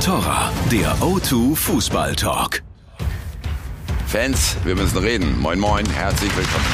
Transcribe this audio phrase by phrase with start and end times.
[0.00, 2.62] Torra, der O2 Fußball Talk.
[4.06, 5.40] Fans, wir müssen reden.
[5.40, 6.64] Moin, moin, herzlich willkommen.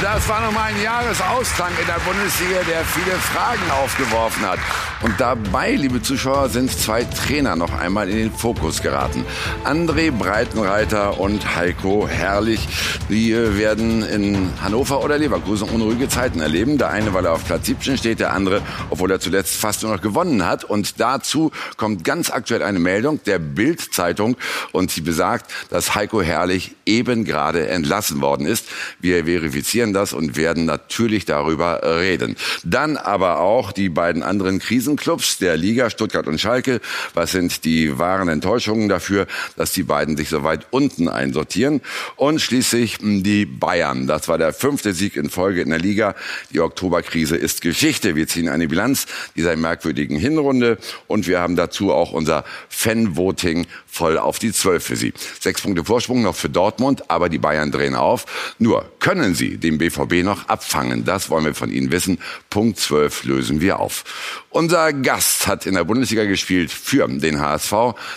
[0.00, 4.58] Das war nochmal ein Jahresausklang in der Bundesliga, der viele Fragen aufgeworfen hat.
[5.02, 9.24] Und dabei, liebe Zuschauer, sind zwei Trainer noch einmal in den Fokus geraten.
[9.64, 12.68] André Breitenreiter und Heiko Herrlich.
[13.08, 16.78] Die werden in Hannover oder Leverkusen unruhige Zeiten erleben.
[16.78, 19.90] Der eine, weil er auf Platz 17 steht, der andere, obwohl er zuletzt fast nur
[19.90, 20.62] noch gewonnen hat.
[20.62, 24.36] Und dazu kommt ganz aktuell eine Meldung der Bild-Zeitung
[24.70, 28.66] und sie besagt, dass Heiko Herrlich eben gerade entlassen worden ist.
[29.00, 32.36] Wir verifizieren das und werden natürlich darüber reden.
[32.62, 34.60] Dann aber auch die beiden anderen
[34.96, 36.80] Krisenclubs der Liga, Stuttgart und Schalke.
[37.14, 39.26] Was sind die wahren Enttäuschungen dafür,
[39.56, 41.80] dass die beiden sich so weit unten einsortieren?
[42.16, 44.06] Und schließlich die Bayern.
[44.06, 46.14] Das war der fünfte Sieg in Folge in der Liga.
[46.52, 48.16] Die Oktoberkrise ist Geschichte.
[48.16, 54.16] Wir ziehen eine Bilanz dieser merkwürdigen Hinrunde und wir haben dazu auch unser Fan-Voting voll
[54.16, 55.12] auf die Zwölf für Sie.
[55.38, 58.24] Sechs Punkte Vorsprung noch für Dortmund, aber die Bayern drehen auf.
[58.58, 61.04] Nur können Sie dem BVB noch abfangen?
[61.04, 62.18] Das wollen wir von Ihnen wissen.
[62.48, 64.04] Punkt 12 lösen wir auf.
[64.48, 67.72] Unser Gast hat in der Bundesliga gespielt für den HSV,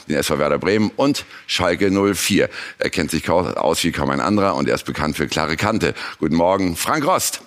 [0.08, 2.50] den SV Werder Bremen und Schalke 04.
[2.80, 5.94] Er kennt sich aus wie kaum ein anderer und er ist bekannt für klare Kante.
[6.20, 7.42] Guten Morgen, Frank Rost.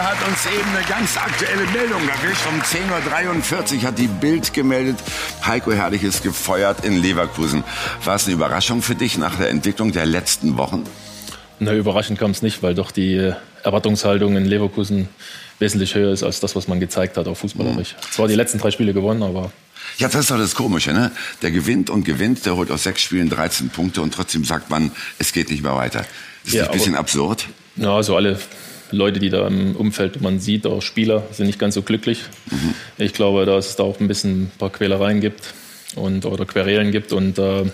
[0.00, 2.42] Mann hat uns eben eine ganz aktuelle Meldung erwischt.
[2.48, 4.96] Um 10.43 Uhr hat die Bild gemeldet,
[5.44, 7.64] Heiko Herrlich ist gefeuert in Leverkusen.
[8.04, 10.84] War es eine Überraschung für dich nach der Entwicklung der letzten Wochen?
[11.58, 13.32] Na, überraschend kam es nicht, weil doch die
[13.62, 15.08] Erwartungshaltung in Leverkusen
[15.58, 17.92] wesentlich höher ist als das, was man gezeigt hat, auch fußballerisch.
[17.94, 18.12] Mhm.
[18.12, 19.52] Zwar die letzten drei Spiele gewonnen, aber
[19.98, 21.10] ja, das ist doch das Komische, ne?
[21.42, 24.92] Der gewinnt und gewinnt, der holt aus sechs Spielen 13 Punkte und trotzdem sagt man,
[25.18, 26.06] es geht nicht mehr weiter.
[26.44, 27.48] Das ist ja, ein bisschen absurd.
[27.76, 28.38] Ja, also alle
[28.92, 32.24] Leute, die da im Umfeld man sieht, auch Spieler, sind nicht ganz so glücklich.
[32.50, 32.74] Mhm.
[32.98, 35.54] Ich glaube, dass es da auch ein bisschen ein paar Quälereien gibt
[35.96, 37.64] und oder Querelen gibt und äh,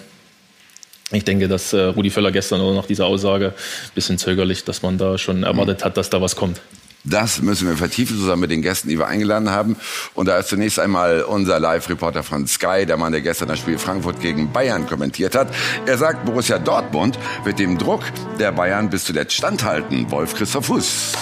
[1.12, 4.82] ich denke, dass äh, Rudi Völler gestern oder nach dieser Aussage ein bisschen zögerlich, dass
[4.82, 6.60] man da schon erwartet hat, dass da was kommt.
[7.09, 9.77] Das müssen wir vertiefen zusammen mit den Gästen, die wir eingeladen haben.
[10.15, 13.78] Und da ist zunächst einmal unser Live-Reporter von Sky, der Mann, der gestern das Spiel
[13.78, 15.55] Frankfurt gegen Bayern kommentiert hat.
[15.87, 18.03] Er sagt, Borussia Dortmund wird dem Druck
[18.41, 20.11] der Bayern bis zuletzt standhalten.
[20.11, 21.12] Wolf Christoph Fuß.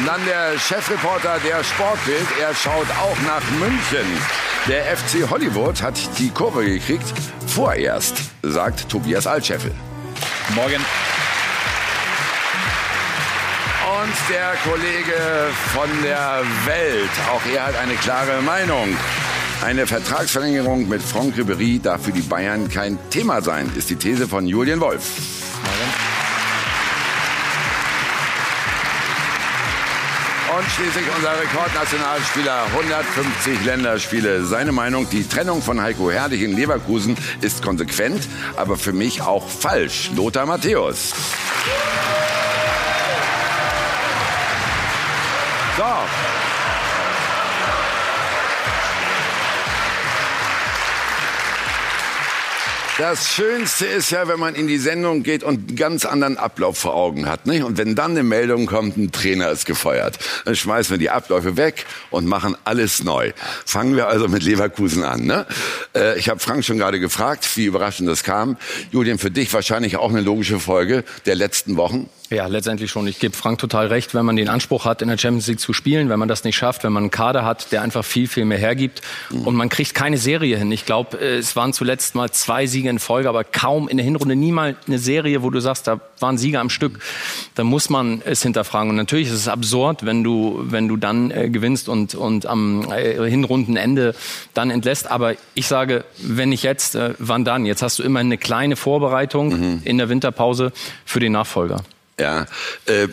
[0.00, 2.26] Und dann der Chefreporter der Sportbild.
[2.40, 4.06] Er schaut auch nach München.
[4.66, 7.04] Der FC Hollywood hat die Kurve gekriegt.
[7.46, 9.70] Vorerst, sagt Tobias Altscheffel.
[10.54, 10.84] Morgen.
[14.02, 18.96] Und der Kollege von der Welt, auch er hat eine klare Meinung.
[19.62, 24.28] Eine Vertragsverlängerung mit Franck Ribéry darf für die Bayern kein Thema sein, ist die These
[24.28, 25.53] von Julian Wolf.
[30.56, 34.44] Und schließlich unser Rekordnationalspieler, 150 Länderspiele.
[34.44, 39.48] Seine Meinung, die Trennung von Heiko Herrlich in Leverkusen ist konsequent, aber für mich auch
[39.48, 40.10] falsch.
[40.14, 41.12] Lothar Matthäus.
[45.76, 46.43] So,
[52.96, 56.78] Das Schönste ist ja, wenn man in die Sendung geht und einen ganz anderen Ablauf
[56.78, 57.44] vor Augen hat.
[57.44, 57.64] Nicht?
[57.64, 61.56] Und wenn dann eine Meldung kommt, ein Trainer ist gefeuert, dann schmeißen wir die Abläufe
[61.56, 63.32] weg und machen alles neu.
[63.66, 65.24] Fangen wir also mit Leverkusen an.
[65.24, 65.44] Ne?
[65.92, 68.56] Äh, ich habe Frank schon gerade gefragt, wie überraschend das kam.
[68.92, 72.08] Julian, für dich wahrscheinlich auch eine logische Folge der letzten Wochen.
[72.34, 73.06] Ja, letztendlich schon.
[73.06, 75.72] Ich gebe Frank total recht, wenn man den Anspruch hat, in der Champions League zu
[75.72, 78.44] spielen, wenn man das nicht schafft, wenn man einen Kader hat, der einfach viel, viel
[78.44, 79.46] mehr hergibt mhm.
[79.46, 80.72] und man kriegt keine Serie hin.
[80.72, 84.04] Ich glaube, äh, es waren zuletzt mal zwei Siege in Folge, aber kaum in der
[84.04, 86.98] Hinrunde nie mal eine Serie, wo du sagst, da waren Sieger am Stück.
[87.54, 88.90] Da muss man es hinterfragen.
[88.90, 92.90] Und natürlich ist es absurd, wenn du, wenn du dann äh, gewinnst und, und am
[92.90, 94.16] äh, Hinrundenende
[94.54, 95.08] dann entlässt.
[95.08, 97.64] Aber ich sage, wenn nicht jetzt, äh, wann dann?
[97.64, 99.82] Jetzt hast du immer eine kleine Vorbereitung mhm.
[99.84, 100.72] in der Winterpause
[101.04, 101.84] für den Nachfolger.
[102.18, 102.46] Ja,
[102.86, 103.08] äh,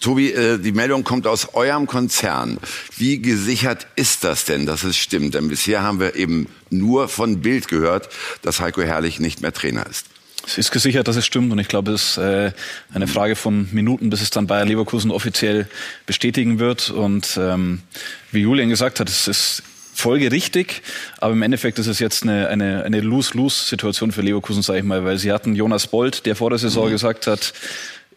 [0.00, 2.58] Tobi, äh, die Meldung kommt aus eurem Konzern.
[2.96, 5.34] Wie gesichert ist das denn, dass es stimmt?
[5.34, 8.08] Denn bisher haben wir eben nur von Bild gehört,
[8.40, 10.06] dass Heiko Herrlich nicht mehr Trainer ist.
[10.46, 12.52] Es ist gesichert, dass es stimmt und ich glaube, es ist äh,
[12.94, 15.68] eine Frage von Minuten, bis es dann Bayer Leverkusen offiziell
[16.06, 16.88] bestätigen wird.
[16.88, 17.82] Und ähm,
[18.32, 19.62] wie Julian gesagt hat, es ist
[19.94, 20.80] folgerichtig,
[21.18, 25.04] aber im Endeffekt ist es jetzt eine, eine, eine Lose-Lose-Situation für Leverkusen, sage ich mal,
[25.04, 26.92] weil sie hatten Jonas Bolt, der vor der Saison mhm.
[26.92, 27.52] gesagt hat,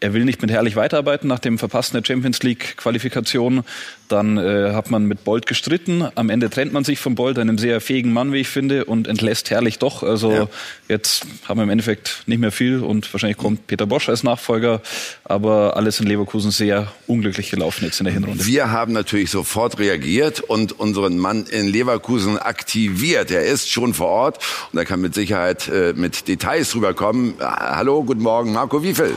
[0.02, 3.62] er will nicht mit Herrlich weiterarbeiten nach dem Verpassen der Champions League Qualifikation.
[4.08, 6.04] Dann äh, hat man mit Bolt gestritten.
[6.16, 9.06] Am Ende trennt man sich von Bolt, einem sehr fähigen Mann, wie ich finde, und
[9.06, 10.02] entlässt Herrlich doch.
[10.02, 10.48] Also ja.
[10.88, 14.82] jetzt haben wir im Endeffekt nicht mehr viel und wahrscheinlich kommt Peter Bosch als Nachfolger.
[15.24, 18.44] Aber alles in Leverkusen sehr unglücklich gelaufen jetzt in der Hinrunde.
[18.44, 23.30] Wir haben natürlich sofort reagiert und unseren Mann in Leverkusen aktiviert.
[23.30, 27.34] Er ist schon vor Ort und er kann mit Sicherheit äh, mit Details rüberkommen.
[27.40, 29.14] Hallo, guten Morgen, Marco Wiefel.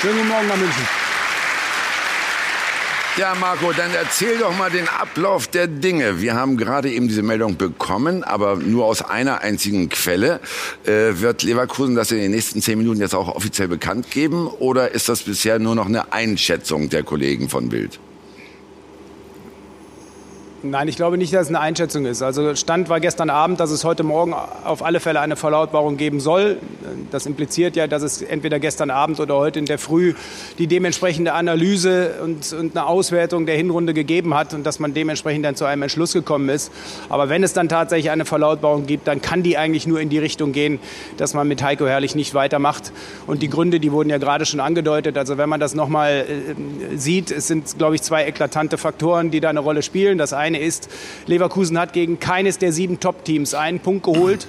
[0.00, 0.88] Schönen guten Morgen nach München.
[3.16, 6.20] Ja, Marco, dann erzähl doch mal den Ablauf der Dinge.
[6.20, 10.40] Wir haben gerade eben diese Meldung bekommen, aber nur aus einer einzigen Quelle.
[10.84, 14.90] Äh, wird Leverkusen das in den nächsten zehn Minuten jetzt auch offiziell bekannt geben oder
[14.90, 18.00] ist das bisher nur noch eine Einschätzung der Kollegen von Bild?
[20.66, 22.22] Nein, ich glaube nicht, dass es eine Einschätzung ist.
[22.22, 26.20] Also Stand war gestern Abend, dass es heute Morgen auf alle Fälle eine Verlautbarung geben
[26.20, 26.56] soll.
[27.10, 30.14] Das impliziert ja, dass es entweder gestern Abend oder heute in der Früh
[30.56, 35.44] die dementsprechende Analyse und, und eine Auswertung der Hinrunde gegeben hat und dass man dementsprechend
[35.44, 36.72] dann zu einem Entschluss gekommen ist.
[37.10, 40.18] Aber wenn es dann tatsächlich eine Verlautbarung gibt, dann kann die eigentlich nur in die
[40.18, 40.78] Richtung gehen,
[41.18, 42.90] dass man mit Heiko Herrlich nicht weitermacht.
[43.26, 45.18] Und die Gründe, die wurden ja gerade schon angedeutet.
[45.18, 49.40] Also wenn man das nochmal äh, sieht, es sind, glaube ich, zwei eklatante Faktoren, die
[49.40, 50.16] da eine Rolle spielen.
[50.16, 50.88] Das eine eine ist,
[51.26, 54.48] Leverkusen hat gegen keines der sieben Top-Teams einen Punkt geholt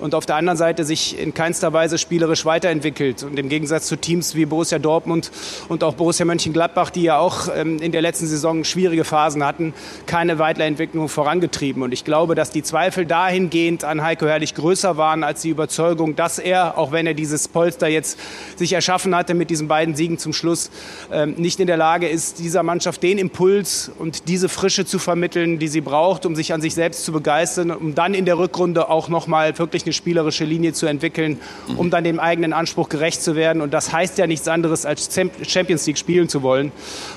[0.00, 3.22] und auf der anderen Seite sich in keinster Weise spielerisch weiterentwickelt.
[3.22, 5.30] Und im Gegensatz zu Teams wie Borussia Dortmund
[5.68, 9.74] und auch Borussia Mönchengladbach, die ja auch ähm, in der letzten Saison schwierige Phasen hatten,
[10.06, 11.82] keine Weiterentwicklung vorangetrieben.
[11.82, 16.16] Und ich glaube, dass die Zweifel dahingehend an Heiko Herrlich größer waren als die Überzeugung,
[16.16, 18.18] dass er, auch wenn er dieses Polster jetzt
[18.56, 20.70] sich erschaffen hatte mit diesen beiden Siegen zum Schluss,
[21.10, 25.58] ähm, nicht in der Lage ist, dieser Mannschaft den Impuls und diese Frische zu vermitteln,
[25.58, 28.90] die sie braucht, um sich an sich selbst zu begeistern, um dann in der Rückrunde
[28.90, 31.38] auch nochmal wirklich eine spielerische Linie zu entwickeln,
[31.76, 33.62] um dann dem eigenen Anspruch gerecht zu werden.
[33.62, 35.08] Und das heißt ja nichts anderes, als
[35.46, 36.72] Champions League spielen zu wollen.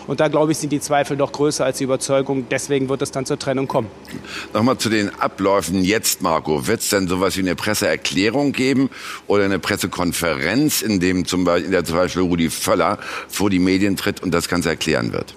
[0.07, 2.45] Und da, glaube ich, sind die Zweifel doch größer als die Überzeugung.
[2.49, 3.87] Deswegen wird es dann zur Trennung kommen.
[4.53, 6.67] Nochmal zu den Abläufen jetzt, Marco.
[6.67, 8.89] Wird es denn sowas wie eine Presseerklärung geben
[9.27, 13.59] oder eine Pressekonferenz, in, dem zum Beispiel, in der zum Beispiel Rudi Völler vor die
[13.59, 15.35] Medien tritt und das Ganze erklären wird?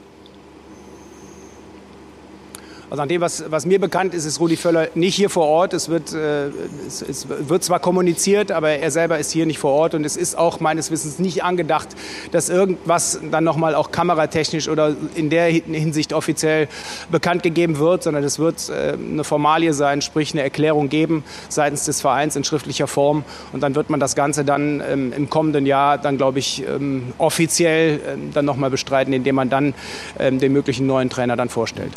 [2.92, 5.72] Also nach dem, was, was mir bekannt ist, ist Rudi Völler nicht hier vor Ort.
[5.72, 6.48] Es wird, äh,
[6.86, 9.94] es, es, wird zwar kommuniziert, aber er selber ist hier nicht vor Ort.
[9.94, 11.88] Und es ist auch meines Wissens nicht angedacht,
[12.32, 16.68] dass irgendwas dann nochmal auch kameratechnisch oder in der Hinsicht offiziell
[17.10, 21.86] bekannt gegeben wird, sondern es wird äh, eine Formalie sein, sprich eine Erklärung geben seitens
[21.86, 23.24] des Vereins in schriftlicher Form.
[23.54, 27.14] Und dann wird man das Ganze dann ähm, im kommenden Jahr dann, glaube ich, ähm,
[27.16, 29.72] offiziell ähm, dann nochmal bestreiten, indem man dann
[30.18, 31.92] ähm, den möglichen neuen Trainer dann vorstellt.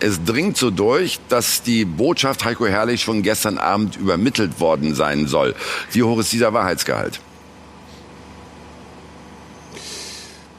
[0.00, 5.26] Es dringt so durch, dass die Botschaft Heiko Herrlich schon gestern Abend übermittelt worden sein
[5.26, 5.54] soll.
[5.92, 7.20] Wie hoch ist dieser Wahrheitsgehalt?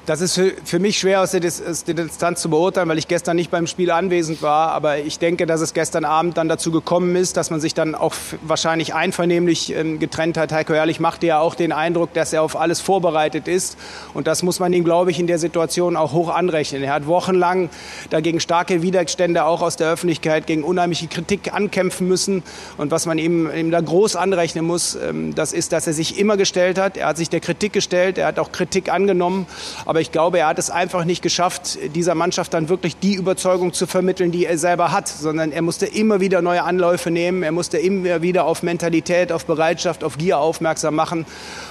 [0.07, 3.07] Das ist für, für mich schwer aus der, aus der, Distanz zu beurteilen, weil ich
[3.07, 4.71] gestern nicht beim Spiel anwesend war.
[4.71, 7.93] Aber ich denke, dass es gestern Abend dann dazu gekommen ist, dass man sich dann
[7.93, 10.51] auch wahrscheinlich einvernehmlich äh, getrennt hat.
[10.51, 13.77] Heiko Ehrlich machte ja auch den Eindruck, dass er auf alles vorbereitet ist.
[14.15, 16.81] Und das muss man ihm, glaube ich, in der Situation auch hoch anrechnen.
[16.81, 17.69] Er hat wochenlang
[18.09, 22.41] dagegen starke Widerstände auch aus der Öffentlichkeit, gegen unheimliche Kritik ankämpfen müssen.
[22.77, 26.17] Und was man ihm, ihm da groß anrechnen muss, ähm, das ist, dass er sich
[26.17, 26.97] immer gestellt hat.
[26.97, 29.45] Er hat sich der Kritik gestellt, er hat auch Kritik angenommen.
[29.91, 33.73] Aber ich glaube, er hat es einfach nicht geschafft, dieser Mannschaft dann wirklich die Überzeugung
[33.73, 37.43] zu vermitteln, die er selber hat, sondern er musste immer wieder neue Anläufe nehmen.
[37.43, 41.25] Er musste immer wieder auf Mentalität, auf Bereitschaft, auf Gier aufmerksam machen.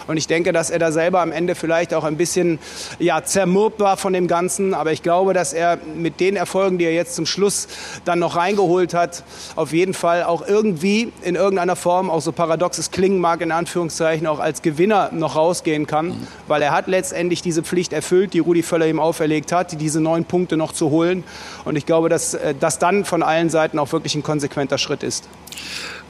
[0.06, 2.58] Und ich denke, dass er da selber am Ende vielleicht auch ein bisschen
[2.98, 4.74] ja, zermürbt war von dem Ganzen.
[4.74, 7.68] Aber ich glaube, dass er mit den Erfolgen, die er jetzt zum Schluss
[8.04, 9.24] dann noch reingeholt hat,
[9.56, 13.50] auf jeden Fall auch irgendwie in irgendeiner Form, auch so paradox es klingen mag, in
[13.50, 16.26] Anführungszeichen, auch als Gewinner noch rausgehen kann.
[16.48, 20.00] Weil er hat letztendlich diese Pflicht erfüllt erfüllt, die Rudi Völler ihm auferlegt hat, diese
[20.00, 21.22] neun Punkte noch zu holen.
[21.64, 25.04] Und ich glaube, dass äh, das dann von allen Seiten auch wirklich ein konsequenter Schritt
[25.04, 25.28] ist.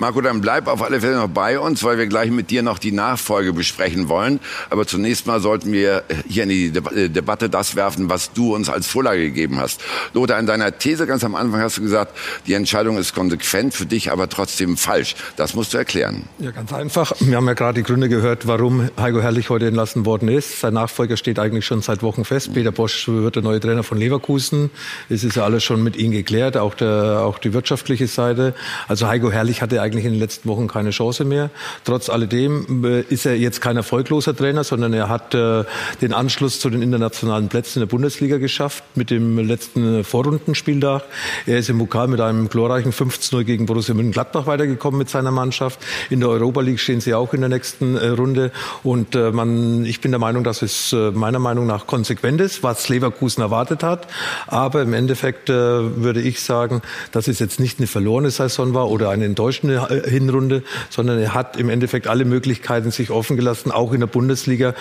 [0.00, 2.78] Marco, dann bleib auf alle Fälle noch bei uns, weil wir gleich mit dir noch
[2.78, 4.40] die Nachfolge besprechen wollen.
[4.68, 8.68] Aber zunächst mal sollten wir hier in die äh, Debatte das werfen, was du uns
[8.68, 9.80] als Vorlage gegeben hast.
[10.12, 12.16] Lothar, in deiner These ganz am Anfang hast du gesagt,
[12.46, 15.14] die Entscheidung ist konsequent, für dich aber trotzdem falsch.
[15.36, 16.24] Das musst du erklären.
[16.38, 17.12] Ja, ganz einfach.
[17.20, 20.60] Wir haben ja gerade die Gründe gehört, warum Heiko Herrlich heute entlassen worden ist.
[20.60, 22.54] Sein Nachfolger steht eigentlich schon seit seit Wochen fest.
[22.54, 24.70] Peter Bosch wird der neue Trainer von Leverkusen.
[25.08, 28.54] Es ist ja alles schon mit ihm geklärt, auch, der, auch die wirtschaftliche Seite.
[28.88, 31.50] Also Heiko Herrlich hatte eigentlich in den letzten Wochen keine Chance mehr.
[31.84, 35.64] Trotz alledem äh, ist er jetzt kein erfolgloser Trainer, sondern er hat äh,
[36.00, 41.02] den Anschluss zu den internationalen Plätzen in der Bundesliga geschafft mit dem letzten Vorrundenspieltag.
[41.46, 45.80] Er ist im Pokal mit einem glorreichen 15-0 gegen Borussia Mönchengladbach weitergekommen mit seiner Mannschaft.
[46.10, 48.52] In der Europa League stehen sie auch in der nächsten äh, Runde.
[48.82, 53.42] Und man, ich bin der Meinung, dass es meiner Meinung nach konsequent ist, was Leverkusen
[53.42, 54.06] erwartet hat.
[54.46, 56.82] Aber im Endeffekt würde ich sagen,
[57.12, 61.34] dass es jetzt nicht eine verlorene Saison war oder eine enttäuschende äh, Hinrunde, sondern er
[61.34, 64.74] hat im Endeffekt alle Möglichkeiten sich offen gelassen, auch in der Bundesliga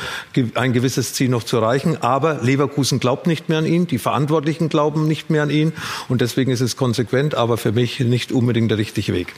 [0.55, 1.97] ein gewisses Ziel noch zu erreichen.
[2.01, 5.73] Aber Leverkusen glaubt nicht mehr an ihn, die Verantwortlichen glauben nicht mehr an ihn
[6.07, 9.33] und deswegen ist es konsequent, aber für mich nicht unbedingt der richtige Weg.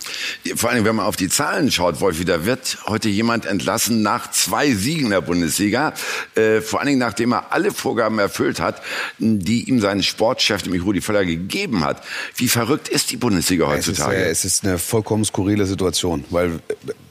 [0.55, 4.31] Vor allem, wenn man auf die Zahlen schaut, Wolf, da wird heute jemand entlassen nach
[4.31, 5.93] zwei Siegen in der Bundesliga,
[6.35, 8.81] äh, vor allen Dingen nachdem er alle Vorgaben erfüllt hat,
[9.17, 12.03] die ihm sein Sportchef, nämlich Rudi Völler, gegeben hat.
[12.35, 14.17] Wie verrückt ist die Bundesliga heutzutage?
[14.17, 16.59] Es ist, es ist eine vollkommen skurrile Situation, weil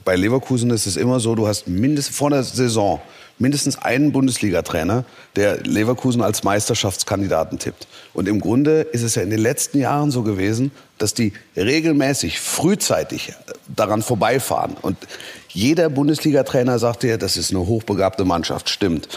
[0.03, 3.01] bei Leverkusen ist es immer so, du hast mindestens vor der Saison
[3.41, 5.03] mindestens einen Bundesliga-Trainer,
[5.35, 7.87] der Leverkusen als Meisterschaftskandidaten tippt.
[8.13, 12.39] Und im Grunde ist es ja in den letzten Jahren so gewesen, dass die regelmäßig
[12.39, 13.33] frühzeitig
[13.67, 14.75] daran vorbeifahren.
[14.81, 14.97] Und
[15.49, 19.09] jeder Bundesliga-Trainer sagt dir, das ist eine hochbegabte Mannschaft, stimmt.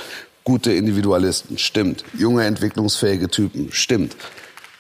[0.42, 2.04] Gute Individualisten, stimmt.
[2.18, 4.16] Junge, entwicklungsfähige Typen, stimmt.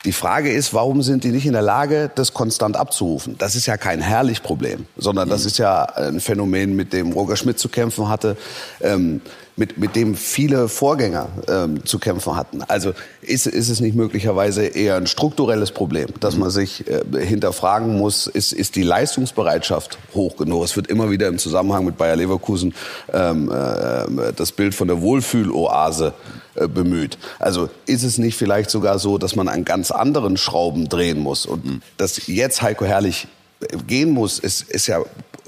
[0.04, 3.36] Die Frage ist, warum sind die nicht in der Lage, das konstant abzurufen?
[3.38, 7.36] Das ist ja kein herrlich Problem, sondern das ist ja ein Phänomen, mit dem Roger
[7.36, 8.36] Schmidt zu kämpfen hatte.
[8.82, 9.22] Ähm,
[9.56, 12.62] mit, mit dem viele Vorgänger ähm, zu kämpfen hatten.
[12.62, 12.92] Also
[13.22, 18.26] ist, ist es nicht möglicherweise eher ein strukturelles Problem, dass man sich äh, hinterfragen muss,
[18.26, 20.64] ist, ist die Leistungsbereitschaft hoch genug?
[20.64, 22.74] Es wird immer wieder im Zusammenhang mit Bayer Leverkusen
[23.12, 26.14] ähm, äh, das Bild von der Wohlfühloase
[26.56, 27.18] äh, bemüht.
[27.38, 31.46] Also ist es nicht vielleicht sogar so, dass man an ganz anderen Schrauben drehen muss
[31.46, 31.82] und mhm.
[31.96, 33.28] dass jetzt Heiko Herrlich
[33.86, 35.00] gehen muss, ist, ist ja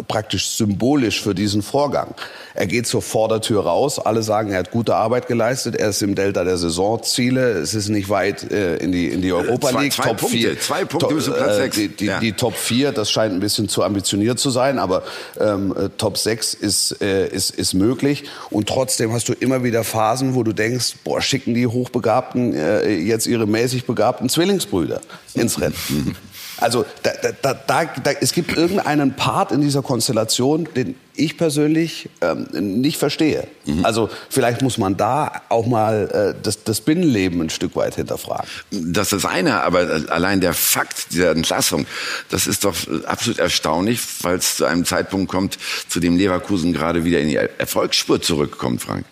[0.08, 2.14] praktisch symbolisch für diesen Vorgang.
[2.54, 6.14] Er geht zur Vordertür raus, alle sagen, er hat gute Arbeit geleistet, er ist im
[6.14, 10.02] Delta der Saisonziele, es ist nicht weit äh, in die in die Europa League, zwei,
[10.02, 10.60] zwei Top Punkte, 4.
[10.60, 11.76] zwei Punkte bis Platz 6.
[11.76, 12.20] Die, die, ja.
[12.20, 15.02] die Top 4, das scheint ein bisschen zu ambitioniert zu sein, aber
[15.40, 19.84] ähm, äh, Top 6 ist, äh, ist, ist möglich und trotzdem hast du immer wieder
[19.84, 25.00] Phasen, wo du denkst, boah, schicken die Hochbegabten äh, jetzt ihre mäßig begabten Zwillingsbrüder
[25.34, 26.16] ins Rennen.
[26.58, 27.10] Also da,
[27.42, 32.98] da, da, da, es gibt irgendeinen Part in dieser Konstellation, den ich persönlich ähm, nicht
[32.98, 33.46] verstehe.
[33.64, 33.84] Mhm.
[33.84, 38.46] Also vielleicht muss man da auch mal äh, das, das Binnenleben ein Stück weit hinterfragen.
[38.70, 41.86] Das ist das eine, aber allein der Fakt dieser Entlassung,
[42.30, 42.74] das ist doch
[43.06, 45.58] absolut erstaunlich, weil es zu einem Zeitpunkt kommt,
[45.88, 49.04] zu dem Leverkusen gerade wieder in die Erfolgsspur zurückkommt, Frank.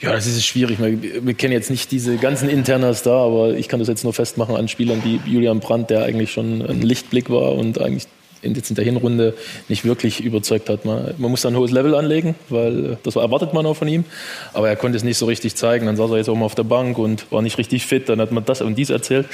[0.00, 0.78] Ja, das ist schwierig.
[0.78, 4.12] Wir, wir, kennen jetzt nicht diese ganzen Internas da, aber ich kann das jetzt nur
[4.12, 8.06] festmachen an Spielern wie Julian Brandt, der eigentlich schon ein Lichtblick war und eigentlich
[8.42, 9.34] jetzt in der Hinrunde
[9.68, 10.84] nicht wirklich überzeugt hat.
[10.84, 14.04] Man, man muss da ein hohes Level anlegen, weil das erwartet man auch von ihm.
[14.52, 15.86] Aber er konnte es nicht so richtig zeigen.
[15.86, 18.08] Dann saß er jetzt auch mal auf der Bank und war nicht richtig fit.
[18.08, 19.26] Dann hat man das und dies erzählt.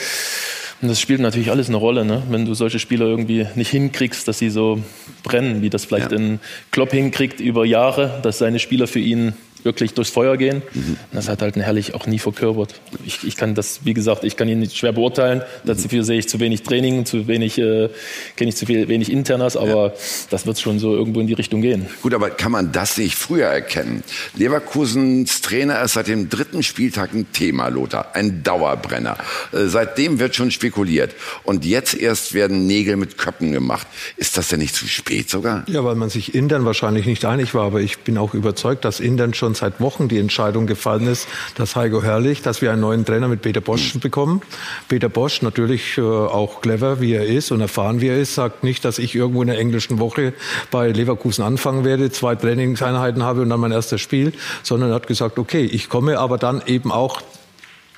[0.81, 2.25] Und das spielt natürlich alles eine Rolle, ne?
[2.28, 4.81] wenn du solche Spieler irgendwie nicht hinkriegst, dass sie so
[5.23, 6.19] brennen, wie das vielleicht ja.
[6.19, 6.40] ein
[6.73, 10.62] Klopp hinkriegt über Jahre, dass seine Spieler für ihn wirklich durchs Feuer gehen.
[10.75, 10.97] Mhm.
[11.12, 12.75] Das hat halt ein Herrlich auch nie verkörpert.
[13.04, 15.42] Ich, ich, kann das, wie gesagt, ich kann ihn nicht schwer beurteilen.
[15.64, 17.88] Dafür sehe ich zu wenig Training, zu wenig, äh,
[18.37, 19.92] kenne ich zu viel, wenig Internas, aber ja.
[20.31, 21.87] das wird schon so irgendwo in die Richtung gehen.
[22.02, 24.02] Gut, aber kann man das nicht früher erkennen?
[24.35, 29.16] Leverkusens Trainer ist seit dem dritten Spieltag ein Thema, Lothar, ein Dauerbrenner.
[29.52, 31.12] Äh, seitdem wird schon spekuliert.
[31.45, 33.87] Und jetzt erst werden Nägel mit Köppen gemacht.
[34.16, 35.64] Ist das denn nicht zu spät sogar?
[35.69, 39.00] Ja, weil man sich intern wahrscheinlich nicht einig war, aber ich bin auch überzeugt, dass
[39.00, 42.80] intern schon schon seit Wochen die Entscheidung gefallen ist, dass Heiko Herrlich, dass wir einen
[42.80, 44.42] neuen Trainer mit Peter Bosch bekommen.
[44.88, 48.64] Peter Bosch, natürlich äh, auch clever, wie er ist und erfahren, wie er ist, sagt
[48.64, 50.32] nicht, dass ich irgendwo in der englischen Woche
[50.71, 54.32] bei Leverkusen anfangen werde, zwei Trainingseinheiten habe und dann mein erstes Spiel,
[54.62, 57.21] sondern er hat gesagt, okay, ich komme aber dann eben auch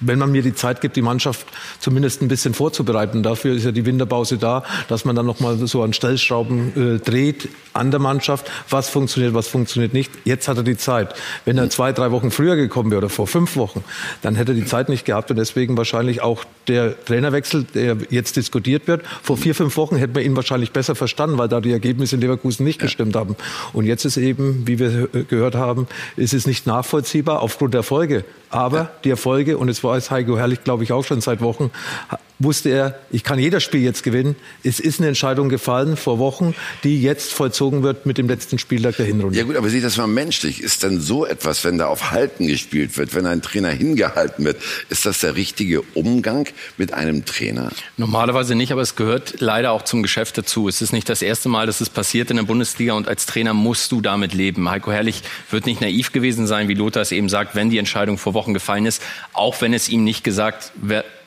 [0.06, 1.46] wenn man mir die Zeit gibt, die Mannschaft
[1.80, 3.22] zumindest ein bisschen vorzubereiten.
[3.22, 6.98] Dafür ist ja die Winterpause da, dass man dann noch mal so an Stellschrauben äh,
[6.98, 8.50] dreht an der Mannschaft.
[8.70, 10.10] Was funktioniert, was funktioniert nicht.
[10.24, 11.14] Jetzt hat er die Zeit.
[11.44, 13.84] Wenn er zwei, drei Wochen früher gekommen wäre oder vor fünf Wochen,
[14.22, 18.36] dann hätte er die Zeit nicht gehabt und deswegen wahrscheinlich auch der Trainerwechsel, der jetzt
[18.36, 19.02] diskutiert wird.
[19.22, 22.20] Vor vier, fünf Wochen hätten wir ihn wahrscheinlich besser verstanden, weil da die Ergebnisse in
[22.20, 23.36] Leverkusen nicht gestimmt haben.
[23.72, 28.24] Und jetzt ist eben, wie wir gehört haben, ist es nicht nachvollziehbar aufgrund der Erfolge.
[28.50, 31.70] Aber die Erfolge und es war weiß Heiko Herrlich, glaube ich, auch schon seit Wochen,
[32.38, 34.34] wusste er, ich kann jeder Spiel jetzt gewinnen.
[34.64, 38.96] Es ist eine Entscheidung gefallen vor Wochen, die jetzt vollzogen wird mit dem letzten Spieltag
[38.96, 39.38] der Hinrunde.
[39.38, 40.60] Ja gut, aber sieht das mal menschlich?
[40.60, 44.56] Ist denn so etwas, wenn da auf Halten gespielt wird, wenn ein Trainer hingehalten wird,
[44.88, 47.70] ist das der richtige Umgang mit einem Trainer?
[47.96, 50.68] Normalerweise nicht, aber es gehört leider auch zum Geschäft dazu.
[50.68, 53.54] Es ist nicht das erste Mal, dass es passiert in der Bundesliga und als Trainer
[53.54, 54.68] musst du damit leben.
[54.68, 58.18] Heiko Herrlich wird nicht naiv gewesen sein, wie Lothar es eben sagt, wenn die Entscheidung
[58.18, 60.72] vor Wochen gefallen ist, auch wenn es ihm nicht gesagt,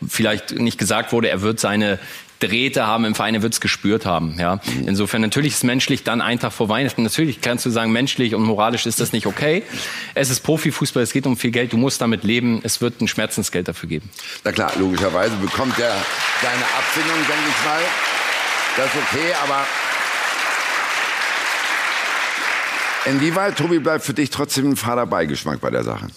[0.07, 1.99] vielleicht nicht gesagt wurde, er wird seine
[2.39, 4.37] Drähte haben im Verein, er wird es gespürt haben.
[4.39, 4.59] Ja.
[4.85, 7.01] Insofern natürlich ist es menschlich dann ein Tag vor Weihnachten.
[7.01, 9.63] Natürlich kannst du sagen, menschlich und moralisch ist das nicht okay.
[10.13, 12.61] Es ist Profifußball, es geht um viel Geld, du musst damit leben.
[12.63, 14.09] Es wird ein Schmerzensgeld dafür geben.
[14.43, 15.95] Na klar, logischerweise bekommt er
[16.41, 17.81] seine Abfindung, denke ich mal.
[18.77, 19.65] Das ist okay, aber
[23.05, 26.07] inwieweit, Tobi, bleibt für dich trotzdem ein fader Beigeschmack bei der Sache?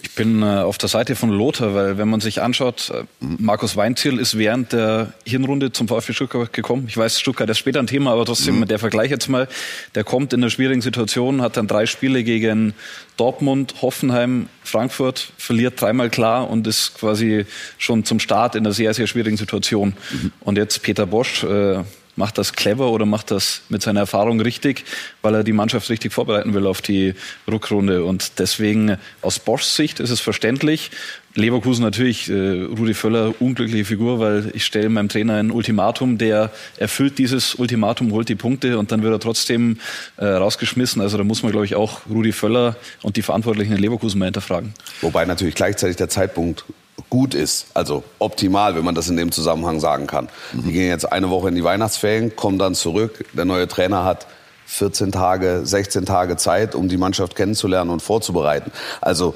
[0.00, 3.76] Ich bin äh, auf der Seite von Lothar, weil wenn man sich anschaut, äh, Markus
[3.76, 6.84] Weinziel ist während der Hinrunde zum VfB Stuttgart gekommen.
[6.88, 8.68] Ich weiß, Stuttgart ist später ein Thema, aber trotzdem mhm.
[8.68, 9.48] der Vergleich jetzt mal.
[9.96, 12.74] Der kommt in einer schwierigen Situation, hat dann drei Spiele gegen
[13.16, 17.44] Dortmund, Hoffenheim, Frankfurt, verliert dreimal klar und ist quasi
[17.76, 19.94] schon zum Start in einer sehr, sehr schwierigen Situation.
[20.12, 20.32] Mhm.
[20.40, 21.82] Und jetzt Peter Bosch, äh,
[22.18, 24.84] macht das clever oder macht das mit seiner Erfahrung richtig,
[25.22, 27.14] weil er die Mannschaft richtig vorbereiten will auf die
[27.50, 28.04] Rückrunde.
[28.04, 30.90] Und deswegen aus Boschs Sicht ist es verständlich.
[31.34, 36.50] Leverkusen natürlich, äh, Rudi Völler, unglückliche Figur, weil ich stelle meinem Trainer ein Ultimatum, der
[36.76, 39.78] erfüllt dieses Ultimatum, holt die Punkte und dann wird er trotzdem
[40.16, 41.00] äh, rausgeschmissen.
[41.00, 44.24] Also da muss man, glaube ich, auch Rudi Völler und die Verantwortlichen in Leverkusen mal
[44.24, 44.74] hinterfragen.
[45.00, 46.64] Wobei natürlich gleichzeitig der Zeitpunkt
[47.10, 50.28] gut ist, also optimal, wenn man das in dem Zusammenhang sagen kann.
[50.52, 50.62] Mhm.
[50.64, 53.24] Die gehen jetzt eine Woche in die Weihnachtsferien, kommen dann zurück.
[53.32, 54.26] Der neue Trainer hat
[54.66, 58.70] 14 Tage, 16 Tage Zeit, um die Mannschaft kennenzulernen und vorzubereiten.
[59.00, 59.34] Also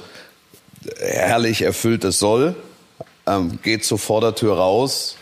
[0.98, 2.54] herrlich erfüllt es soll,
[3.26, 5.16] ähm, geht zur Vordertür raus,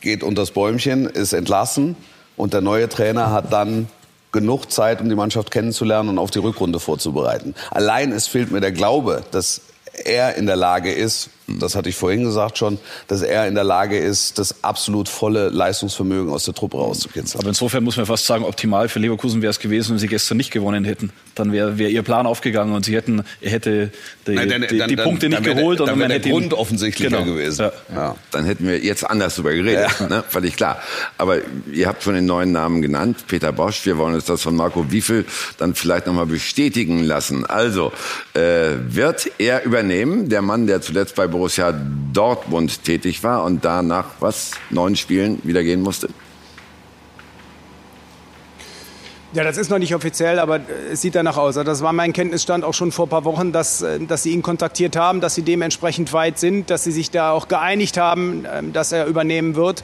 [0.00, 1.96] geht unters Bäumchen, ist entlassen
[2.36, 3.88] und der neue Trainer hat dann
[4.32, 7.54] genug Zeit, um die Mannschaft kennenzulernen und auf die Rückrunde vorzubereiten.
[7.70, 9.60] Allein es fehlt mir der Glaube, dass
[10.04, 13.64] er in der Lage ist, das hatte ich vorhin gesagt schon, dass er in der
[13.64, 17.40] Lage ist, das absolut volle Leistungsvermögen aus der Truppe rauszukitzeln.
[17.40, 20.38] Aber insofern muss man fast sagen, optimal für Leverkusen wäre es gewesen, wenn sie gestern
[20.38, 21.10] nicht gewonnen hätten.
[21.34, 23.90] Dann wäre wär ihr Plan aufgegangen und sie hätten, hätte
[24.26, 25.80] die, Nein, dann, die, dann, die Punkte dann, nicht geholt.
[25.80, 27.24] Dann, und dann wäre der Grund offensichtlicher genau.
[27.24, 27.62] gewesen.
[27.62, 27.94] Ja.
[27.94, 28.16] Ja.
[28.30, 30.08] Dann hätten wir jetzt anders darüber geredet, ja.
[30.08, 30.24] ne?
[30.26, 30.80] völlig klar.
[31.18, 31.38] Aber
[31.70, 33.84] ihr habt schon den neuen Namen genannt, Peter Bosch.
[33.84, 35.26] Wir wollen uns das von Marco Wiefel
[35.58, 37.44] dann vielleicht nochmal bestätigen lassen.
[37.44, 37.92] Also,
[38.32, 41.74] äh, wird er übernehmen, der Mann, der zuletzt bei Borussia
[42.12, 46.08] Dortmund tätig war und danach was neun Spielen wieder gehen musste?
[49.34, 50.60] Ja, das ist noch nicht offiziell, aber
[50.92, 51.56] es sieht danach aus.
[51.56, 54.30] Also das war mein Kenntnisstand auch schon vor ein paar Wochen, dass, äh, dass sie
[54.30, 58.46] ihn kontaktiert haben, dass sie dementsprechend weit sind, dass sie sich da auch geeinigt haben,
[58.48, 59.82] ähm, dass er übernehmen wird.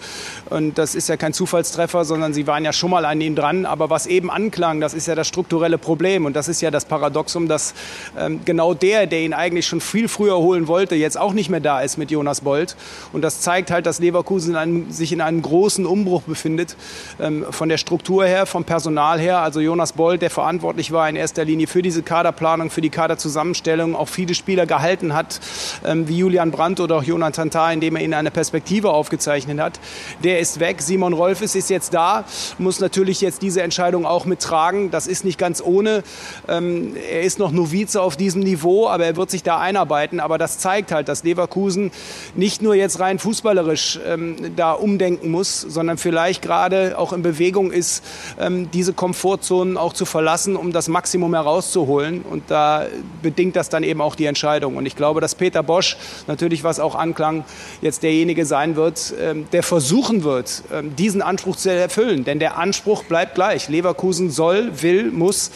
[0.50, 3.66] Und das ist ja kein Zufallstreffer, sondern sie waren ja schon mal an ihm dran.
[3.66, 6.26] Aber was eben anklang, das ist ja das strukturelle Problem.
[6.26, 7.74] Und das ist ja das Paradoxum, dass
[8.16, 11.58] ähm, genau der, der ihn eigentlich schon viel früher holen wollte, jetzt auch nicht mehr
[11.58, 12.76] da ist mit Jonas Bolt.
[13.12, 16.76] Und das zeigt halt, dass Leverkusen in einem, sich in einem großen Umbruch befindet.
[17.18, 21.16] Ähm, von der Struktur her, vom Personal her also Jonas Boll, der verantwortlich war in
[21.16, 25.40] erster Linie für diese Kaderplanung, für die Kaderzusammenstellung, auch viele Spieler gehalten hat,
[25.84, 29.80] ähm, wie Julian Brandt oder auch Jonathan Tah, indem er ihnen eine Perspektive aufgezeichnet hat.
[30.22, 30.82] Der ist weg.
[30.82, 32.24] Simon Rolfes ist jetzt da,
[32.58, 34.90] muss natürlich jetzt diese Entscheidung auch mittragen.
[34.90, 36.02] Das ist nicht ganz ohne.
[36.48, 40.20] Ähm, er ist noch Novize auf diesem Niveau, aber er wird sich da einarbeiten.
[40.20, 41.90] Aber das zeigt halt, dass Leverkusen
[42.34, 47.70] nicht nur jetzt rein fußballerisch ähm, da umdenken muss, sondern vielleicht gerade auch in Bewegung
[47.70, 48.04] ist,
[48.38, 52.22] ähm, diese Komfort Komfortzonen auch zu verlassen, um das Maximum herauszuholen.
[52.22, 52.86] Und da
[53.22, 54.76] bedingt das dann eben auch die Entscheidung.
[54.76, 57.44] Und ich glaube, dass Peter Bosch, natürlich was auch anklang,
[57.80, 62.24] jetzt derjenige sein wird, ähm, der versuchen wird, ähm, diesen Anspruch zu erfüllen.
[62.24, 63.68] Denn der Anspruch bleibt gleich.
[63.68, 65.52] Leverkusen soll, will, muss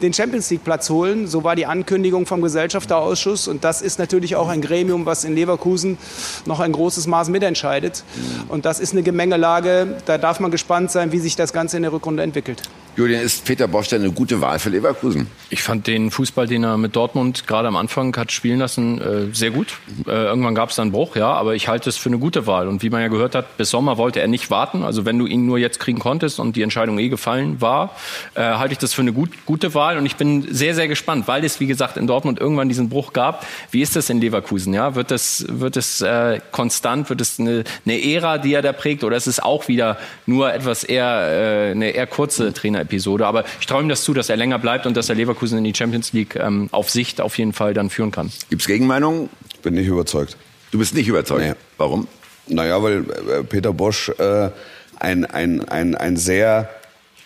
[0.00, 1.26] den Champions League Platz holen.
[1.26, 3.46] So war die Ankündigung vom Gesellschafterausschuss.
[3.46, 5.98] Und das ist natürlich auch ein Gremium, was in Leverkusen
[6.46, 8.04] noch ein großes Maß mitentscheidet.
[8.48, 9.98] Und das ist eine Gemengelage.
[10.06, 12.62] Da darf man gespannt sein, wie sich das Ganze in der Rückrunde entwickelt.
[12.98, 15.28] Julian, ist Peter Bosch denn eine gute Wahl für Leverkusen?
[15.50, 19.32] Ich fand den Fußball, den er mit Dortmund gerade am Anfang hat spielen lassen, äh,
[19.32, 19.78] sehr gut.
[20.08, 22.48] Äh, irgendwann gab es dann einen Bruch, ja, aber ich halte es für eine gute
[22.48, 22.66] Wahl.
[22.66, 24.82] Und wie man ja gehört hat, bis Sommer wollte er nicht warten.
[24.82, 27.94] Also wenn du ihn nur jetzt kriegen konntest und die Entscheidung eh gefallen war,
[28.34, 29.96] äh, halte ich das für eine gut, gute Wahl.
[29.96, 33.12] Und ich bin sehr, sehr gespannt, weil es, wie gesagt, in Dortmund irgendwann diesen Bruch
[33.12, 33.46] gab.
[33.70, 34.74] Wie ist das in Leverkusen?
[34.74, 34.96] Ja?
[34.96, 37.10] Wird es wird äh, konstant?
[37.10, 39.04] Wird es eine, eine Ära, die er da prägt?
[39.04, 42.52] Oder ist es auch wieder nur etwas eher, eine eher kurze
[42.88, 43.26] Trainerepisode?
[43.26, 45.64] Aber ich traue ihm das zu, dass er länger bleibt und dass er Leverkusen in
[45.64, 48.30] die Champions League ähm, auf Sicht auf jeden Fall dann führen kann.
[48.50, 49.28] Gibt es Gegenmeinungen?
[49.62, 50.36] Bin nicht überzeugt.
[50.70, 51.42] Du bist nicht überzeugt.
[51.42, 51.54] Nee.
[51.76, 52.08] Warum?
[52.46, 54.50] Naja, weil äh, Peter Bosch äh,
[54.98, 56.68] ein, ein, ein, ein sehr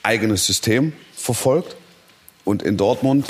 [0.03, 1.77] eigenes System verfolgt
[2.45, 3.27] und in Dortmund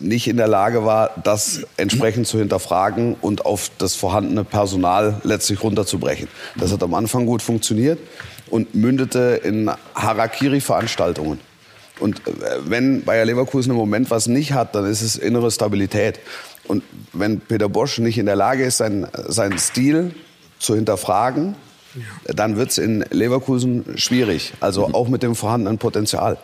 [0.00, 5.60] nicht in der Lage war, das entsprechend zu hinterfragen und auf das vorhandene Personal letztlich
[5.60, 6.28] runterzubrechen.
[6.54, 7.98] Das hat am Anfang gut funktioniert
[8.50, 11.40] und mündete in Harakiri-Veranstaltungen.
[12.00, 12.32] Und äh,
[12.64, 16.20] wenn Bayer Leverkusen im Moment was nicht hat, dann ist es innere Stabilität.
[16.66, 16.82] Und
[17.12, 20.14] wenn Peter Bosch nicht in der Lage ist, seinen, seinen Stil
[20.58, 21.54] zu hinterfragen,
[22.24, 24.52] dann wird es in Leverkusen schwierig.
[24.60, 26.38] Also auch mit dem vorhandenen Potenzial.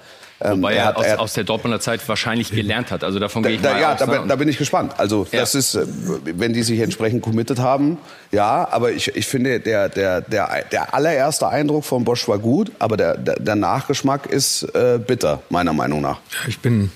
[0.44, 3.02] Ähm, Wobei er, hat- aus, er- aus der Dortmunder Zeit wahrscheinlich gelernt hat.
[3.02, 3.98] Also davon da, gehe ich da, mal ja, aus.
[3.98, 4.18] da, ne?
[4.20, 4.92] bin- da bin ich gespannt.
[4.98, 5.40] Also Ja.
[5.40, 5.86] das ist, äh,
[6.24, 7.96] wenn die sich entsprechend committed haben,
[8.30, 8.68] ja.
[8.70, 12.96] Aber ich, ich finde, der, der, der, der allererste Eindruck von Bosch war gut, aber
[12.98, 16.18] der, der, der Nachgeschmack ist äh, bitter, meiner Meinung nach.
[16.46, 16.90] Ich bin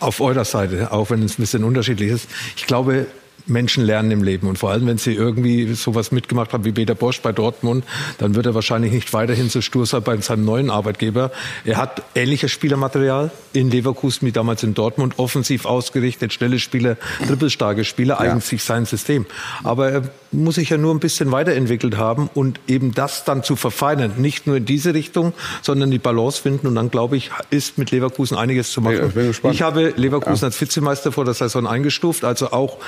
[0.00, 2.28] auf eurer Seite, auch wenn es ein bisschen unterschiedlich ist.
[2.56, 3.06] Ich glaube,
[3.46, 6.94] Menschen lernen im Leben und vor allem, wenn sie irgendwie sowas mitgemacht haben wie Peter
[6.94, 7.84] Bosch bei Dortmund,
[8.18, 11.30] dann wird er wahrscheinlich nicht weiterhin so stur sein bei seinem neuen Arbeitgeber.
[11.64, 17.84] Er hat ähnliches Spielermaterial in Leverkusen wie damals in Dortmund, offensiv ausgerichtet, schnelle Spieler, trippelstarke
[17.84, 19.26] Spieler, eigentlich sein System.
[19.62, 20.02] Aber er
[20.32, 24.46] muss sich ja nur ein bisschen weiterentwickelt haben und eben das dann zu verfeinern, nicht
[24.46, 28.36] nur in diese Richtung, sondern die Balance finden und dann glaube ich, ist mit Leverkusen
[28.36, 29.12] einiges zu machen.
[29.14, 29.44] Ja, ich.
[29.44, 32.78] Ich habe Leverkusen als Vizemeister vor der Saison eingestuft, also auch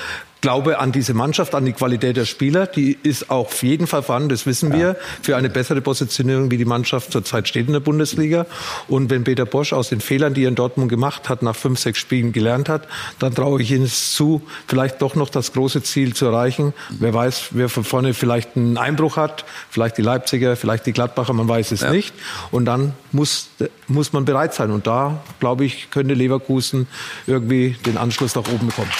[0.41, 2.67] glaube an diese Mannschaft, an die Qualität der Spieler.
[2.67, 6.57] Die ist auch auf jeden Fall vorhanden, das wissen wir, für eine bessere Positionierung, wie
[6.57, 8.45] die Mannschaft zurzeit steht in der Bundesliga.
[8.87, 11.79] Und wenn Peter Bosch aus den Fehlern, die er in Dortmund gemacht hat, nach fünf,
[11.79, 12.87] sechs Spielen gelernt hat,
[13.19, 16.73] dann traue ich ihm zu, vielleicht doch noch das große Ziel zu erreichen.
[16.89, 21.33] Wer weiß, wer von vorne vielleicht einen Einbruch hat, vielleicht die Leipziger, vielleicht die Gladbacher,
[21.33, 22.13] man weiß es nicht.
[22.51, 23.49] Und dann muss,
[23.87, 24.71] muss man bereit sein.
[24.71, 26.87] Und da, glaube ich, könnte Leverkusen
[27.25, 28.91] irgendwie den Anschluss nach oben bekommen.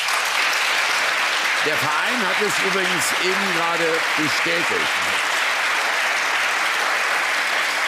[1.67, 3.83] Der Verein hat es übrigens eben gerade
[4.15, 5.27] bestätigt.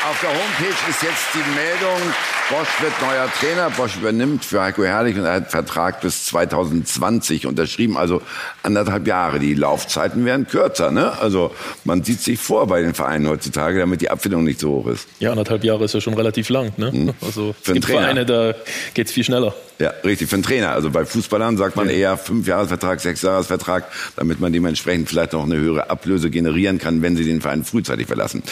[0.10, 2.14] Auf der Homepage ist jetzt die Meldung,
[2.50, 6.26] Bosch wird neuer Trainer, Bosch übernimmt für Heiko Herrlich und er hat einen Vertrag bis
[6.26, 8.22] 2020 unterschrieben, also
[8.64, 9.40] anderthalb Jahre.
[9.40, 11.18] Die Laufzeiten werden kürzer, ne?
[11.22, 14.88] Also man sieht sich vor bei den Vereinen heutzutage, damit die Abfindung nicht so hoch
[14.88, 15.08] ist.
[15.20, 16.74] Ja, anderthalb Jahre ist ja schon relativ lang.
[16.76, 17.14] Ne?
[17.22, 17.86] Also es Für gibt.
[17.86, 18.56] Vereine, da
[18.94, 19.54] geht's viel schneller.
[19.82, 20.72] Ja, richtig, für einen Trainer.
[20.72, 23.86] Also bei Fußballern sagt man eher Fünfjahresvertrag, Sechsjahresvertrag,
[24.18, 28.08] damit man dementsprechend vielleicht noch eine höhere Ablöse generieren kann, wenn sie den Verein frühzeitig
[28.08, 28.44] verlassen.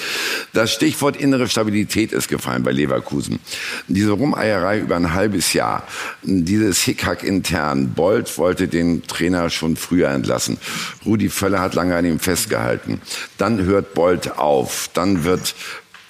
[0.53, 3.39] Das Stichwort innere Stabilität ist gefallen bei Leverkusen.
[3.89, 5.83] Diese Rumeierei über ein halbes Jahr,
[6.23, 7.89] dieses Hickhack intern.
[7.93, 10.57] Bolt wollte den Trainer schon früher entlassen.
[11.05, 13.01] Rudi Völler hat lange an ihm festgehalten.
[13.37, 14.89] Dann hört Bolt auf.
[14.93, 15.55] Dann wird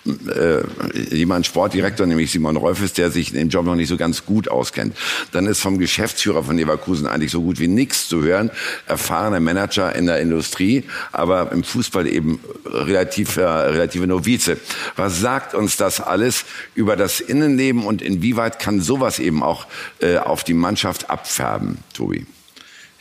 [0.07, 4.47] äh, jemand Sportdirektor, nämlich Simon Rolfes, der sich dem Job noch nicht so ganz gut
[4.47, 4.95] auskennt.
[5.31, 8.51] Dann ist vom Geschäftsführer von Leverkusen eigentlich so gut wie nichts zu hören.
[8.85, 14.57] Erfahrener Manager in der Industrie, aber im Fußball eben relativ, äh, relative Novize.
[14.95, 19.67] Was sagt uns das alles über das Innenleben und inwieweit kann sowas eben auch
[19.99, 22.25] äh, auf die Mannschaft abfärben, Tobi?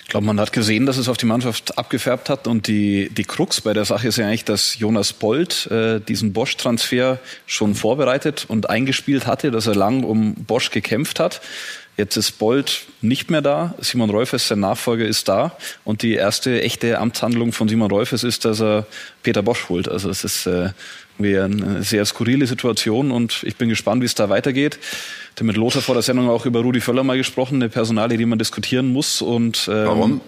[0.07, 2.47] Ich glaube, man hat gesehen, dass es auf die Mannschaft abgefärbt hat.
[2.47, 6.33] Und die, die Krux bei der Sache ist ja eigentlich, dass Jonas Bold äh, diesen
[6.33, 11.41] Bosch-Transfer schon vorbereitet und eingespielt hatte, dass er lang um Bosch gekämpft hat.
[11.97, 13.75] Jetzt ist Bold nicht mehr da.
[13.81, 15.57] Simon Rolfes, sein Nachfolger, ist da.
[15.83, 18.87] Und die erste echte Amtshandlung von Simon Rolfes ist, dass er
[19.25, 19.89] Peter Bosch holt.
[19.89, 20.71] Also es ist äh,
[21.19, 24.79] irgendwie eine sehr skurrile Situation und ich bin gespannt, wie es da weitergeht.
[24.81, 28.19] Ich habe mit Lothar vor der Sendung auch über Rudi Völler mal gesprochen, eine Personalie,
[28.19, 29.23] die man diskutieren muss.
[29.23, 30.21] Und, ähm, Warum?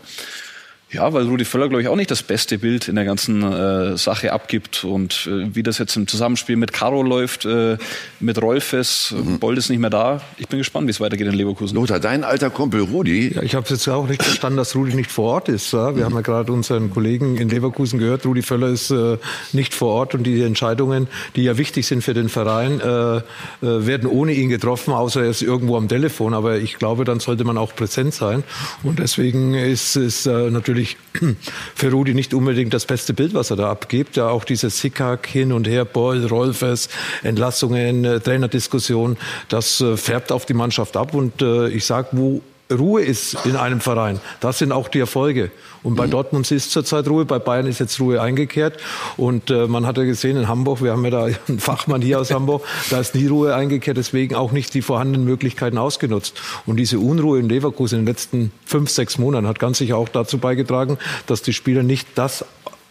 [0.91, 3.99] Ja, weil Rudi Völler, glaube ich, auch nicht das beste Bild in der ganzen äh,
[3.99, 4.85] Sache abgibt.
[4.85, 7.77] Und äh, wie das jetzt im Zusammenspiel mit Caro läuft, äh,
[8.21, 9.39] mit Rolfes, mhm.
[9.39, 10.23] Bold ist nicht mehr da.
[10.39, 11.77] Ich bin gespannt, wie es weitergeht in Leverkusen.
[11.77, 15.11] Lothar, dein alter Kumpel Rudi, Ja, ich habe jetzt auch nicht verstanden, dass Rudi nicht
[15.11, 15.75] vor Ort ist.
[15.75, 15.95] Ja?
[15.95, 19.19] Wir haben ja gerade unseren Kollegen in Leverkusen gehört, Rudi Völler ist äh,
[19.53, 23.21] nicht vor Ort und die Entscheidungen, die ja wichtig sind für den Verein, äh, äh,
[23.61, 26.33] werden ohne ihn getroffen, außer er ist irgendwo am Telefon.
[26.33, 28.43] Aber ich glaube, dann sollte man auch präsent sein.
[28.83, 30.97] Und deswegen ist es äh, natürlich
[31.75, 34.17] für Rudi nicht unbedingt das beste Bild, was er da abgibt.
[34.17, 36.89] Ja, auch dieses Hickhack hin und her, Boll, Rolfes,
[37.23, 39.17] Entlassungen, äh, Trainerdiskussion,
[39.49, 41.15] das äh, färbt auf die Mannschaft ab.
[41.15, 45.51] Und äh, ich sage, wo Ruhe ist in einem Verein, das sind auch die Erfolge.
[45.83, 48.79] Und bei Dortmund ist zurzeit Ruhe, bei Bayern ist jetzt Ruhe eingekehrt.
[49.17, 52.21] Und äh, man hat ja gesehen in Hamburg, wir haben ja da einen Fachmann hier
[52.21, 56.41] aus Hamburg, da ist nie Ruhe eingekehrt, deswegen auch nicht die vorhandenen Möglichkeiten ausgenutzt.
[56.67, 60.09] Und diese Unruhe in Leverkusen in den letzten fünf, sechs Monaten hat ganz sicher auch
[60.09, 62.45] dazu beigetragen, dass die Spieler nicht das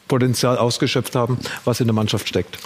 [0.08, 2.58] Potenzial ausgeschöpft haben, was in der Mannschaft steckt.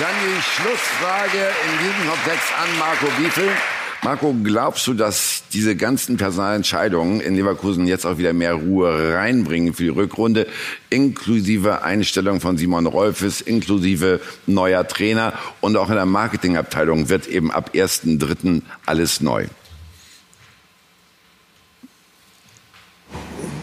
[0.00, 3.48] Dann die Schlussfrage in diesem Komplex an Marco Wiefel.
[4.02, 9.72] Marco, glaubst du, dass diese ganzen Personalentscheidungen in Leverkusen jetzt auch wieder mehr Ruhe reinbringen
[9.72, 10.46] für die Rückrunde,
[10.90, 17.50] inklusive Einstellung von Simon Rolfes, inklusive neuer Trainer und auch in der Marketingabteilung wird eben
[17.50, 18.60] ab 1.3.
[18.84, 19.46] alles neu?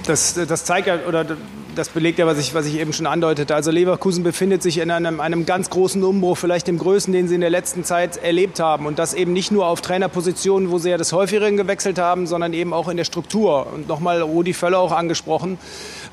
[0.07, 1.37] Das, das zeigt ja, oder
[1.75, 3.55] das belegt ja, was ich, was ich eben schon andeutete.
[3.55, 7.35] Also Leverkusen befindet sich in einem, einem ganz großen Umbruch, vielleicht dem größten, den sie
[7.35, 8.85] in der letzten Zeit erlebt haben.
[8.85, 12.53] Und das eben nicht nur auf Trainerpositionen, wo sie ja des Häufigeren gewechselt haben, sondern
[12.53, 13.67] eben auch in der Struktur.
[13.73, 15.57] Und nochmal Rudi Völler auch angesprochen.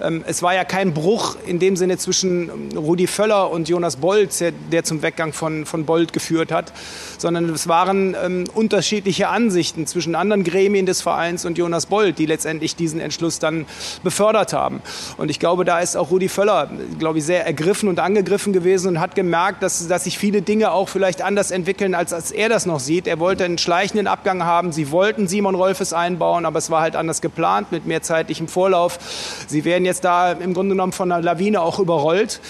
[0.01, 4.39] Ähm, es war ja kein Bruch in dem Sinne zwischen Rudi Völler und Jonas Bolt,
[4.41, 6.73] der, der zum Weggang von, von Bolt geführt hat,
[7.19, 12.27] sondern es waren ähm, unterschiedliche Ansichten zwischen anderen Gremien des Vereins und Jonas Bolt, die
[12.27, 13.67] letztendlich diesen Entschluss dann
[14.03, 14.83] befördert haben.
[15.17, 18.89] Und ich glaube, da ist auch Rudi Völler, glaube ich, sehr ergriffen und angegriffen gewesen
[18.89, 22.49] und hat gemerkt, dass, dass sich viele Dinge auch vielleicht anders entwickeln, als, als er
[22.49, 23.07] das noch sieht.
[23.07, 24.73] Er wollte einen schleichenden Abgang haben.
[24.73, 28.99] Sie wollten Simon Rolfes einbauen, aber es war halt anders geplant mit mehr zeitlichem Vorlauf.
[29.49, 32.41] Sie werden jetzt da im Grunde genommen von einer Lawine auch überrollt,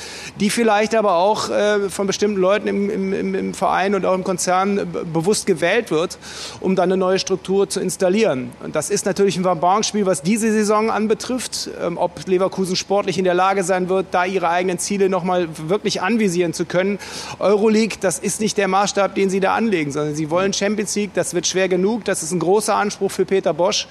[0.40, 4.24] die vielleicht aber auch äh, von bestimmten Leuten im, im, im Verein und auch im
[4.24, 6.18] Konzern bewusst gewählt wird,
[6.60, 8.50] um dann eine neue Struktur zu installieren.
[8.62, 11.70] Und das ist natürlich ein Verbanksspiel, was diese Saison anbetrifft.
[11.80, 15.48] Ähm, ob Leverkusen sportlich in der Lage sein wird, da ihre eigenen Ziele noch mal
[15.68, 16.98] wirklich anvisieren zu können.
[17.38, 21.10] Euroleague, das ist nicht der Maßstab, den sie da anlegen, sondern sie wollen Champions League.
[21.14, 22.04] Das wird schwer genug.
[22.04, 23.86] Das ist ein großer Anspruch für Peter Bosch.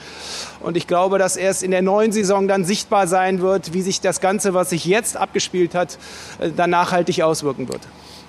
[0.60, 4.02] Und ich glaube, dass erst in der neuen Saison dann sichtbar sein wird, wie sich
[4.02, 5.98] das Ganze, was sich jetzt abgespielt hat,
[6.40, 7.82] äh, dann nachhaltig auswirken wird.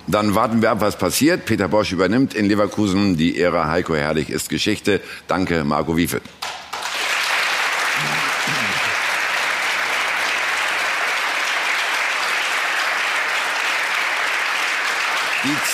[0.07, 1.45] Dann warten wir ab, was passiert.
[1.45, 3.19] Peter Bosch übernimmt in Leverkusen.
[3.19, 5.03] Die Ära Heiko Herrlich ist Geschichte.
[5.27, 6.23] Danke, Marco Wiefel.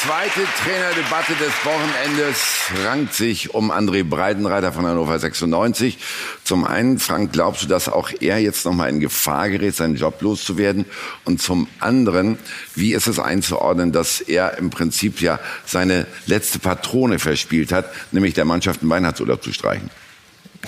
[0.07, 2.37] Zweite Trainerdebatte des Wochenendes
[2.85, 5.97] rankt sich um André Breitenreiter von Hannover 96.
[6.43, 10.21] Zum einen, Frank, glaubst du, dass auch er jetzt nochmal in Gefahr gerät, seinen Job
[10.21, 10.85] loszuwerden?
[11.25, 12.37] Und zum anderen,
[12.75, 18.35] wie ist es einzuordnen, dass er im Prinzip ja seine letzte Patrone verspielt hat, nämlich
[18.35, 19.89] der Mannschaft einen Weihnachtsurlaub zu streichen?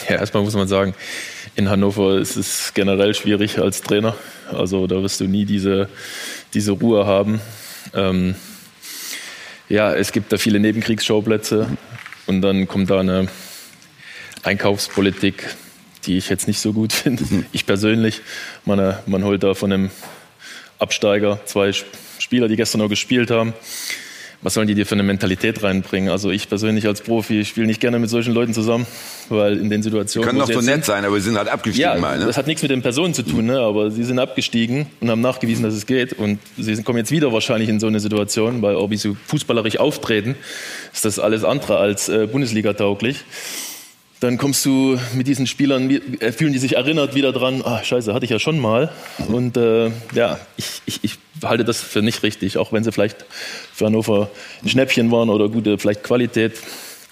[0.09, 0.95] Ja, erstmal muss man sagen,
[1.57, 4.17] in Hannover ist es generell schwierig als Trainer.
[4.51, 5.91] Also da wirst du nie diese,
[6.55, 7.39] diese Ruhe haben.
[7.93, 8.35] Ähm,
[9.69, 11.69] ja, es gibt da viele Nebenkriegsschauplätze
[12.27, 13.29] und dann kommt da eine
[14.43, 15.57] Einkaufspolitik,
[16.05, 17.25] die ich jetzt nicht so gut finde.
[17.53, 18.23] Ich persönlich,
[18.65, 19.91] man, man holt da von einem
[20.79, 21.73] Absteiger zwei
[22.19, 23.55] Spieler, die gestern noch gespielt haben
[24.43, 26.11] was sollen die dir für eine Mentalität reinbringen?
[26.11, 28.87] Also ich persönlich als Profi spiele nicht gerne mit solchen Leuten zusammen,
[29.29, 30.29] weil in den Situationen.
[30.29, 32.19] Die können doch so nett sein, aber sie sind halt abgestiegen ja, mal.
[32.19, 32.27] Ne?
[32.27, 33.59] Das hat nichts mit den Personen zu tun, ne?
[33.59, 36.13] aber sie sind abgestiegen und haben nachgewiesen, dass es geht.
[36.13, 40.37] Und sie kommen jetzt wieder wahrscheinlich in so eine Situation, weil wie sie fußballerisch auftreten,
[40.93, 43.25] ist das alles andere als äh, Bundesliga-tauglich
[44.21, 48.15] dann kommst du mit diesen Spielern, äh, fühlen die sich erinnert wieder dran, ah, scheiße,
[48.15, 48.91] hatte ich ja schon mal.
[49.29, 53.27] Und äh, ja, ich, ich, ich halte das für nicht richtig, auch wenn sie vielleicht
[53.75, 54.31] für Hannover
[54.63, 56.55] ein Schnäppchen waren oder gute vielleicht Qualität.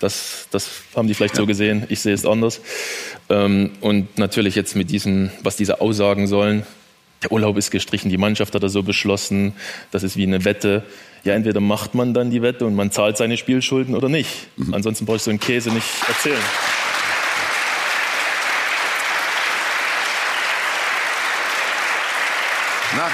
[0.00, 1.42] Das, das haben die vielleicht ja.
[1.42, 1.84] so gesehen.
[1.88, 2.60] Ich sehe es anders.
[3.28, 6.64] Ähm, und natürlich jetzt mit diesen, was diese Aussagen sollen.
[7.22, 9.54] Der Urlaub ist gestrichen, die Mannschaft hat das so beschlossen.
[9.90, 10.84] Das ist wie eine Wette.
[11.22, 14.30] Ja, entweder macht man dann die Wette und man zahlt seine Spielschulden oder nicht.
[14.56, 14.74] Mhm.
[14.74, 16.42] Ansonsten brauche ich so einen Käse nicht erzählen.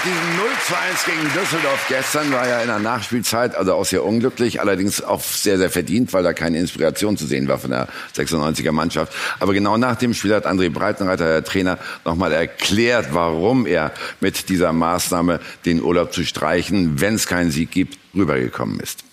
[0.04, 4.04] Diesem 0 zu 1 gegen Düsseldorf gestern war ja in der Nachspielzeit, also auch sehr
[4.04, 7.88] unglücklich, allerdings auch sehr, sehr verdient, weil da keine Inspiration zu sehen war von der
[8.16, 9.12] 96er Mannschaft.
[9.40, 14.48] Aber genau nach dem Spiel hat André Breitenreiter, der Trainer, nochmal erklärt, warum er mit
[14.48, 19.04] dieser Maßnahme, den Urlaub zu streichen, wenn es keinen Sieg gibt, rübergekommen ist.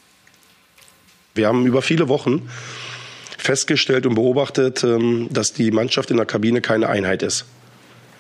[1.34, 2.50] Wir haben über viele Wochen
[3.38, 7.46] festgestellt und beobachtet, ähm, dass die Mannschaft in der Kabine keine Einheit ist.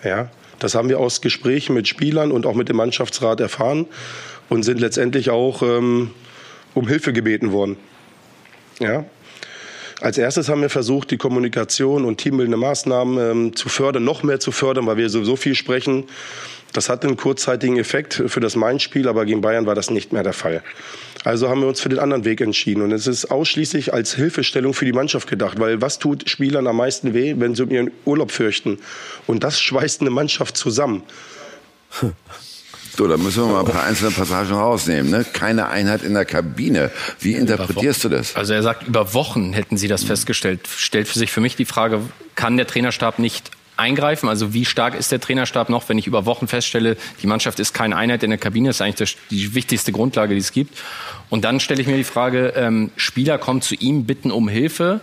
[0.03, 3.86] Ja, das haben wir aus Gesprächen mit Spielern und auch mit dem Mannschaftsrat erfahren
[4.50, 6.12] und sind letztendlich auch ähm,
[6.74, 7.78] um Hilfe gebeten worden.
[8.80, 9.06] Ja.
[10.00, 14.39] Als erstes haben wir versucht, die Kommunikation und teambildende Maßnahmen ähm, zu fördern, noch mehr
[14.39, 16.04] zu fördern, weil wir sowieso viel sprechen.
[16.78, 20.22] Das hat einen kurzzeitigen Effekt für das Main-Spiel, aber gegen Bayern war das nicht mehr
[20.22, 20.62] der Fall.
[21.24, 22.84] Also haben wir uns für den anderen Weg entschieden.
[22.84, 25.60] Und es ist ausschließlich als Hilfestellung für die Mannschaft gedacht.
[25.60, 28.78] Weil was tut Spielern am meisten weh, wenn sie um ihren Urlaub fürchten?
[29.26, 31.02] Und das schweißt eine Mannschaft zusammen.
[32.96, 35.10] So, da müssen wir mal ein paar einzelne Passagen rausnehmen.
[35.10, 35.26] Ne?
[35.34, 36.92] Keine Einheit in der Kabine.
[37.20, 38.36] Wie interpretierst du das?
[38.36, 40.68] Also er sagt, über Wochen hätten sie das festgestellt.
[40.78, 42.02] Stellt für sich für mich die Frage,
[42.36, 44.28] kann der Trainerstab nicht eingreifen?
[44.30, 47.74] Also wie stark ist der Trainerstab noch, wenn ich über Wochen feststelle, die Mannschaft ist
[47.74, 50.78] keine Einheit in der Kabine, ist eigentlich die wichtigste Grundlage, die es gibt.
[51.30, 55.02] Und dann stelle ich mir die Frage, ähm, Spieler kommen zu ihm, bitten um Hilfe.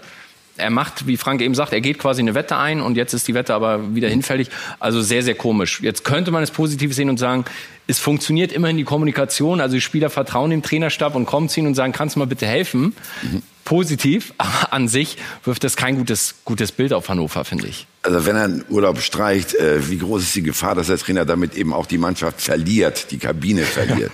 [0.57, 3.27] Er macht, wie Frank eben sagt, er geht quasi eine Wette ein und jetzt ist
[3.27, 4.51] die Wette aber wieder hinfällig.
[4.79, 5.81] Also sehr, sehr komisch.
[5.83, 7.45] Jetzt könnte man es positiv sehen und sagen,
[7.89, 9.61] es funktioniert immerhin die Kommunikation.
[9.61, 12.27] Also die Spieler vertrauen dem Trainerstab und kommen zu ihm und sagen, kannst du mal
[12.27, 12.95] bitte helfen?
[13.23, 13.43] Mhm.
[13.65, 18.27] Positiv, aber an sich wirft das kein gutes, gutes Bild auf Hannover, finde ich also
[18.27, 21.55] wenn er einen Urlaub streicht, äh, wie groß ist die Gefahr, dass der Trainer damit
[21.57, 24.13] eben auch die Mannschaft verliert, die Kabine verliert?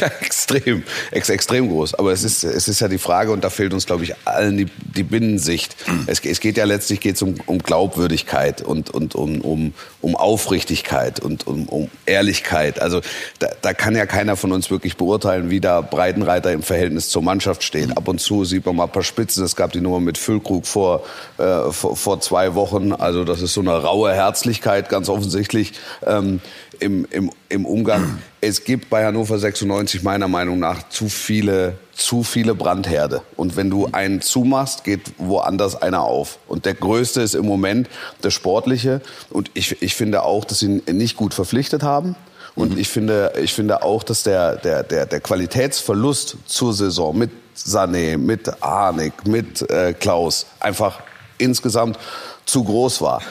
[0.00, 1.94] ja, extrem, ex extrem groß.
[1.94, 4.56] Aber es ist, es ist ja die Frage, und da fehlt uns, glaube ich, allen
[4.56, 5.76] die, die Binnensicht.
[6.06, 11.18] Es, es geht ja letztlich geht's um, um Glaubwürdigkeit und, und um, um, um Aufrichtigkeit
[11.18, 12.80] und um, um Ehrlichkeit.
[12.80, 13.00] Also
[13.40, 17.22] da, da kann ja keiner von uns wirklich beurteilen, wie da Breitenreiter im Verhältnis zur
[17.22, 17.96] Mannschaft steht.
[17.96, 19.44] Ab und zu sieht man mal ein paar Spitzen.
[19.44, 21.02] Es gab die Nummer mit Füllkrug vor,
[21.38, 22.92] äh, vor, vor zwei Wochen.
[22.92, 25.72] Also das ist so eine raue Herzlichkeit, ganz offensichtlich
[26.06, 26.40] ähm,
[26.80, 28.18] im, im, im Umgang.
[28.40, 33.22] Es gibt bei Hannover 96 meiner Meinung nach zu viele, zu viele Brandherde.
[33.36, 36.38] Und wenn du einen zumachst, geht woanders einer auf.
[36.48, 37.88] Und der größte ist im Moment
[38.22, 39.00] der sportliche.
[39.30, 42.16] Und ich, ich finde auch, dass sie ihn nicht gut verpflichtet haben.
[42.54, 42.78] Und mhm.
[42.78, 48.16] ich finde, ich finde auch, dass der, der, der, der Qualitätsverlust zur Saison mit Sané,
[48.16, 51.00] mit Arnik, mit äh, Klaus einfach
[51.38, 51.98] insgesamt
[52.46, 53.22] zu groß war.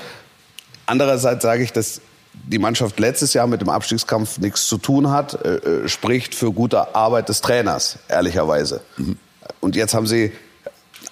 [0.86, 2.02] Andererseits sage ich, dass
[2.34, 6.52] die Mannschaft letztes Jahr mit dem Abstiegskampf nichts zu tun hat, äh, äh spricht für
[6.52, 8.82] gute Arbeit des Trainers, ehrlicherweise.
[8.98, 9.18] Mhm.
[9.60, 10.32] Und jetzt haben sie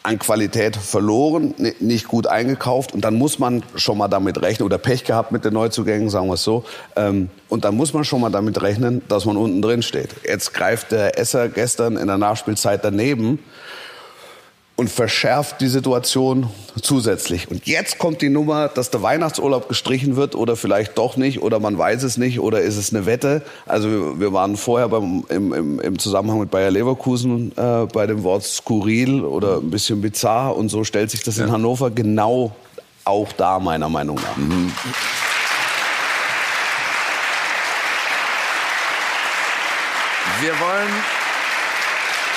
[0.03, 4.79] an Qualität verloren, nicht gut eingekauft und dann muss man schon mal damit rechnen oder
[4.79, 6.63] Pech gehabt mit den Neuzugängen, sagen wir es so.
[6.95, 10.09] Ähm, und dann muss man schon mal damit rechnen, dass man unten drin steht.
[10.27, 13.39] Jetzt greift der Esser gestern in der Nachspielzeit daneben
[14.81, 16.49] und verschärft die Situation
[16.81, 17.51] zusätzlich.
[17.51, 21.59] Und jetzt kommt die Nummer, dass der Weihnachtsurlaub gestrichen wird oder vielleicht doch nicht oder
[21.59, 23.43] man weiß es nicht oder ist es eine Wette.
[23.67, 28.23] Also wir waren vorher beim, im, im, im Zusammenhang mit Bayer Leverkusen äh, bei dem
[28.23, 32.55] Wort skurril oder ein bisschen bizarr und so stellt sich das in Hannover genau
[33.03, 34.37] auch da meiner Meinung nach.
[34.37, 34.71] Mhm.
[40.41, 41.20] Wir wollen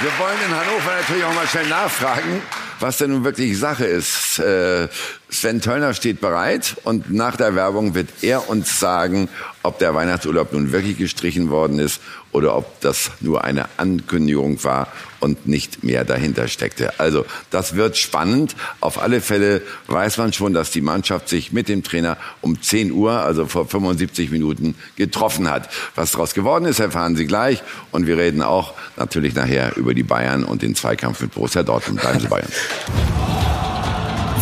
[0.01, 2.43] wir wollen in Hannover natürlich auch mal schnell nachfragen,
[2.81, 4.39] was denn nun wirklich Sache ist.
[4.41, 4.89] Äh,
[5.31, 9.29] Sven Töllner steht bereit und nach der Werbung wird er uns sagen,
[9.63, 12.01] ob der Weihnachtsurlaub nun wirklich gestrichen worden ist
[12.33, 14.89] oder ob das nur eine Ankündigung war
[15.25, 17.01] und nicht mehr dahinter steckte.
[17.01, 18.55] Also das wird spannend.
[18.81, 22.93] Auf alle Fälle weiß man schon, dass die Mannschaft sich mit dem Trainer um 10
[22.93, 25.71] Uhr, also vor 75 Minuten, getroffen hat.
[25.95, 27.63] Was daraus geworden ist, erfahren Sie gleich.
[27.91, 32.01] Und wir reden auch natürlich nachher über die Bayern und den Zweikampf mit Borussia Dortmund.
[32.01, 32.55] Bleiben Sie bei uns.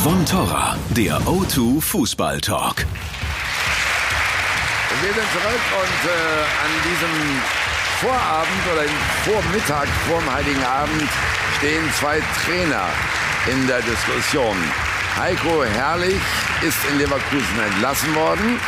[0.03, 2.85] Von Torra, der O2 Fußball Talk.
[5.01, 7.62] Wir sind zurück und äh, an diesem
[8.03, 8.91] Vorabend oder im
[9.23, 11.09] Vormittag vorm Heiligen Abend
[11.59, 12.89] stehen zwei Trainer
[13.47, 14.57] in der Diskussion.
[15.17, 16.21] Heiko Herrlich
[16.67, 18.59] ist in Leverkusen entlassen worden.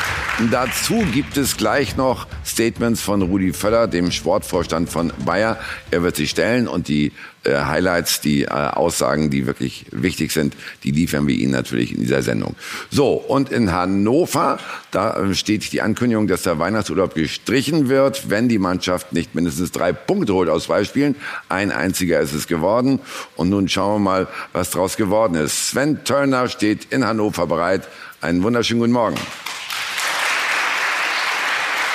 [0.52, 5.58] Dazu gibt es gleich noch Statements von Rudi Völler, dem Sportvorstand von Bayer.
[5.90, 7.10] Er wird sich stellen und die
[7.44, 12.00] äh, Highlights, die äh, Aussagen, die wirklich wichtig sind, die liefern wir Ihnen natürlich in
[12.00, 12.56] dieser Sendung.
[12.90, 14.58] So, und in Hannover,
[14.90, 19.72] da äh, steht die Ankündigung, dass der Weihnachtsurlaub gestrichen wird, wenn die Mannschaft nicht mindestens
[19.72, 21.16] drei Punkte holt aus zwei Spielen.
[21.48, 23.00] Ein einziger ist es geworden.
[23.36, 25.68] Und nun schauen wir mal, was daraus geworden ist.
[25.70, 27.88] Sven Turner steht in Hannover bereit.
[28.20, 29.16] Einen wunderschönen guten Morgen.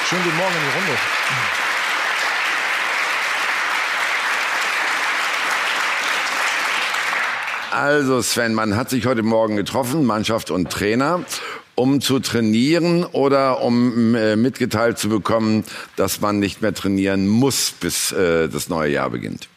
[0.08, 1.59] Schönen guten Morgen in die Runde.
[7.72, 11.24] Also Sven, man hat sich heute Morgen getroffen, Mannschaft und Trainer,
[11.76, 15.64] um zu trainieren oder um äh, mitgeteilt zu bekommen,
[15.96, 19.49] dass man nicht mehr trainieren muss, bis äh, das neue Jahr beginnt.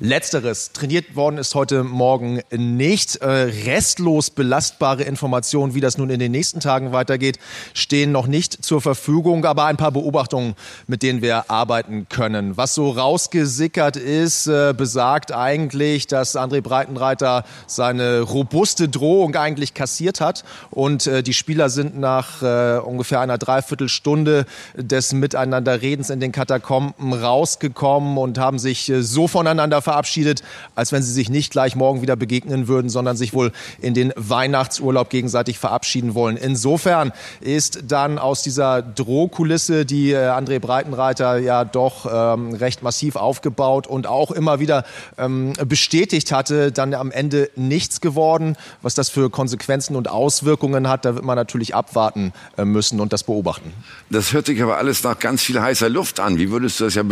[0.00, 0.72] Letzteres.
[0.72, 3.14] Trainiert worden ist heute Morgen nicht.
[3.16, 3.28] Äh,
[3.64, 7.38] restlos belastbare Informationen, wie das nun in den nächsten Tagen weitergeht,
[7.74, 9.44] stehen noch nicht zur Verfügung.
[9.44, 10.56] Aber ein paar Beobachtungen,
[10.88, 12.56] mit denen wir arbeiten können.
[12.56, 20.20] Was so rausgesickert ist, äh, besagt eigentlich, dass André Breitenreiter seine robuste Drohung eigentlich kassiert
[20.20, 20.42] hat.
[20.72, 27.12] Und äh, die Spieler sind nach äh, ungefähr einer Dreiviertelstunde des Miteinanderredens in den Katakomben
[27.12, 30.42] rausgekommen und haben sich so voneinander verabschiedet,
[30.74, 34.12] als wenn sie sich nicht gleich morgen wieder begegnen würden, sondern sich wohl in den
[34.16, 36.36] Weihnachtsurlaub gegenseitig verabschieden wollen.
[36.36, 43.16] Insofern ist dann aus dieser Drohkulisse, die äh, André Breitenreiter ja doch ähm, recht massiv
[43.16, 44.84] aufgebaut und auch immer wieder
[45.18, 48.56] ähm, bestätigt hatte, dann am Ende nichts geworden.
[48.82, 53.12] Was das für Konsequenzen und Auswirkungen hat, da wird man natürlich abwarten äh, müssen und
[53.12, 53.72] das beobachten.
[54.10, 56.38] Das hört sich aber alles nach ganz viel heißer Luft an.
[56.38, 57.02] Wie würdest du das ja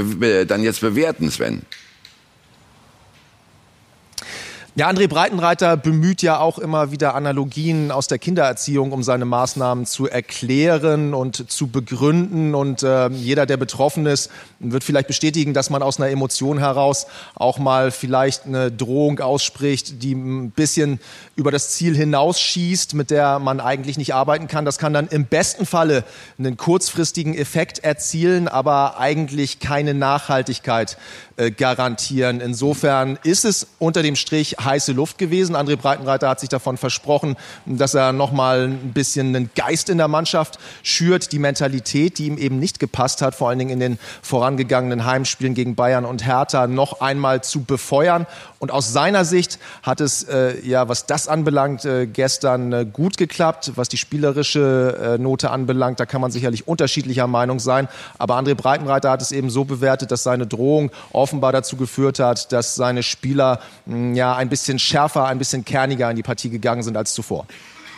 [0.44, 1.62] dann jetzt bewerten, Sven?
[4.74, 9.84] Ja, André Breitenreiter bemüht ja auch immer wieder Analogien aus der Kindererziehung, um seine Maßnahmen
[9.84, 12.54] zu erklären und zu begründen.
[12.54, 17.06] Und äh, jeder, der betroffen ist, wird vielleicht bestätigen, dass man aus einer Emotion heraus
[17.34, 21.00] auch mal vielleicht eine Drohung ausspricht, die ein bisschen
[21.36, 24.64] über das Ziel hinausschießt, mit der man eigentlich nicht arbeiten kann.
[24.64, 26.02] Das kann dann im besten Falle
[26.38, 30.96] einen kurzfristigen Effekt erzielen, aber eigentlich keine Nachhaltigkeit
[31.36, 32.40] äh, garantieren.
[32.40, 35.56] Insofern ist es unter dem Strich heiße Luft gewesen.
[35.56, 37.36] André Breitenreiter hat sich davon versprochen,
[37.66, 42.26] dass er noch mal ein bisschen einen Geist in der Mannschaft schürt, die Mentalität, die
[42.26, 46.26] ihm eben nicht gepasst hat, vor allen Dingen in den vorangegangenen Heimspielen gegen Bayern und
[46.26, 48.26] Hertha, noch einmal zu befeuern.
[48.58, 53.16] Und aus seiner Sicht hat es, äh, ja, was das anbelangt, äh, gestern äh, gut
[53.16, 53.72] geklappt.
[53.74, 57.88] Was die spielerische äh, Note anbelangt, da kann man sicherlich unterschiedlicher Meinung sein.
[58.18, 62.52] Aber André Breitenreiter hat es eben so bewertet, dass seine Drohung offenbar dazu geführt hat,
[62.52, 66.82] dass seine Spieler mh, ja ein bisschen schärfer, ein bisschen kerniger in die Partie gegangen
[66.82, 67.46] sind als zuvor.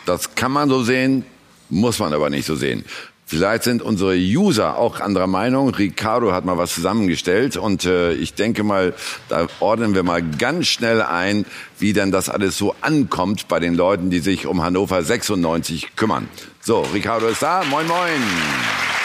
[0.05, 1.25] Das kann man so sehen,
[1.69, 2.85] muss man aber nicht so sehen.
[3.27, 5.73] Vielleicht sind unsere User auch anderer Meinung.
[5.73, 8.93] Ricardo hat mal was zusammengestellt und äh, ich denke mal,
[9.29, 11.45] da ordnen wir mal ganz schnell ein,
[11.79, 16.29] wie denn das alles so ankommt bei den Leuten, die sich um Hannover 96 kümmern.
[16.61, 17.63] So, Ricardo ist da.
[17.69, 19.04] Moin, moin.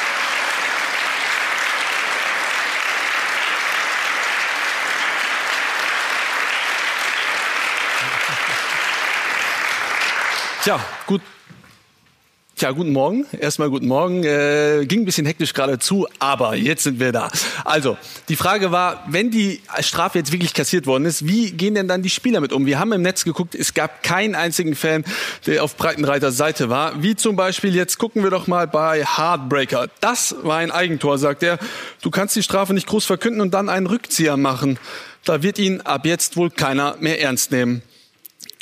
[10.63, 11.23] Tja, gut,
[12.61, 13.25] Tja, guten Morgen.
[13.33, 14.23] Erstmal guten Morgen.
[14.23, 17.31] Äh, ging ein bisschen hektisch gerade zu, aber jetzt sind wir da.
[17.65, 17.97] Also,
[18.29, 22.03] die Frage war, wenn die Strafe jetzt wirklich kassiert worden ist, wie gehen denn dann
[22.03, 22.67] die Spieler mit um?
[22.67, 25.07] Wir haben im Netz geguckt, es gab keinen einzigen Fan,
[25.47, 27.03] der auf Breitenreiters Seite war.
[27.03, 29.89] Wie zum Beispiel, jetzt gucken wir doch mal bei Heartbreaker.
[30.01, 31.59] Das war ein Eigentor, sagt er.
[32.03, 34.79] Du kannst die Strafe nicht groß verkünden und dann einen Rückzieher machen.
[35.25, 37.81] Da wird ihn ab jetzt wohl keiner mehr ernst nehmen.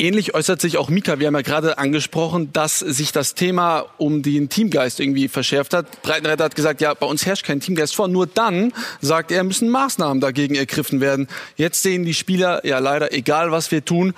[0.01, 1.19] Ähnlich äußert sich auch Mika.
[1.19, 6.03] Wir haben ja gerade angesprochen, dass sich das Thema um den Teamgeist irgendwie verschärft hat.
[6.03, 8.07] Breitenreiter hat gesagt, ja, bei uns herrscht kein Teamgeist vor.
[8.07, 11.27] Nur dann, sagt er, müssen Maßnahmen dagegen ergriffen werden.
[11.57, 14.15] Jetzt sehen die Spieler ja leider, egal was wir tun,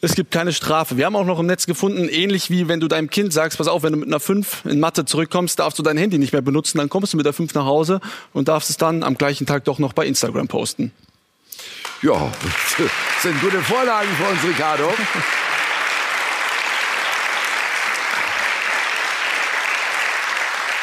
[0.00, 0.96] es gibt keine Strafe.
[0.96, 3.68] Wir haben auch noch im Netz gefunden, ähnlich wie wenn du deinem Kind sagst, pass
[3.68, 6.42] auf, wenn du mit einer 5 in Mathe zurückkommst, darfst du dein Handy nicht mehr
[6.42, 8.00] benutzen, dann kommst du mit der 5 nach Hause
[8.32, 10.90] und darfst es dann am gleichen Tag doch noch bei Instagram posten.
[12.02, 12.88] Ja, das
[13.22, 14.92] sind gute Vorlagen für uns, Ricardo.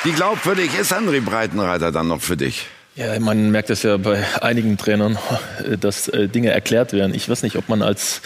[0.03, 2.67] Wie glaubwürdig ist André Breitenreiter dann noch für dich?
[2.95, 5.17] Ja, man merkt es ja bei einigen Trainern,
[5.79, 7.13] dass äh, Dinge erklärt werden.
[7.13, 8.21] Ich weiß nicht, ob man als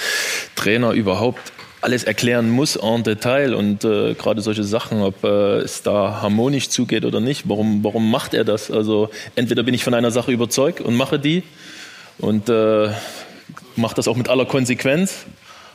[0.55, 1.51] Trainer überhaupt
[1.81, 6.69] alles erklären muss en Detail und äh, gerade solche Sachen, ob äh, es da harmonisch
[6.69, 7.49] zugeht oder nicht.
[7.49, 8.71] Warum, warum macht er das?
[8.71, 11.43] Also entweder bin ich von einer Sache überzeugt und mache die
[12.19, 12.89] und äh,
[13.75, 15.25] mache das auch mit aller Konsequenz,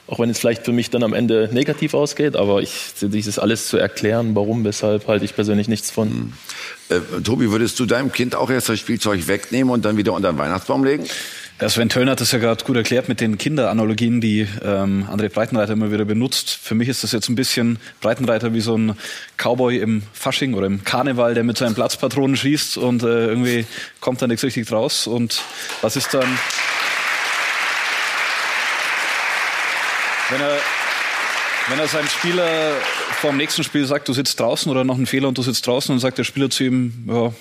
[0.07, 2.37] auch wenn es vielleicht für mich dann am Ende negativ ausgeht.
[2.37, 6.09] Aber ich, dieses alles zu erklären, warum, weshalb, halte ich persönlich nichts von.
[6.09, 6.33] Mhm.
[6.89, 10.33] Äh, Tobi, würdest du deinem Kind auch erst das Spielzeug wegnehmen und dann wieder unter
[10.33, 11.05] den Weihnachtsbaum legen?
[11.61, 15.29] Ja, Sven Töllner hat das ja gerade gut erklärt mit den Kinderanalogien, die ähm, André
[15.29, 16.51] Breitenreiter immer wieder benutzt.
[16.51, 18.97] Für mich ist das jetzt ein bisschen Breitenreiter wie so ein
[19.37, 23.67] Cowboy im Fasching oder im Karneval, der mit seinen Platzpatronen schießt und äh, irgendwie
[23.99, 25.09] kommt da nichts richtig draus.
[25.09, 25.43] Und
[25.83, 26.39] was ist dann...
[30.31, 30.59] Wenn er,
[31.71, 32.77] wenn er seinem Spieler
[33.21, 35.93] vor nächsten Spiel sagt, du sitzt draußen oder noch ein Fehler und du sitzt draußen,
[35.93, 37.33] dann sagt der Spieler zu ihm, ja,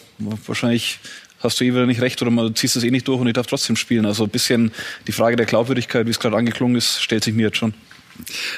[0.47, 0.97] wahrscheinlich
[1.39, 3.33] hast du eh wieder nicht recht oder du ziehst es eh nicht durch und ich
[3.33, 4.05] darf trotzdem spielen.
[4.05, 4.71] Also ein bisschen
[5.07, 7.73] die Frage der Glaubwürdigkeit, wie es gerade angeklungen ist, stellt sich mir jetzt schon.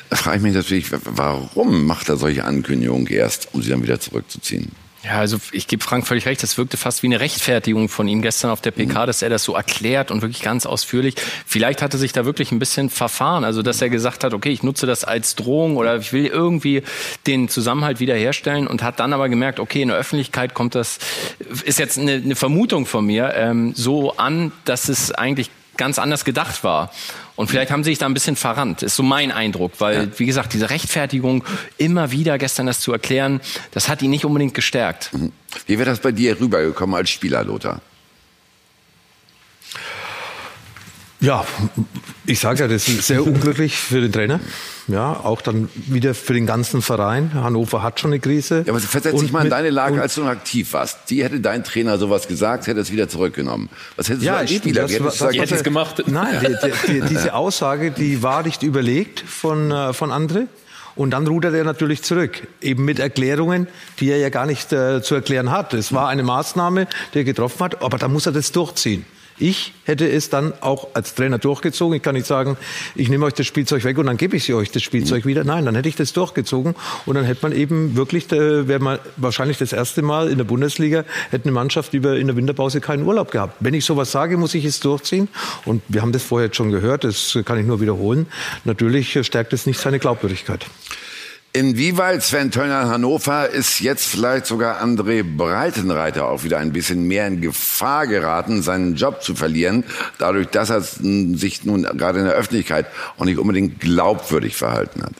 [0.09, 3.99] Da frage ich mich natürlich, warum macht er solche Ankündigungen erst, um sie dann wieder
[3.99, 4.71] zurückzuziehen?
[5.03, 8.21] Ja, also ich gebe Frank völlig recht, das wirkte fast wie eine Rechtfertigung von ihm
[8.21, 9.07] gestern auf der PK, mhm.
[9.07, 11.15] dass er das so erklärt und wirklich ganz ausführlich.
[11.45, 14.61] Vielleicht hatte sich da wirklich ein bisschen verfahren, also dass er gesagt hat, okay, ich
[14.61, 16.83] nutze das als Drohung oder ich will irgendwie
[17.27, 20.99] den Zusammenhalt wiederherstellen und hat dann aber gemerkt, okay, in der Öffentlichkeit kommt das,
[21.63, 26.25] ist jetzt eine, eine Vermutung von mir, ähm, so an, dass es eigentlich ganz anders
[26.25, 26.91] gedacht war.
[27.39, 30.19] Und vielleicht haben sie sich da ein bisschen verrannt, ist so mein Eindruck, weil, ja.
[30.19, 31.45] wie gesagt, diese Rechtfertigung,
[31.77, 33.39] immer wieder gestern das zu erklären,
[33.71, 35.13] das hat ihn nicht unbedingt gestärkt.
[35.13, 35.31] Mhm.
[35.65, 37.79] Wie wäre das bei dir rübergekommen als Spieler, Lothar?
[41.21, 41.45] Ja,
[42.25, 44.39] ich sage ja, das ist sehr unglücklich für den Trainer.
[44.87, 47.33] Ja, auch dann wieder für den ganzen Verein.
[47.33, 48.63] Hannover hat schon eine Krise.
[48.65, 51.09] Ja, aber versetz dich mal in deine Lage, als du noch aktiv warst.
[51.09, 53.69] Die hätte dein Trainer sowas gesagt, hätte es wieder zurückgenommen.
[53.97, 54.81] Was hättest ja, du als Spieler?
[54.83, 56.03] Das, hättest das, gesagt, gemacht.
[56.07, 56.55] Nein,
[56.87, 60.47] die, die, diese Aussage, die war nicht überlegt von, äh, von André.
[60.95, 63.67] Und dann rudert er natürlich zurück, eben mit Erklärungen,
[63.99, 65.73] die er ja gar nicht äh, zu erklären hat.
[65.73, 69.05] Es war eine Maßnahme, die er getroffen hat, aber da muss er das durchziehen.
[69.39, 71.95] Ich hätte es dann auch als Trainer durchgezogen.
[71.95, 72.57] Ich kann nicht sagen,
[72.95, 75.43] ich nehme euch das Spielzeug weg und dann gebe ich sie euch das Spielzeug wieder.
[75.43, 76.75] Nein, dann hätte ich das durchgezogen
[77.05, 80.45] und dann hätte man eben wirklich, äh, wäre man wahrscheinlich das erste Mal in der
[80.45, 83.55] Bundesliga, hätte eine Mannschaft über in der Winterpause keinen Urlaub gehabt.
[83.61, 85.29] Wenn ich sowas sage, muss ich es durchziehen.
[85.65, 88.27] Und wir haben das vorher jetzt schon gehört, das kann ich nur wiederholen.
[88.65, 90.65] Natürlich stärkt es nicht seine Glaubwürdigkeit.
[91.51, 97.25] Inwieweit Sven Töllner Hannover ist jetzt vielleicht sogar André Breitenreiter auch wieder ein bisschen mehr
[97.25, 99.83] in Gefahr geraten, seinen Job zu verlieren,
[100.19, 102.85] dadurch, dass er sich nun gerade in der Öffentlichkeit
[103.17, 105.13] auch nicht unbedingt glaubwürdig verhalten hat?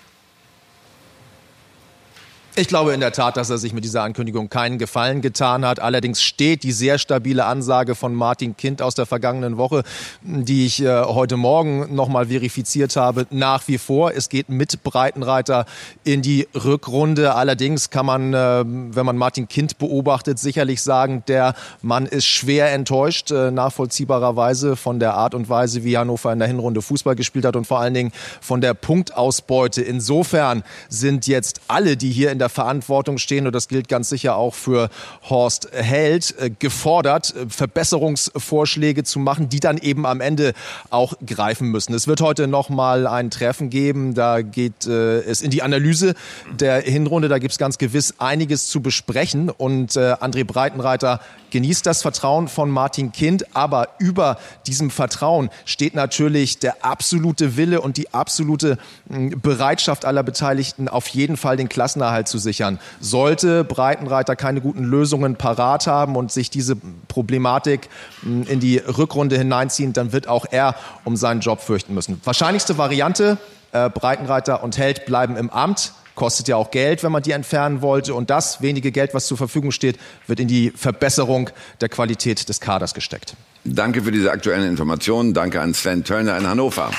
[2.59, 5.79] Ich glaube in der Tat, dass er sich mit dieser Ankündigung keinen Gefallen getan hat.
[5.79, 9.83] Allerdings steht die sehr stabile Ansage von Martin Kind aus der vergangenen Woche,
[10.23, 14.11] die ich äh, heute Morgen nochmal verifiziert habe, nach wie vor.
[14.13, 15.67] Es geht mit Breitenreiter
[16.03, 17.33] in die Rückrunde.
[17.33, 22.73] Allerdings kann man, äh, wenn man Martin Kind beobachtet, sicherlich sagen, der Mann ist schwer
[22.73, 27.45] enttäuscht, äh, nachvollziehbarerweise von der Art und Weise, wie Hannover in der Hinrunde Fußball gespielt
[27.45, 29.81] hat und vor allen Dingen von der Punktausbeute.
[29.81, 34.35] Insofern sind jetzt alle, die hier in der Verantwortung stehen, und das gilt ganz sicher
[34.35, 34.89] auch für
[35.29, 40.53] Horst Held, äh, gefordert, äh, Verbesserungsvorschläge zu machen, die dann eben am Ende
[40.89, 41.93] auch greifen müssen.
[41.93, 46.15] Es wird heute noch mal ein Treffen geben, da geht äh, es in die Analyse
[46.51, 49.49] der Hinrunde, da gibt es ganz gewiss einiges zu besprechen.
[49.49, 51.19] Und André Breitenreiter
[51.51, 54.37] genießt das Vertrauen von Martin Kind, aber über
[54.67, 58.77] diesem Vertrauen steht natürlich der absolute Wille und die absolute
[59.07, 62.79] Bereitschaft aller Beteiligten, auf jeden Fall den Klassenerhalt zu sichern.
[62.99, 66.75] Sollte Breitenreiter keine guten Lösungen parat haben und sich diese
[67.07, 67.89] Problematik
[68.23, 72.19] in die Rückrunde hineinziehen, dann wird auch er um seinen Job fürchten müssen.
[72.23, 73.37] Wahrscheinlichste Variante,
[73.71, 77.81] äh, Breitenreiter und Held bleiben im Amt kostet ja auch Geld, wenn man die entfernen
[77.81, 78.13] wollte.
[78.13, 82.59] Und das wenige Geld, was zur Verfügung steht, wird in die Verbesserung der Qualität des
[82.59, 83.35] Kaders gesteckt.
[83.63, 85.33] Danke für diese aktuellen Informationen.
[85.33, 86.91] Danke an Sven Turner in Hannover.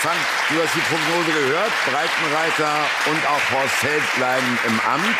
[0.00, 0.20] Frank,
[0.50, 1.72] du hast die Prognose gehört.
[1.84, 2.72] Breitenreiter
[3.10, 5.16] und auch Horst Held bleiben im Amt.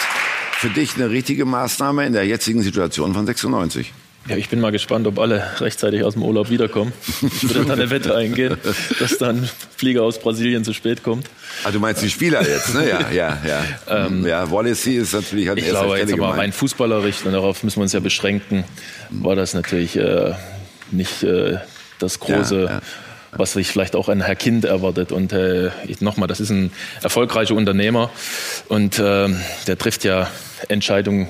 [0.53, 3.93] Für dich eine richtige Maßnahme in der jetzigen Situation von 96.
[4.29, 6.93] Ja, ich bin mal gespannt, ob alle rechtzeitig aus dem Urlaub wiederkommen.
[7.23, 8.57] Ich würde dann eine Wette eingehen,
[9.01, 11.27] dass dann Flieger aus Brasilien zu spät kommt.
[11.65, 12.89] Ah, du meinst die Spieler jetzt, ne?
[12.89, 14.07] Ja, ja, ja.
[14.07, 17.65] ähm, ja, Wallacey ist natürlich halt Ich glaube, Stelle jetzt aber rein fußballerisch, und darauf
[17.65, 18.63] müssen wir uns ja beschränken,
[19.11, 20.35] war das natürlich äh,
[20.93, 21.57] nicht äh,
[21.99, 22.63] das große.
[22.63, 22.81] Ja, ja
[23.33, 25.13] was sich vielleicht auch ein Herr Kind erwartet.
[25.13, 25.71] Und äh,
[26.01, 26.73] nochmal, das ist ein
[27.03, 28.11] erfolgreicher Unternehmer
[28.69, 29.29] und äh,
[29.67, 30.31] der trifft ja
[30.69, 31.29] Entscheidungen,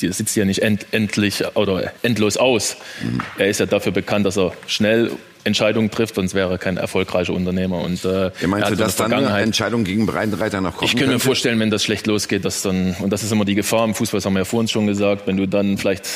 [0.00, 2.76] die sitzt ja nicht end, endlich oder endlos aus.
[3.02, 3.20] Mhm.
[3.38, 5.12] Er ist ja dafür bekannt, dass er schnell
[5.44, 7.80] Entscheidungen trifft, sonst wäre er kein erfolgreicher Unternehmer.
[7.82, 11.12] Und, äh, ja, meinst du, dass dann eine Entscheidung gegen Breitenreiter noch kommen Ich könnte
[11.12, 13.94] mir vorstellen, wenn das schlecht losgeht, dass dann, und das ist immer die Gefahr im
[13.94, 16.06] Fußball, das haben wir ja vorhin schon gesagt, wenn du dann vielleicht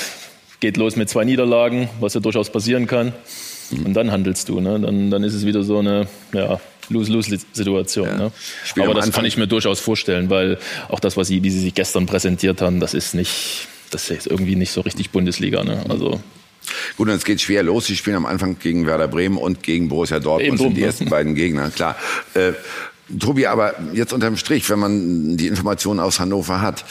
[0.61, 3.13] geht los mit zwei Niederlagen, was ja durchaus passieren kann,
[3.71, 4.61] und dann handelst du.
[4.61, 4.81] Ne?
[4.81, 8.09] Dann, dann ist es wieder so eine ja, Lose-Lose-Situation.
[8.09, 8.17] Ja.
[8.17, 8.33] Ne?
[8.77, 10.59] Aber das kann ich mir durchaus vorstellen, weil
[10.89, 14.27] auch das, was sie, wie sie sich gestern präsentiert haben, das ist nicht, das ist
[14.27, 15.65] irgendwie nicht so richtig Bundesliga.
[15.65, 15.85] Ne?
[15.89, 16.21] Also
[16.97, 17.87] Gut, und es geht schwer los.
[17.87, 20.47] Sie spielen am Anfang gegen Werder Bremen und gegen Borussia Dortmund.
[20.47, 20.87] Eben sind die ne?
[20.87, 21.97] ersten beiden Gegner, klar.
[22.35, 22.53] Äh,
[23.19, 26.85] Tobi, aber jetzt unterm Strich, wenn man die Informationen aus Hannover hat,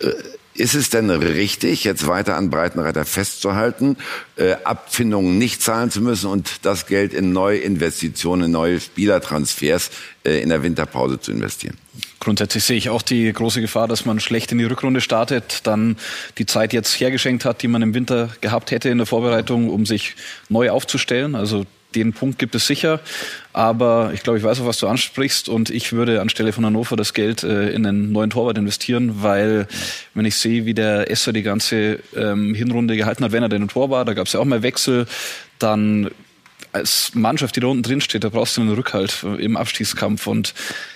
[0.00, 0.10] äh,
[0.54, 3.96] ist es denn richtig, jetzt weiter an Breitenreiter festzuhalten,
[4.36, 9.90] äh, Abfindungen nicht zahlen zu müssen und das Geld in neue Investitionen, in neue Spielertransfers
[10.24, 11.76] äh, in der Winterpause zu investieren?
[12.20, 15.96] Grundsätzlich sehe ich auch die große Gefahr, dass man schlecht in die Rückrunde startet, dann
[16.38, 19.84] die Zeit jetzt hergeschenkt hat, die man im Winter gehabt hätte in der Vorbereitung, um
[19.84, 20.14] sich
[20.48, 21.34] neu aufzustellen.
[21.34, 23.00] Also den Punkt gibt es sicher.
[23.52, 25.48] Aber ich glaube, ich weiß auch, was du ansprichst.
[25.48, 29.66] Und ich würde anstelle von Hannover das Geld äh, in einen neuen Torwart investieren, weil
[30.14, 33.62] wenn ich sehe, wie der Esser die ganze ähm, Hinrunde gehalten hat, wenn er denn
[33.62, 35.06] im Tor war, da gab es ja auch mal Wechsel,
[35.58, 36.10] dann
[36.72, 40.26] als Mannschaft, die da unten drin steht, da brauchst du einen Rückhalt im Abstiegskampf.
[40.26, 40.54] Und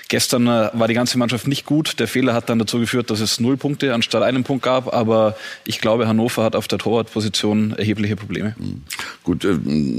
[0.08, 2.00] Gestern äh, war die ganze Mannschaft nicht gut.
[2.00, 4.94] Der Fehler hat dann dazu geführt, dass es null Punkte anstatt einem Punkt gab.
[4.94, 5.36] Aber
[5.66, 8.54] ich glaube, Hannover hat auf der Torwartposition erhebliche Probleme.
[8.58, 8.82] Mhm.
[9.22, 9.58] Gut, äh,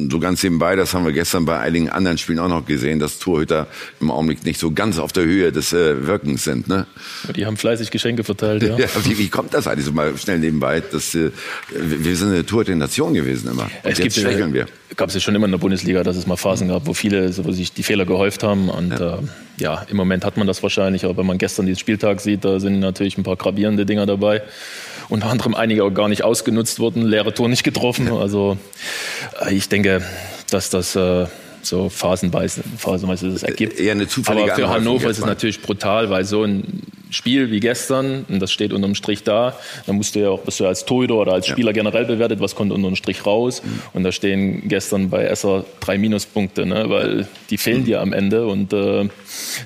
[0.09, 3.19] so ganz nebenbei, das haben wir gestern bei einigen anderen Spielen auch noch gesehen, dass
[3.19, 3.67] Torhüter
[4.01, 6.67] im Augenblick nicht so ganz auf der Höhe des äh, Wirkens sind.
[6.67, 6.87] Ne?
[7.35, 8.77] Die haben fleißig Geschenke verteilt, ja.
[8.79, 10.81] ja wie, wie, kommt das eigentlich so mal schnell nebenbei?
[10.81, 11.29] Dass, äh,
[11.69, 13.65] wir sind eine Torhüter-Nation gewesen immer.
[13.65, 14.65] Und es jetzt gibt, schwächeln wir.
[14.95, 17.37] Gab es ja schon immer in der Bundesliga, dass es mal Phasen gab, wo viele,
[17.45, 18.69] wo sich die Fehler gehäuft haben.
[18.69, 19.19] Und ja.
[19.19, 19.21] Äh,
[19.59, 21.05] ja, im Moment hat man das wahrscheinlich.
[21.05, 24.41] Aber wenn man gestern diesen Spieltag sieht, da sind natürlich ein paar gravierende Dinger dabei.
[25.09, 28.11] Unter anderem einige auch gar nicht ausgenutzt wurden, leere Tor nicht getroffen.
[28.11, 28.57] Also
[29.41, 30.03] äh, ich denke,
[30.51, 31.25] dass das äh,
[31.61, 33.79] so phasenweise, phasenweise das ergibt.
[33.79, 37.59] Eher eine zufällige Aber für Hannover ist es natürlich brutal, weil so ein Spiel wie
[37.59, 40.85] gestern, und das steht unterm Strich da, da musst du ja auch, bist du als
[40.85, 41.73] Torhüter oder als Spieler ja.
[41.73, 43.61] generell bewertet, was kommt unterm Strich raus.
[43.63, 43.81] Mhm.
[43.93, 47.85] Und da stehen gestern bei Esser drei Minuspunkte, ne, weil die fehlen mhm.
[47.85, 49.09] dir am Ende und äh,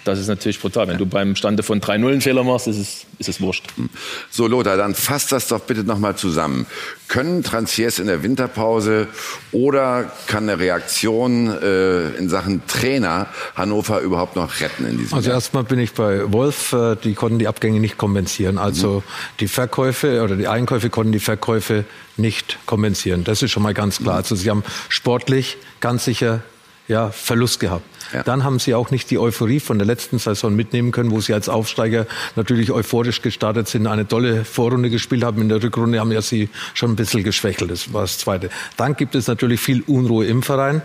[0.06, 0.88] das ist natürlich brutal.
[0.88, 3.66] Wenn du beim Stande von 3-0 einen Fehler machst, ist es, ist es wurscht.
[3.78, 3.90] Mhm.
[4.30, 6.66] So Lothar, dann fasst das doch bitte nochmal zusammen.
[7.08, 9.08] Können Transfers in der Winterpause
[9.52, 15.28] oder kann eine Reaktion äh, in Sachen Trainer Hannover überhaupt noch retten in diesem Also
[15.30, 15.38] Jahr?
[15.38, 18.60] erstmal bin ich bei Wolf, äh, die konnten die Abgänge nicht kompensieren.
[18.60, 19.04] Also mhm.
[19.40, 21.84] die Verkäufe oder die Einkäufe konnten die Verkäufe
[22.16, 23.24] nicht kompensieren.
[23.24, 24.14] Das ist schon mal ganz klar.
[24.14, 24.18] Mhm.
[24.18, 26.42] Also sie haben sportlich ganz sicher
[26.88, 27.84] ja, Verlust gehabt.
[28.14, 28.22] Ja.
[28.22, 31.34] Dann haben sie auch nicht die Euphorie von der letzten Saison mitnehmen können, wo sie
[31.34, 32.06] als Aufsteiger
[32.36, 35.42] natürlich euphorisch gestartet sind, eine tolle Vorrunde gespielt haben.
[35.42, 37.72] In der Rückrunde haben ja sie schon ein bisschen geschwächelt.
[37.72, 38.50] Das war das Zweite.
[38.78, 40.84] Dann gibt es natürlich viel Unruhe im Verein.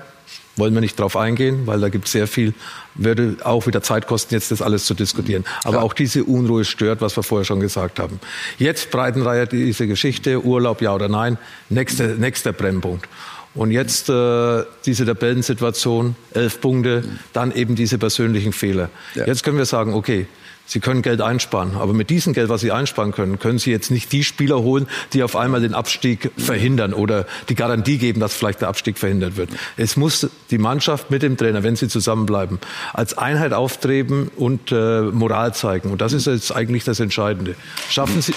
[0.56, 2.54] Wollen wir nicht drauf eingehen, weil da gibt es sehr viel,
[2.98, 5.44] würde auch wieder Zeit kosten, jetzt das alles zu diskutieren.
[5.62, 5.84] Aber Klar.
[5.84, 8.20] auch diese Unruhe stört, was wir vorher schon gesagt haben.
[8.58, 11.38] Jetzt Breitenreiher diese Geschichte, Urlaub ja oder nein,
[11.70, 13.08] nächster, nächster Brennpunkt.
[13.54, 18.90] Und jetzt äh, diese Tabellensituation, elf Punkte, dann eben diese persönlichen Fehler.
[19.14, 19.26] Ja.
[19.26, 20.26] Jetzt können wir sagen, okay,
[20.68, 23.90] Sie können Geld einsparen, aber mit diesem Geld, was Sie einsparen können, können Sie jetzt
[23.90, 28.34] nicht die Spieler holen, die auf einmal den Abstieg verhindern oder die Garantie geben, dass
[28.34, 29.48] vielleicht der Abstieg verhindert wird.
[29.78, 32.58] Es muss die Mannschaft mit dem Trainer, wenn sie zusammenbleiben,
[32.92, 35.90] als Einheit auftreten und äh, Moral zeigen.
[35.90, 37.54] Und das ist jetzt eigentlich das Entscheidende.
[37.88, 38.34] Schaffen Sie.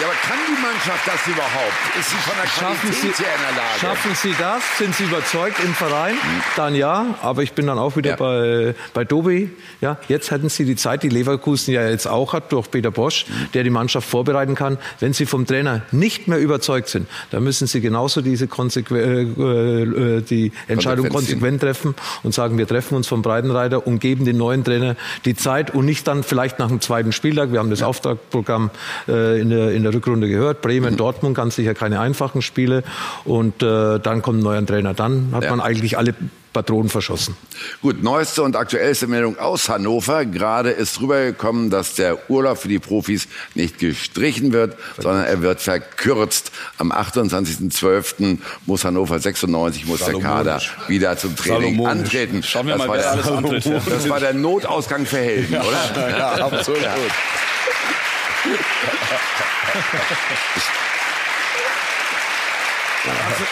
[0.00, 1.98] Ja, aber kann die Mannschaft das überhaupt?
[1.98, 3.80] Ist sie von der schaffen Qualität sie, her in der Lage?
[3.80, 4.78] Schaffen sie das?
[4.78, 6.14] Sind sie überzeugt im Verein?
[6.56, 8.16] Dann ja, aber ich bin dann auch wieder ja.
[8.16, 9.50] bei, bei Dobi.
[9.80, 13.24] Ja, jetzt hätten sie die Zeit, die Leverkusen ja jetzt auch hat, durch Peter Bosch,
[13.54, 14.76] der die Mannschaft vorbereiten kann.
[15.00, 19.22] Wenn sie vom Trainer nicht mehr überzeugt sind, dann müssen sie genauso diese Konsequ äh,
[19.22, 24.36] äh, die Entscheidung konsequent treffen und sagen, wir treffen uns vom Breitenreiter und geben den
[24.36, 27.52] neuen Trainer die Zeit und nicht dann vielleicht nach dem zweiten Spieltag.
[27.52, 27.86] Wir haben das ja.
[27.86, 28.70] Auftragprogramm
[29.08, 30.60] äh, in der, in der Rückrunde gehört.
[30.60, 32.84] Bremen, Dortmund, ganz sicher keine einfachen Spiele.
[33.24, 34.94] Und äh, dann kommt ein neuer Trainer.
[34.94, 35.50] Dann hat ja.
[35.50, 36.14] man eigentlich alle
[36.54, 37.36] Patronen verschossen.
[37.82, 40.24] Gut, neueste und aktuellste Meldung aus Hannover.
[40.24, 45.60] Gerade ist rübergekommen, dass der Urlaub für die Profis nicht gestrichen wird, sondern er wird
[45.60, 46.52] verkürzt.
[46.78, 48.38] Am 28.12.
[48.64, 52.42] muss Hannover 96, muss der Kader wieder zum Training antreten.
[52.42, 53.64] Schauen wir das mal, wer alles antritt.
[53.94, 56.08] Das war der Notausgang für Helden, oder?
[56.10, 56.82] Ja, ja absolut.
[56.82, 56.94] Ja.
[63.06, 63.44] Also,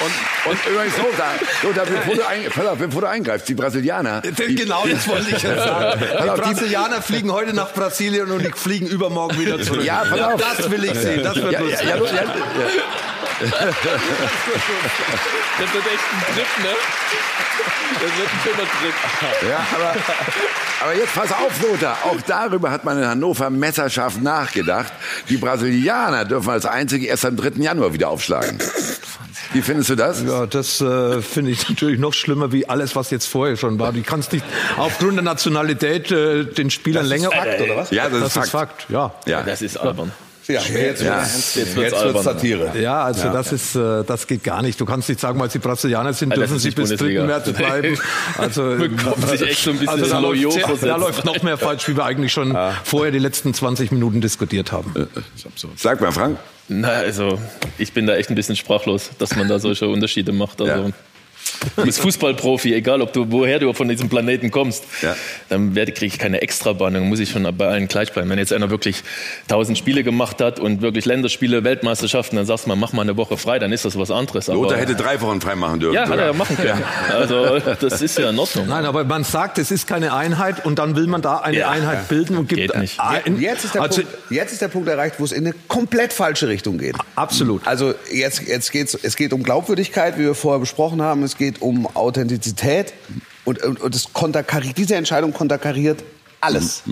[0.00, 4.20] und, und übrigens, Lothar, Lothar bevor, du ein, auf, bevor du eingreifst, die Brasilianer.
[4.22, 6.00] Die, genau, das wollte ich jetzt sagen.
[6.22, 9.84] Die Brasilianer fliegen heute nach Brasilien und die fliegen übermorgen wieder zurück.
[9.84, 10.40] Ja, pass auf.
[10.40, 11.22] Das will ich sehen.
[11.22, 11.88] Das wird ja, lustig.
[11.88, 12.24] Ja, ja, ja,
[15.58, 16.74] das wird echt ein Trip, ne?
[17.94, 19.48] Das wird ein schöner Trip.
[19.48, 19.94] Ja, aber,
[20.82, 21.98] aber jetzt pass auf, Lothar.
[22.04, 24.92] Auch darüber hat man in Hannover messerscharf nachgedacht.
[25.28, 27.62] Die Brasilianer dürfen als einzige erst am 3.
[27.62, 28.58] Januar wieder aufschlagen.
[29.52, 30.22] Wie findest du das?
[30.22, 33.92] Ja, das äh, finde ich natürlich noch schlimmer wie alles, was jetzt vorher schon war.
[33.92, 34.44] Du kannst nicht
[34.76, 37.28] aufgrund der Nationalität äh, den Spielern das länger.
[37.28, 37.90] Ist Fakt, oder was?
[37.90, 38.86] Ja, das, das ist, ist Fakt.
[38.88, 39.14] Ja.
[39.26, 40.12] ja, das ist albern.
[40.48, 41.20] Ja, jetzt ja.
[41.20, 42.72] jetzt wird's, jetzt wird's Satire.
[42.80, 43.32] Ja, also ja.
[43.32, 44.80] das ist, äh, das geht gar nicht.
[44.80, 47.24] Du kannst nicht sagen, weil sie Brasilianer sind, dürfen sie bis 3.
[47.24, 47.98] März bleiben.
[48.38, 51.86] Also, Bekommt sich echt so ein bisschen also da, läuft, da läuft noch mehr falsch,
[51.88, 52.74] wie wir eigentlich schon ja.
[52.82, 54.92] vorher die letzten 20 Minuten diskutiert haben.
[54.96, 55.06] Äh,
[55.76, 56.38] Sag mal, Frank.
[56.68, 57.38] Na, also
[57.78, 60.60] ich bin da echt ein bisschen sprachlos, dass man da solche Unterschiede macht.
[60.60, 60.84] Also.
[60.84, 60.90] Ja.
[61.76, 65.16] Du bist Fußballprofi, egal ob du, woher du von diesem Planeten kommst, ja.
[65.48, 68.30] dann kriege ich keine Extrabannung, muss ich schon bei allen gleich bleiben.
[68.30, 69.02] Wenn jetzt einer wirklich
[69.48, 73.16] tausend Spiele gemacht hat und wirklich Länderspiele, Weltmeisterschaften, dann sagst du mal, mach mal eine
[73.16, 74.48] Woche frei, dann ist das was anderes.
[74.48, 75.94] Aber, Lothar hätte drei Wochen frei machen dürfen.
[75.94, 76.82] Ja, hat er ja machen können.
[77.08, 77.14] Ja.
[77.14, 78.66] Also das ist ja in Ordnung.
[78.68, 81.70] Nein, aber man sagt, es ist keine Einheit und dann will man da eine ja.
[81.70, 82.98] Einheit bilden und gibt geht nicht.
[83.00, 85.54] Ein, jetzt, ist der also, Punkt, jetzt ist der Punkt erreicht, wo es in eine
[85.68, 86.96] komplett falsche Richtung geht.
[87.16, 87.66] Absolut.
[87.66, 91.51] Also jetzt, jetzt geht's, es geht um Glaubwürdigkeit, wie wir vorher besprochen haben, es geht
[91.60, 92.94] um Authentizität.
[93.44, 96.04] Und, und, und das konterkariert, diese Entscheidung konterkariert
[96.42, 96.82] alles.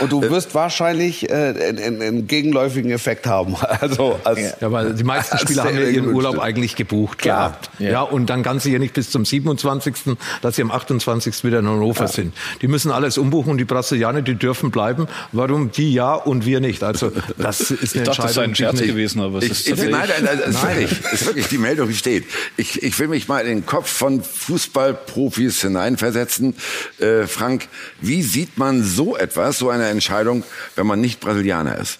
[0.00, 3.56] Und du wirst wahrscheinlich äh, einen, einen gegenläufigen Effekt haben.
[3.80, 7.50] Also als, ja, weil die meisten Spieler haben ja ihren Urlaub eigentlich gebucht Klar.
[7.50, 7.70] gehabt.
[7.80, 7.90] Ja.
[7.90, 9.94] ja, und dann ganz sicher nicht bis zum 27.,
[10.40, 11.44] dass sie am 28.
[11.44, 12.08] wieder in Hannover ja.
[12.08, 12.34] sind.
[12.62, 15.06] Die müssen alles umbuchen und die Brasilianer, die dürfen bleiben.
[15.32, 16.82] Warum die ja und wir nicht?
[16.84, 18.24] Also das ist eine ich dachte, Entscheidung.
[18.24, 20.24] das sei ein Scherz gewesen, aber es Ich, ist ich nein, tatsächlich-
[20.62, 22.24] nein, nein, das ist wirklich, die Meldung, die steht.
[22.56, 26.54] Ich, ich will mich mal in den Kopf von Fußballprofis hineinversetzen.
[26.98, 27.68] Äh, Frank,
[28.00, 30.42] wie sieht man so etwas, so eine Entscheidung,
[30.76, 31.98] wenn man nicht Brasilianer ist?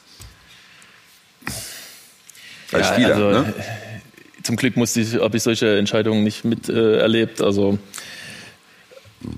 [2.73, 3.55] Als Ja, Spieler, also, ne?
[4.43, 7.29] Zum Glück musste ich, habe ich solche Entscheidungen nicht mit äh.
[7.41, 7.79] Also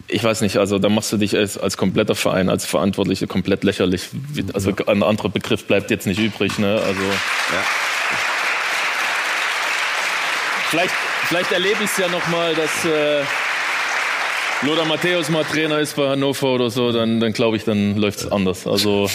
[0.09, 3.65] ich weiß nicht, also da machst du dich als, als kompletter Verein, als Verantwortliche komplett
[3.65, 4.09] lächerlich.
[4.53, 6.59] Also ein anderer Begriff bleibt jetzt nicht übrig.
[6.59, 6.81] Ne?
[6.85, 7.01] Also
[10.71, 10.95] vielleicht,
[11.29, 13.23] vielleicht erlebe ich es ja noch mal, dass äh,
[14.63, 18.21] Lothar Matthäus mal Trainer ist bei Hannover oder so, dann, dann glaube ich, dann läuft
[18.21, 18.67] es anders.
[18.67, 19.09] Also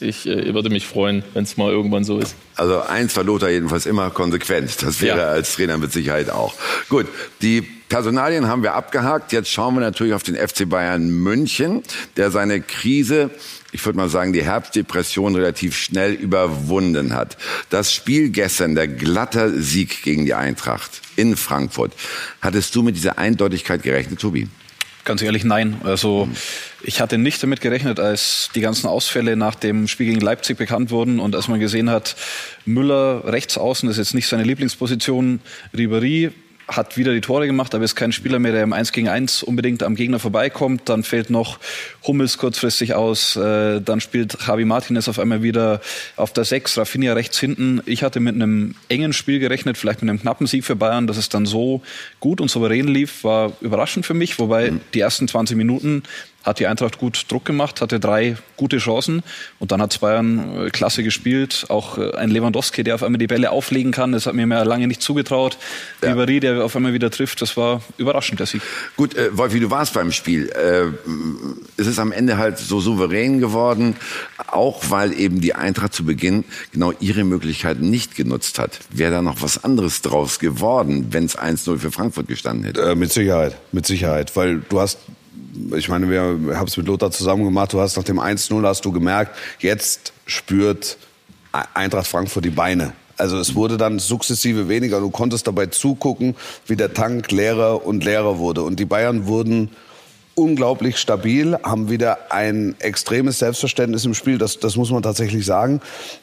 [0.00, 2.36] ich äh, würde mich freuen, wenn es mal irgendwann so ist.
[2.54, 4.80] Also eins war Lothar jedenfalls immer konsequent.
[4.82, 5.24] Das wäre Ja.
[5.24, 6.54] er als Trainer mit Sicherheit auch.
[6.88, 7.06] Gut,
[7.42, 9.32] die Personalien haben wir abgehakt.
[9.32, 11.82] Jetzt schauen wir natürlich auf den FC Bayern München,
[12.16, 13.30] der seine Krise,
[13.72, 17.36] ich würde mal sagen, die Herbstdepression relativ schnell überwunden hat.
[17.70, 21.92] Das Spiel gestern, der glatte Sieg gegen die Eintracht in Frankfurt.
[22.40, 24.46] Hattest du mit dieser Eindeutigkeit gerechnet, Tobi?
[25.08, 25.80] Ganz ehrlich, nein.
[25.84, 26.28] Also
[26.82, 30.90] ich hatte nicht damit gerechnet, als die ganzen Ausfälle nach dem Spiel gegen Leipzig bekannt
[30.90, 32.14] wurden und als man gesehen hat,
[32.66, 35.40] Müller rechts außen ist jetzt nicht seine Lieblingsposition,
[35.74, 36.32] Ribéry
[36.68, 39.42] hat wieder die Tore gemacht, aber ist kein Spieler mehr, der im 1 gegen 1
[39.42, 40.88] unbedingt am Gegner vorbeikommt.
[40.88, 41.58] Dann fällt noch
[42.06, 43.36] Hummels kurzfristig aus.
[43.36, 45.80] Äh, dann spielt Javi Martinez auf einmal wieder
[46.16, 47.80] auf der 6, Rafinha rechts hinten.
[47.86, 51.06] Ich hatte mit einem engen Spiel gerechnet, vielleicht mit einem knappen Sieg für Bayern.
[51.06, 51.82] Dass es dann so
[52.20, 54.38] gut und souverän lief, war überraschend für mich.
[54.38, 56.02] Wobei die ersten 20 Minuten
[56.48, 59.22] hat die Eintracht gut Druck gemacht, hatte drei gute Chancen
[59.58, 61.66] und dann hat Bayern äh, klasse gespielt.
[61.68, 64.64] Auch äh, ein Lewandowski, der auf einmal die Bälle auflegen kann, das hat mir mehr
[64.64, 65.58] lange nicht zugetraut.
[66.02, 66.14] Ja.
[66.14, 68.62] Ribéry, der auf einmal wieder trifft, das war überraschend, der Sieg.
[68.96, 70.48] Gut, äh, Wolfi, du warst beim Spiel.
[70.48, 70.86] Äh,
[71.76, 73.96] es ist am Ende halt so souverän geworden,
[74.46, 78.80] auch weil eben die Eintracht zu Beginn genau ihre Möglichkeiten nicht genutzt hat.
[78.90, 82.80] Wäre da noch was anderes draus geworden, wenn es 1-0 für Frankfurt gestanden hätte?
[82.80, 84.98] Äh, mit Sicherheit, mit Sicherheit, weil du hast,
[85.76, 88.84] ich meine, wir haben es mit Lothar zusammen gemacht, du hast nach dem 1-0 hast
[88.84, 90.98] du gemerkt, jetzt spürt
[91.52, 92.92] Eintracht Frankfurt die Beine.
[93.16, 95.00] Also es wurde dann sukzessive weniger.
[95.00, 96.36] Du konntest dabei zugucken,
[96.66, 98.62] wie der Tank leerer und leerer wurde.
[98.62, 99.70] Und die Bayern wurden
[100.38, 105.80] unglaublich stabil, haben wieder ein extremes Selbstverständnis im Spiel, das, das muss man tatsächlich sagen.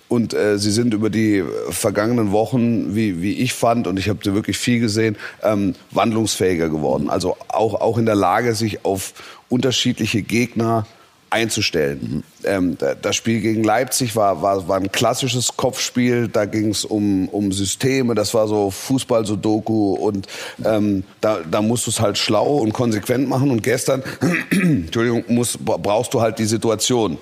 [0.08, 4.24] Und äh, sie sind über die vergangenen Wochen, wie, wie ich fand, und ich habe
[4.34, 7.10] wirklich viel gesehen, ähm, wandlungsfähiger geworden.
[7.10, 9.14] Also auch, auch in der Lage, sich auf
[9.50, 10.88] unterschiedliche Gegner
[11.36, 12.24] einzustellen.
[12.42, 16.30] Da- das Spiel gegen Leipzig war, war, war ein klassisches Kopfspiel.
[16.30, 18.16] Da ging es um, um Systeme.
[18.16, 19.94] Das war so Fußball-Sudoku.
[19.96, 20.28] Und
[20.64, 23.52] ähm, da, da musst du es halt schlau und konsequent machen.
[23.52, 24.02] Und gestern,
[24.50, 27.18] Entschuldigung, musst, brauchst du halt die Situation.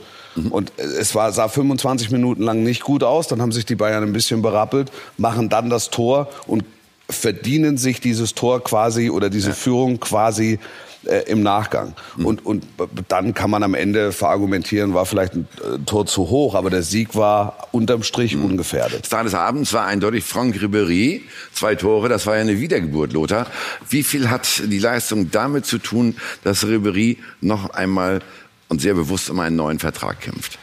[0.49, 3.27] Und es war, sah 25 Minuten lang nicht gut aus.
[3.27, 6.63] Dann haben sich die Bayern ein bisschen berappelt, machen dann das Tor und
[7.09, 10.59] verdienen sich dieses Tor quasi oder diese Führung quasi
[11.05, 11.93] äh, im Nachgang.
[12.17, 16.29] Und, und b- dann kann man am Ende verargumentieren, war vielleicht ein äh, Tor zu
[16.29, 19.05] hoch, aber der Sieg war unterm Strich ungefährdet.
[19.05, 21.21] Star des Abends war eindeutig Franck Ribéry.
[21.53, 23.47] Zwei Tore, das war ja eine Wiedergeburt, Lothar.
[23.89, 28.21] Wie viel hat die Leistung damit zu tun, dass Ribéry noch einmal
[28.69, 30.57] und sehr bewusst um einen neuen Vertrag kämpft?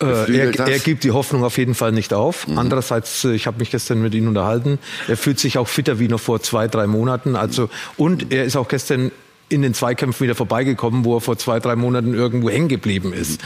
[0.00, 2.48] Äh, er, er gibt die Hoffnung auf jeden Fall nicht auf.
[2.56, 4.80] Andererseits, äh, ich habe mich gestern mit ihm unterhalten.
[5.06, 7.36] Er fühlt sich auch fitter wie noch vor zwei, drei Monaten.
[7.36, 9.12] Also und er ist auch gestern
[9.48, 13.40] in den Zweikämpfen wieder vorbeigekommen, wo er vor zwei, drei Monaten irgendwo hängen geblieben ist.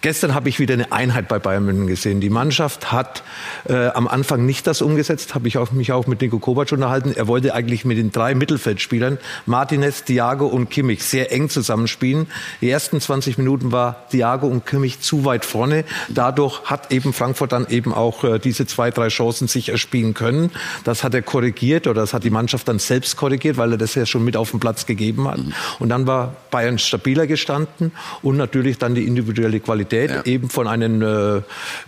[0.00, 2.20] Gestern habe ich wieder eine Einheit bei Bayern München gesehen.
[2.20, 3.24] Die Mannschaft hat
[3.68, 7.12] äh, am Anfang nicht das umgesetzt, habe ich auch, mich auch mit Nico Kovac unterhalten.
[7.16, 12.28] Er wollte eigentlich mit den drei Mittelfeldspielern, Martinez, Thiago und Kimmich, sehr eng zusammenspielen.
[12.60, 15.84] Die ersten 20 Minuten war Thiago und Kimmich zu weit vorne.
[16.08, 20.50] Dadurch hat eben Frankfurt dann eben auch äh, diese zwei, drei Chancen sich erspielen können.
[20.84, 23.96] Das hat er korrigiert oder das hat die Mannschaft dann selbst korrigiert, weil er das
[23.96, 25.37] ja schon mit auf den Platz gegeben hat.
[25.78, 31.02] Und dann war Bayern stabiler gestanden und natürlich dann die individuelle Qualität eben von einem
[31.02, 31.36] äh,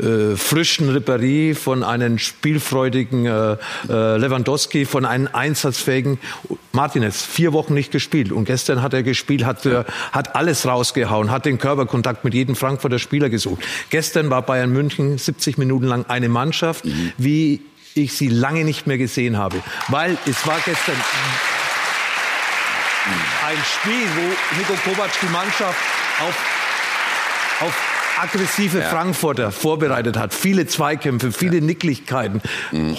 [0.02, 3.56] äh, frischen Ribéry, von einem spielfreudigen äh,
[3.88, 6.18] äh, Lewandowski, von einem einsatzfähigen
[6.72, 7.24] Martinez.
[7.24, 8.32] Vier Wochen nicht gespielt.
[8.32, 12.56] Und gestern hat er gespielt, hat, äh, hat alles rausgehauen, hat den Körperkontakt mit jedem
[12.56, 13.62] Frankfurter Spieler gesucht.
[13.90, 16.84] Gestern war Bayern München 70 Minuten lang eine Mannschaft,
[17.18, 17.60] wie
[17.94, 19.56] ich sie lange nicht mehr gesehen habe,
[19.88, 20.96] weil es war gestern
[23.46, 25.78] ein Spiel, wo Nico Kovac die Mannschaft
[26.20, 26.34] auf,
[27.60, 30.34] auf aggressive Frankfurter vorbereitet hat.
[30.34, 32.42] Viele Zweikämpfe, viele Nicklichkeiten.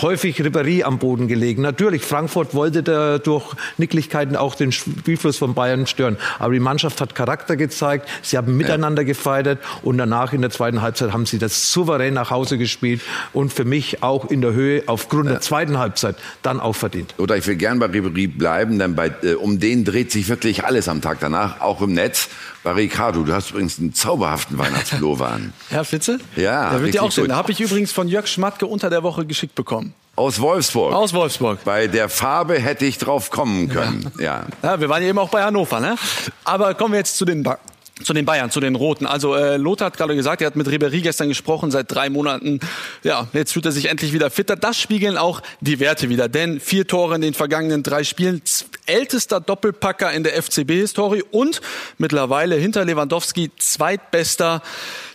[0.02, 1.62] Häufig Ribéry am Boden gelegen.
[1.62, 6.18] Natürlich, Frankfurt wollte da durch Nicklichkeiten auch den Spielfluss von Bayern stören.
[6.40, 8.10] Aber die Mannschaft hat Charakter gezeigt.
[8.22, 9.60] Sie haben miteinander gefeiert.
[9.84, 13.02] Und danach in der zweiten Halbzeit haben sie das souverän nach Hause gespielt.
[13.34, 17.14] Und für mich auch in der Höhe aufgrund der zweiten Halbzeit dann auch verdient.
[17.18, 20.66] Oder ich will gern bei Ribéry bleiben, denn bei, äh, um den dreht sich wirklich
[20.66, 22.30] alles am Tag danach, auch im Netz.
[22.66, 25.54] Ricardo, du hast übrigens einen zauberhaften Weihnachtspullover an.
[25.70, 26.20] Herr Flitze?
[26.36, 27.30] Ja, Der wird dir auch sehen.
[27.30, 29.94] Da habe ich übrigens von Jörg Schmatke unter der Woche geschickt bekommen.
[30.16, 30.94] Aus Wolfsburg.
[30.94, 31.64] Aus Wolfsburg.
[31.64, 34.12] Bei der Farbe hätte ich drauf kommen können.
[34.20, 34.46] Ja.
[34.62, 35.96] Ja, wir waren ja eben auch bei Hannover, ne?
[36.44, 37.58] Aber kommen wir jetzt zu den, ba
[38.04, 39.06] zu den Bayern, zu den Roten.
[39.06, 42.60] Also äh, Lothar hat gerade gesagt, er hat mit Ribéry gestern gesprochen, seit drei Monaten.
[43.04, 44.56] Ja, jetzt fühlt er sich endlich wieder fitter.
[44.56, 46.30] Das spiegeln auch die Werte wieder.
[46.30, 48.42] Denn vier Tore in den vergangenen drei Spielen,
[48.86, 51.62] ältester Doppelpacker in der FCB-Historie und
[51.98, 54.62] mittlerweile hinter Lewandowski zweitbester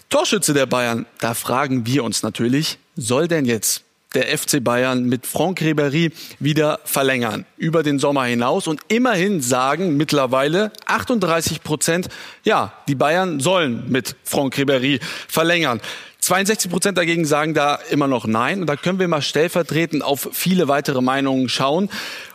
[0.09, 1.07] Torschütze der Bayern.
[1.21, 6.81] Da fragen wir uns natürlich, soll denn jetzt der FC Bayern mit Franck Ribéry wieder
[6.85, 12.09] verlängern über den Sommer hinaus und immerhin sagen mittlerweile 38 Prozent,
[12.45, 15.81] ja, die Bayern sollen mit Franck Ribéry verlängern.
[16.21, 18.61] 62 Prozent dagegen sagen da immer noch nein.
[18.61, 21.89] Und da können wir mal stellvertretend auf viele weitere Meinungen schauen.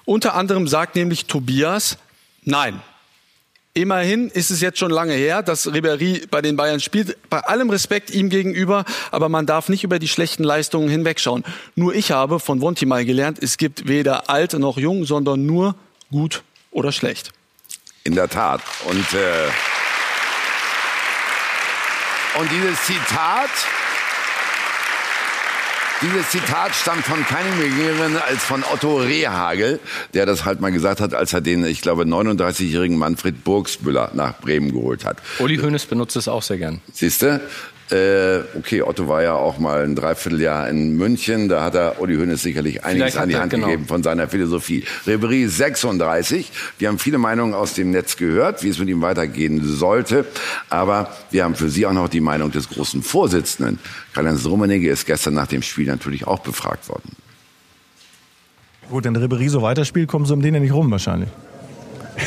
[0.05, 1.97] Unter anderem sagt nämlich Tobias,
[2.43, 2.82] nein,
[3.74, 7.17] Immerhin ist es jetzt schon lange her, dass Ribéry bei den Bayern spielt.
[7.30, 11.45] Bei allem Respekt ihm gegenüber, aber man darf nicht über die schlechten Leistungen hinwegschauen.
[11.76, 15.76] Nur ich habe von Wonti mal gelernt, es gibt weder alt noch jung, sondern nur
[16.11, 17.32] gut oder schlecht.
[18.03, 18.61] In der Tat.
[18.89, 19.47] Und, äh,
[22.39, 23.49] und dieses Zitat,
[26.02, 29.80] dieses Zitat stammt von keinem geringeren als von Otto Rehagel,
[30.14, 34.39] der das halt mal gesagt hat, als er den, ich glaube, 39-jährigen Manfred Burgsbüller nach
[34.39, 35.18] Bremen geholt hat.
[35.39, 36.82] Uli Hoeneß benutzt es auch sehr gern.
[36.91, 37.39] Siehst du?
[37.92, 41.50] Äh, okay, Otto war ja auch mal ein Dreivierteljahr in München.
[41.50, 43.68] Da hat er Uli Hoeneß sicherlich einiges an die Hand genau.
[43.68, 44.86] gegeben von seiner Philosophie.
[45.06, 46.52] Ribéry 36.
[46.80, 50.26] Wir haben viele Meinungen aus dem Netz gehört, wie es mit ihm weitergehen sollte.
[50.70, 53.80] Aber wir haben für Sie auch noch die Meinung des großen Vorsitzenden.
[54.14, 57.12] Karl-Heinz Rummenigge ist gestern nach dem Spiel natürlich auch befragt worden.
[58.89, 61.30] Gut, wenn Ribéry so weiterspielt, kommen sie um den ja nicht rum wahrscheinlich.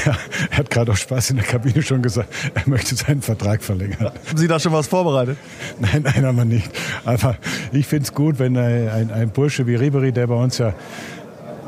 [0.05, 0.17] Ja,
[0.51, 4.13] er hat gerade auch Spaß in der Kabine schon gesagt, er möchte seinen Vertrag verlängern.
[4.29, 5.39] Haben Sie da schon was vorbereitet?
[5.79, 6.71] Nein, nein, haben wir nicht.
[7.05, 7.37] Aber
[7.73, 10.75] ich finde es gut, wenn ein, ein Bursche wie Ribery, der bei uns ja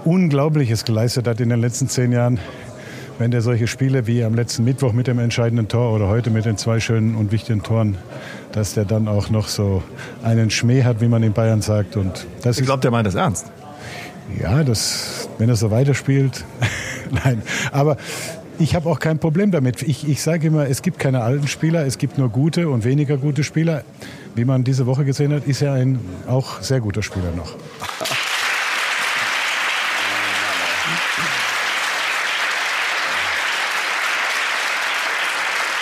[0.05, 2.39] Unglaubliches geleistet hat in den letzten zehn Jahren,
[3.19, 6.45] wenn der solche Spiele wie am letzten Mittwoch mit dem entscheidenden Tor oder heute mit
[6.45, 7.97] den zwei schönen und wichtigen Toren,
[8.53, 9.83] dass der dann auch noch so
[10.23, 11.97] einen Schmäh hat, wie man in Bayern sagt.
[11.97, 13.47] Und das Ich glaube, der meint das ernst.
[14.41, 16.45] Ja, das, wenn er so weiterspielt.
[17.25, 17.97] Nein, aber
[18.59, 19.83] ich habe auch kein Problem damit.
[19.83, 23.17] Ich, ich sage immer, es gibt keine alten Spieler, es gibt nur gute und weniger
[23.17, 23.85] gute Spieler.
[24.35, 27.55] Wie man diese Woche gesehen hat, ist er ein auch sehr guter Spieler noch.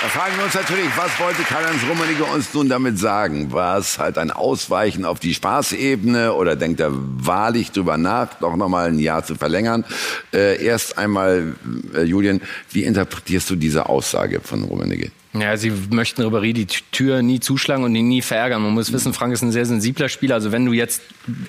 [0.05, 3.53] Da fragen wir uns natürlich, was wollte Karl-Heinz Rummenigge uns nun damit sagen?
[3.53, 8.55] War es halt ein Ausweichen auf die Spaßebene oder denkt er wahrlich drüber nach, doch
[8.55, 9.83] nochmal ein Jahr zu verlängern?
[10.31, 11.55] Äh, erst einmal,
[11.95, 15.11] äh, Julian, wie interpretierst du diese Aussage von Rummenigge?
[15.37, 18.63] Ja, sie möchten Ribéry die Tür nie zuschlagen und ihn nie verärgern.
[18.63, 20.37] Man muss wissen, Frank ist ein sehr sensibler Spieler.
[20.37, 21.03] Also wenn du jetzt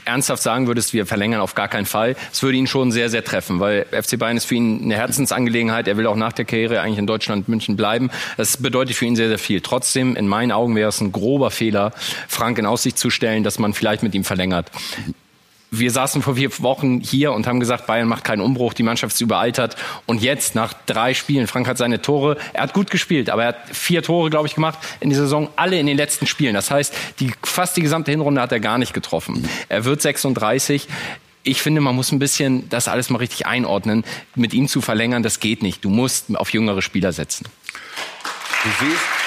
[0.06, 3.24] ernsthaft sagen würdest, wir verlängern auf gar keinen Fall, es würde ihn schon sehr, sehr
[3.24, 5.88] treffen, weil FC Bayern ist für ihn eine Herzensangelegenheit.
[5.88, 8.10] Er will auch nach der Karriere eigentlich in Deutschland, München bleiben.
[8.38, 9.62] Das bedeutet für ihn sehr, sehr viel.
[9.62, 11.92] Trotzdem, in meinen Augen wäre es ein grober Fehler,
[12.28, 14.72] Frank in Aussicht zu stellen, dass man vielleicht mit ihm verlängert
[15.80, 19.16] wir saßen vor vier Wochen hier und haben gesagt, Bayern macht keinen Umbruch, die Mannschaft
[19.16, 19.76] ist überaltert.
[20.06, 23.48] Und jetzt, nach drei Spielen, Frank hat seine Tore, er hat gut gespielt, aber er
[23.50, 26.54] hat vier Tore, glaube ich, gemacht in der Saison, alle in den letzten Spielen.
[26.54, 29.48] Das heißt, die, fast die gesamte Hinrunde hat er gar nicht getroffen.
[29.70, 30.88] Er wird 36.
[31.44, 34.04] Ich finde, man muss ein bisschen das alles mal richtig einordnen.
[34.36, 35.86] Mit ihm zu verlängern, das geht nicht.
[35.86, 37.46] Du musst auf jüngere Spieler setzen.
[38.64, 39.25] Du siehst,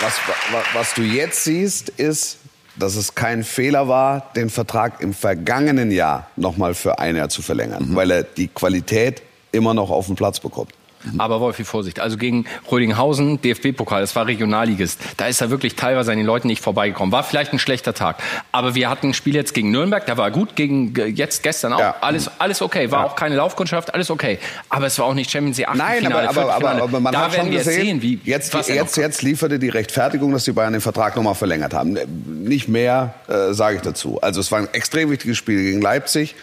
[0.00, 0.14] was,
[0.52, 2.38] wa- was du jetzt siehst, ist,
[2.76, 7.42] dass es kein Fehler war, den Vertrag im vergangenen Jahr nochmal für ein Jahr zu
[7.42, 10.72] verlängern, weil er die Qualität immer noch auf den Platz bekommt.
[11.18, 12.00] Aber Wolfi, Vorsicht.
[12.00, 15.00] Also gegen Rödinghausen, DFB-Pokal, das war Regionalligist.
[15.16, 17.12] Da ist er wirklich teilweise an den Leuten nicht vorbeigekommen.
[17.12, 18.16] War vielleicht ein schlechter Tag.
[18.52, 20.56] Aber wir hatten ein Spiel jetzt gegen Nürnberg, da war gut.
[20.56, 21.94] Gegen äh, jetzt gestern auch.
[22.00, 22.90] Alles, alles okay.
[22.90, 24.38] War auch keine Laufkundschaft, alles okay.
[24.68, 27.26] Aber es war auch nicht Champions League Nein, aber, Achtelfinale, aber, aber, aber man da
[27.26, 30.82] hat schon gesehen, sehen, wie, jetzt, jetzt, jetzt lieferte die Rechtfertigung, dass die Bayern den
[30.82, 31.96] Vertrag nochmal verlängert haben.
[32.44, 34.20] Nicht mehr äh, sage ich dazu.
[34.20, 36.34] Also es war ein extrem wichtiges Spiel gegen Leipzig.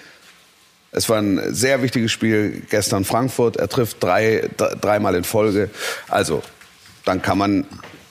[0.96, 3.58] Es war ein sehr wichtiges Spiel gestern Frankfurt.
[3.58, 5.70] Er trifft drei, dreimal in Folge.
[6.08, 6.42] Also,
[7.04, 7.66] dann kann man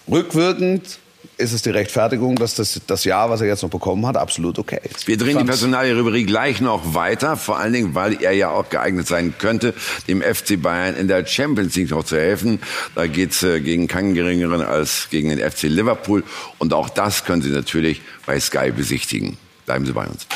[0.08, 0.98] rückwirkend
[1.36, 4.58] ist es die Rechtfertigung, dass das, das Jahr, was er jetzt noch bekommen hat, absolut
[4.58, 5.08] okay ist.
[5.08, 8.68] Wir drehen die Personalie Ribéry gleich noch weiter, vor allen Dingen, weil er ja auch
[8.68, 9.74] geeignet sein könnte,
[10.06, 12.60] dem FC Bayern in der Champions League noch zu helfen.
[12.94, 16.22] Da geht's äh, gegen keinen geringeren als gegen den FC Liverpool.
[16.58, 19.36] Und auch das können Sie natürlich bei Sky besichtigen.
[19.66, 20.26] Bleiben Sie bei uns.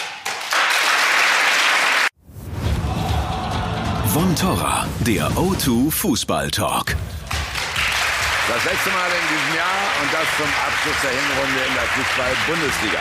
[4.18, 6.96] Von Torra, der O2 Fußball Talk.
[8.48, 12.98] Das letzte Mal in diesem Jahr und das zum Abschluss der Hinrunde in der Fußball-Bundesliga.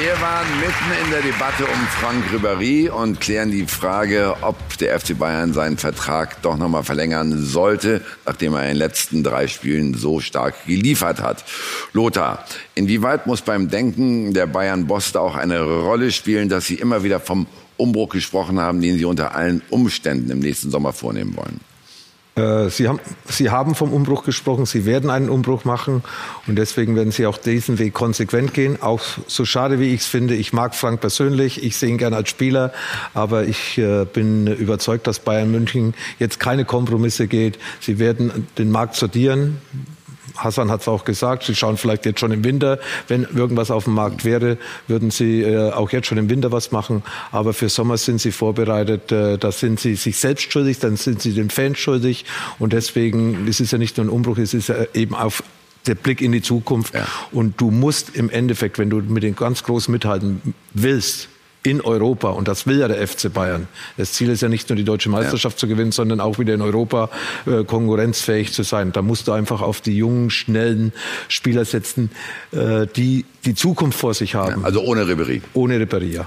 [0.00, 5.00] Wir waren mitten in der Debatte um Frank Ribéry und klären die Frage, ob der
[5.00, 9.94] FC Bayern seinen Vertrag doch nochmal verlängern sollte, nachdem er in den letzten drei Spielen
[9.94, 11.44] so stark geliefert hat.
[11.94, 12.44] Lothar,
[12.76, 17.48] inwieweit muss beim Denken der Bayern-Boss auch eine Rolle spielen, dass sie immer wieder vom
[17.76, 21.58] Umbruch gesprochen haben, den Sie unter allen Umständen im nächsten Sommer vornehmen wollen?
[22.38, 26.02] Äh, Sie haben, Sie haben vom Umbruch gesprochen, Sie werden einen Umbruch machen
[26.46, 28.80] und deswegen werden Sie auch diesen Weg konsequent gehen.
[28.80, 32.16] Auch so schade wie ich es finde, ich mag Frank persönlich, ich sehe ihn gerne
[32.16, 32.72] als Spieler,
[33.14, 37.58] aber ich äh, bin überzeugt, dass Bayern München jetzt keine Kompromisse geht.
[37.80, 39.58] Sie werden den Markt sortieren,
[40.38, 42.78] Hassan hat es auch gesagt, Sie schauen vielleicht jetzt schon im Winter.
[43.06, 46.72] Wenn irgendwas auf dem Markt wäre, würden Sie äh, auch jetzt schon im Winter was
[46.72, 47.02] machen.
[47.30, 49.12] Aber für Sommer sind Sie vorbereitet.
[49.12, 52.24] Äh, da sind Sie sich selbst schuldig, dann sind Sie den Fans schuldig.
[52.58, 55.42] Und deswegen, es ist ja nicht nur ein Umbruch, es ist ja eben auf
[55.86, 56.94] der Blick in die Zukunft.
[56.94, 57.06] Ja.
[57.32, 61.28] Und du musst im Endeffekt, wenn du mit den ganz Großen mithalten willst,
[61.62, 62.30] in Europa.
[62.30, 63.68] Und das will ja der FC Bayern.
[63.96, 65.60] Das Ziel ist ja nicht nur die deutsche Meisterschaft ja.
[65.60, 67.10] zu gewinnen, sondern auch wieder in Europa
[67.46, 68.92] äh, konkurrenzfähig zu sein.
[68.92, 70.92] Da musst du einfach auf die jungen, schnellen
[71.28, 72.10] Spieler setzen,
[72.52, 74.60] äh, die die Zukunft vor sich haben.
[74.60, 75.42] Ja, also ohne Ribery.
[75.54, 76.26] Ohne Ribery, ja.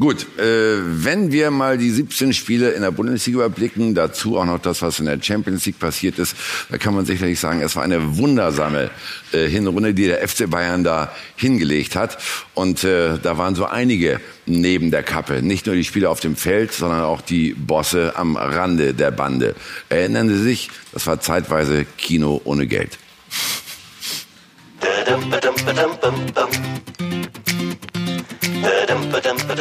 [0.00, 4.58] Gut, äh, wenn wir mal die 17 Spiele in der Bundesliga überblicken, dazu auch noch
[4.58, 6.34] das, was in der Champions League passiert ist,
[6.70, 8.90] da kann man sicherlich sagen, es war eine wundersame
[9.32, 12.16] äh, Hinrunde, die der FC Bayern da hingelegt hat.
[12.54, 15.42] Und äh, da waren so einige neben der Kappe.
[15.42, 19.54] Nicht nur die Spieler auf dem Feld, sondern auch die Bosse am Rande der Bande.
[19.90, 22.98] Erinnern Sie sich, das war zeitweise Kino ohne Geld.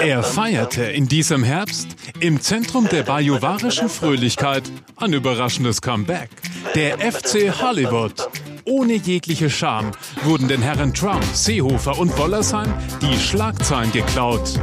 [0.02, 1.88] Er feierte in diesem Herbst
[2.20, 4.64] im Zentrum der bajuwarischen Fröhlichkeit
[4.96, 6.30] ein überraschendes Comeback.
[6.76, 8.30] Der FC Hollywood.
[8.66, 9.92] Ohne jegliche Scham
[10.24, 12.72] wurden den Herren Trump, Seehofer und Wollersheim
[13.02, 14.60] die Schlagzeilen geklaut.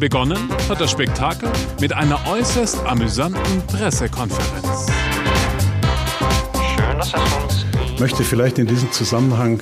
[0.00, 1.50] Begonnen hat das Spektakel
[1.80, 4.86] mit einer äußerst amüsanten Pressekonferenz.
[6.74, 7.12] Schön, dass
[7.94, 9.60] Ich möchte vielleicht in diesem Zusammenhang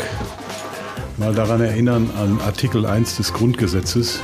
[1.19, 4.21] mal daran erinnern an Artikel 1 des Grundgesetzes.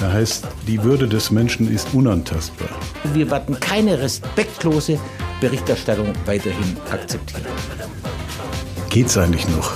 [0.00, 2.68] Da heißt, die Würde des Menschen ist unantastbar.
[3.14, 4.98] Wir werden keine respektlose
[5.40, 7.46] Berichterstattung weiterhin akzeptieren.
[8.90, 9.72] Geht's eigentlich noch?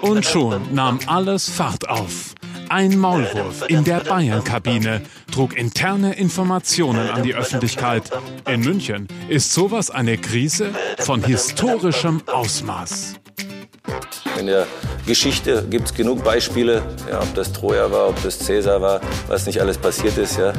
[0.00, 2.34] Und schon nahm alles Fahrt auf.
[2.68, 8.10] Ein Maulwurf in der Bayern-Kabine trug interne Informationen an die Öffentlichkeit.
[8.48, 13.14] In München ist sowas eine Krise von historischem Ausmaß.
[14.38, 14.66] In der
[15.06, 19.46] Geschichte gibt es genug Beispiele, ja, ob das Troja war, ob das Cäsar war, was
[19.46, 20.38] nicht alles passiert ist.
[20.38, 20.52] Ja.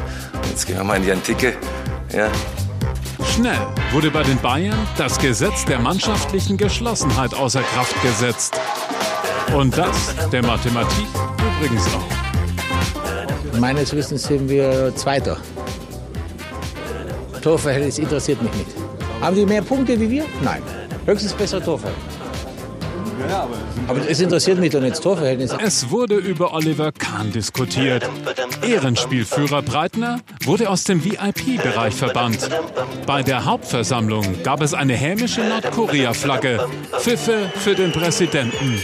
[0.49, 1.53] Jetzt gehen wir mal in die Antike.
[2.13, 2.29] Ja.
[3.33, 3.57] Schnell
[3.91, 8.59] wurde bei den Bayern das Gesetz der mannschaftlichen Geschlossenheit außer Kraft gesetzt.
[9.57, 11.07] Und das der Mathematik
[11.59, 13.59] übrigens auch.
[13.59, 15.37] Meines Wissens sind wir Zweiter.
[17.41, 18.71] Torverhältnis interessiert mich nicht.
[19.21, 20.25] Haben die mehr Punkte wie wir?
[20.43, 20.61] Nein.
[21.05, 22.14] Höchstens besser Torverhältnis.
[23.87, 25.51] Aber es interessiert mich doch nicht das Torverhältnis.
[25.63, 28.09] Es wurde über Oliver Kahn diskutiert.
[28.61, 32.49] Ehrenspielführer Breitner wurde aus dem VIP-Bereich verbannt.
[33.05, 36.67] Bei der Hauptversammlung gab es eine hämische Nordkorea-Flagge,
[36.99, 38.79] Pfiffe für den Präsidenten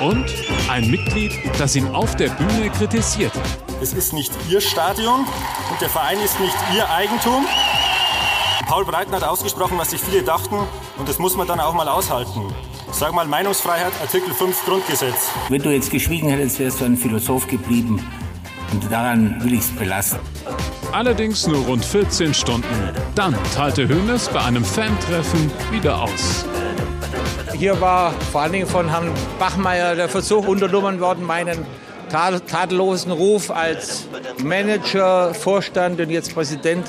[0.00, 0.26] und
[0.68, 3.40] ein Mitglied, das ihn auf der Bühne kritisierte.
[3.80, 5.20] Es ist nicht Ihr Stadion
[5.70, 7.46] und der Verein ist nicht Ihr Eigentum.
[8.66, 10.56] Paul Breitner hat ausgesprochen, was sich viele dachten
[10.98, 12.52] und das muss man dann auch mal aushalten.
[12.92, 15.30] Sag mal Meinungsfreiheit, Artikel 5 Grundgesetz.
[15.48, 18.04] Wenn du jetzt geschwiegen hättest, wärst du ein Philosoph geblieben.
[18.72, 20.18] Und daran will ich es belassen.
[20.92, 22.68] Allerdings nur rund 14 Stunden.
[23.14, 26.44] Dann teilte Hönes bei einem Fan-Treffen wieder aus.
[27.54, 31.66] Hier war vor allen Dingen von Herrn Bachmeier der Versuch unternommen worden, meinen
[32.08, 34.08] tadellosen Ruf als
[34.42, 36.86] Manager, Vorstand und jetzt Präsident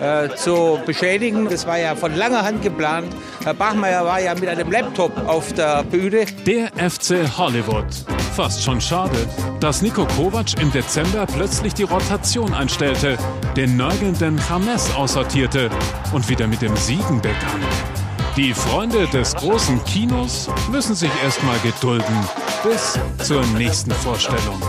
[0.00, 1.48] äh, zu beschädigen.
[1.48, 3.14] Das war ja von langer Hand geplant.
[3.44, 6.26] Herr Bachmeier war ja mit einem Laptop auf der Bühne.
[6.46, 7.86] Der FC Hollywood.
[8.34, 9.16] Fast schon schade,
[9.60, 13.16] dass Nico Kovac im Dezember plötzlich die Rotation einstellte,
[13.56, 15.70] den nörgelnden James aussortierte
[16.12, 17.60] und wieder mit dem Siegen begann.
[18.36, 22.16] Die Freunde des großen Kinos müssen sich erstmal gedulden
[22.64, 24.60] bis zur nächsten Vorstellung.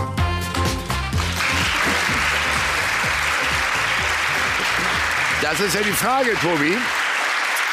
[5.48, 6.76] Das ist ja die Frage, Tobi.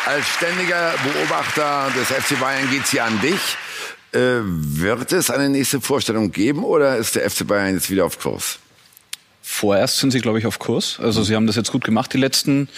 [0.06, 3.58] Als ständiger Beobachter des FC Bayern geht es hier an dich.
[4.12, 8.20] Äh, wird es eine nächste Vorstellung geben oder ist der FC Bayern jetzt wieder auf
[8.20, 8.60] Kurs?
[9.42, 11.00] Vorerst sind sie, glaube ich, auf Kurs.
[11.00, 12.70] Also sie haben das jetzt gut gemacht, die letzten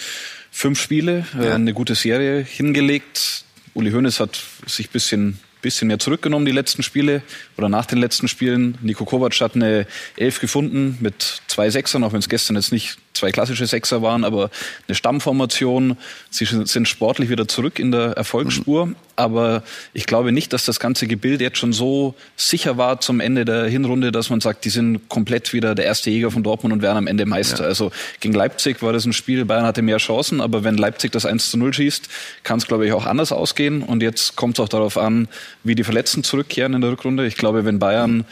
[0.50, 1.54] fünf Spiele, äh, ja.
[1.56, 3.44] eine gute Serie hingelegt.
[3.74, 7.22] Uli Hoeneß hat sich ein bisschen bisschen mehr zurückgenommen, die letzten Spiele
[7.56, 8.78] oder nach den letzten Spielen.
[8.82, 9.86] Nico Kovac hat eine
[10.16, 14.24] Elf gefunden mit zwei Sechsern, auch wenn es gestern jetzt nicht zwei klassische Sechser waren,
[14.24, 14.50] aber
[14.86, 15.96] eine Stammformation.
[16.30, 18.86] Sie sind sportlich wieder zurück in der Erfolgsspur.
[18.86, 18.96] Mhm.
[19.16, 19.62] Aber
[19.94, 23.64] ich glaube nicht, dass das ganze Gebild jetzt schon so sicher war zum Ende der
[23.64, 26.98] Hinrunde, dass man sagt, die sind komplett wieder der erste Jäger von Dortmund und werden
[26.98, 27.62] am Ende Meister.
[27.62, 27.68] Ja.
[27.68, 27.90] Also
[28.20, 31.50] gegen Leipzig war das ein Spiel, Bayern hatte mehr Chancen, aber wenn Leipzig das 1
[31.50, 32.08] zu 0 schießt,
[32.42, 33.82] kann es, glaube ich, auch anders ausgehen.
[33.82, 35.28] Und jetzt kommt es auch darauf an,
[35.64, 37.26] wie die Verletzten zurückkehren in der Rückrunde.
[37.26, 38.24] Ich glaube, wenn Bayern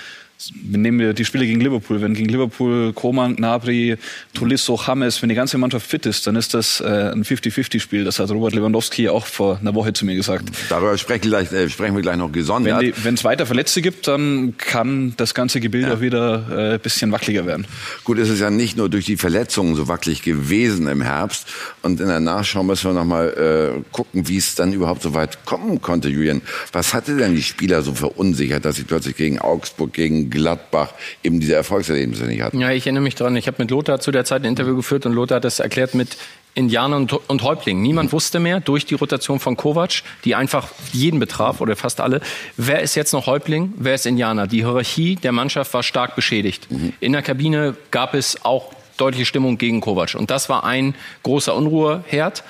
[0.55, 2.01] nehmen wir die Spiele gegen Liverpool.
[2.01, 3.97] Wenn gegen Liverpool Koman, Gnabry,
[4.33, 8.05] Tolisso, James, wenn die ganze Mannschaft fit ist, dann ist das äh, ein 50-50-Spiel.
[8.05, 10.51] Das hat Robert Lewandowski auch vor einer Woche zu mir gesagt.
[10.69, 12.83] Darüber sprechen, gleich, äh, sprechen wir gleich noch gesondert.
[13.03, 15.95] Wenn es weiter Verletzte gibt, dann kann das ganze Gebild ja.
[15.95, 17.67] auch wieder ein äh, bisschen wackeliger werden.
[18.05, 21.47] Gut, es ist ja nicht nur durch die Verletzungen so wackelig gewesen im Herbst.
[21.83, 25.45] Und in der Nachschau müssen wir nochmal äh, gucken, wie es dann überhaupt so weit
[25.45, 26.43] kommen konnte, Julian.
[26.73, 31.41] Was hatte denn die Spieler so verunsichert, dass sie plötzlich gegen Augsburg, gegen Gladbach eben
[31.41, 32.61] diese Erfolgserlebnisse nicht hatten.
[32.61, 33.37] Ja, ich erinnere mich daran.
[33.37, 35.95] Ich habe mit Lothar zu der Zeit ein Interview geführt und Lothar hat das erklärt
[35.95, 36.17] mit
[36.55, 37.83] Indianern und, und Häuptlingen.
[37.83, 42.21] Niemand wusste mehr durch die Rotation von Kovac, die einfach jeden betraf oder fast alle.
[42.57, 43.73] Wer ist jetzt noch Häuptling?
[43.77, 44.47] Wer ist Indianer?
[44.47, 46.71] Die Hierarchie der Mannschaft war stark beschädigt.
[46.71, 46.93] Mhm.
[47.01, 50.15] In der Kabine gab es auch deutliche Stimmung gegen Kovac.
[50.15, 52.45] Und das war ein großer Unruheherd.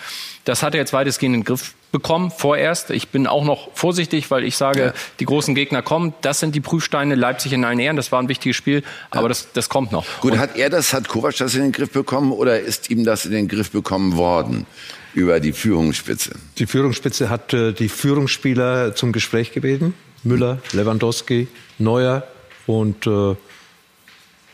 [0.45, 2.91] Das hat er jetzt weitestgehend in den Griff bekommen, vorerst.
[2.91, 4.93] Ich bin auch noch vorsichtig, weil ich sage, ja.
[5.21, 6.13] die großen Gegner kommen.
[6.23, 7.15] Das sind die Prüfsteine.
[7.15, 9.29] Leipzig in allen Ehren, das war ein wichtiges Spiel, aber ja.
[9.29, 10.05] das, das kommt noch.
[10.21, 13.05] Gut, Und hat er das, hat Kovac das in den Griff bekommen oder ist ihm
[13.05, 14.67] das in den Griff bekommen worden?
[15.15, 16.33] über die Führungsspitze.
[16.59, 19.95] Die Führungsspitze hat äh, die Führungsspieler zum Gespräch gebeten.
[20.25, 21.47] Müller, Lewandowski,
[21.79, 22.27] Neuer
[22.67, 23.37] und äh,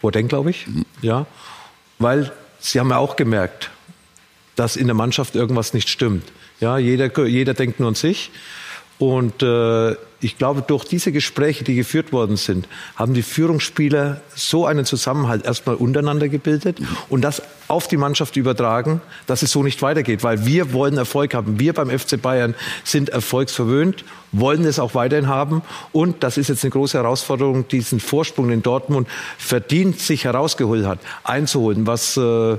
[0.03, 0.67] Boateng, glaube ich.
[0.67, 0.85] Mhm.
[1.01, 1.25] Ja,
[1.99, 3.71] weil sie haben ja auch gemerkt,
[4.55, 6.31] dass in der Mannschaft irgendwas nicht stimmt.
[6.61, 8.31] Ja, jeder, jeder denkt nur an sich.
[8.99, 14.67] Und äh, ich glaube, durch diese Gespräche, die geführt worden sind, haben die Führungsspieler so
[14.67, 19.81] einen Zusammenhalt erstmal untereinander gebildet und das auf die Mannschaft übertragen, dass es so nicht
[19.81, 20.23] weitergeht.
[20.23, 21.59] Weil wir wollen Erfolg haben.
[21.59, 22.55] Wir beim FC Bayern
[22.85, 25.63] sind erfolgsverwöhnt, wollen es auch weiterhin haben.
[25.93, 29.09] Und das ist jetzt eine große Herausforderung, diesen Vorsprung, den Dortmund
[29.39, 32.59] verdient sich herausgeholt hat, einzuholen, was äh,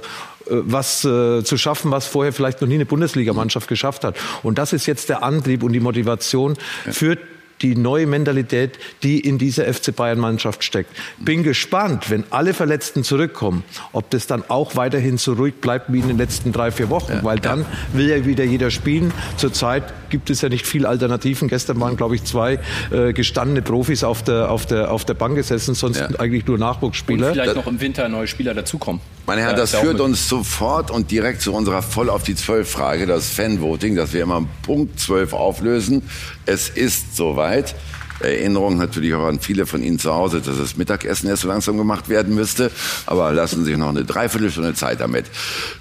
[0.49, 4.15] was äh, zu schaffen, was vorher vielleicht noch nie eine Bundesligamannschaft geschafft hat.
[4.43, 6.57] Und das ist jetzt der Antrieb und die Motivation
[6.89, 7.17] für
[7.61, 10.91] die neue Mentalität, die in dieser FC Bayern Mannschaft steckt.
[11.19, 15.99] Bin gespannt, wenn alle Verletzten zurückkommen, ob das dann auch weiterhin so ruhig bleibt wie
[15.99, 17.67] in den letzten drei, vier Wochen, ja, weil dann ja.
[17.93, 19.13] will ja wieder jeder spielen.
[19.37, 21.47] Zurzeit gibt es ja nicht viel Alternativen.
[21.47, 22.59] Gestern waren, glaube ich, zwei
[22.91, 26.09] äh, gestandene Profis auf der, auf der, auf der Bank gesessen, sonst ja.
[26.19, 27.27] eigentlich nur Nachwuchsspieler.
[27.27, 29.01] Und vielleicht noch im Winter neue Spieler dazukommen.
[29.27, 33.05] Meine Herren, das führt uns sofort und direkt zu unserer voll auf die zwölf Frage,
[33.05, 36.03] das Fanvoting, das wir immer Punkt zwölf auflösen.
[36.45, 37.75] Es ist soweit.
[38.19, 41.77] Erinnerung natürlich auch an viele von Ihnen zu Hause, dass das Mittagessen erst so langsam
[41.77, 42.71] gemacht werden müsste.
[43.05, 45.25] Aber lassen Sie sich noch eine Dreiviertelstunde Zeit damit.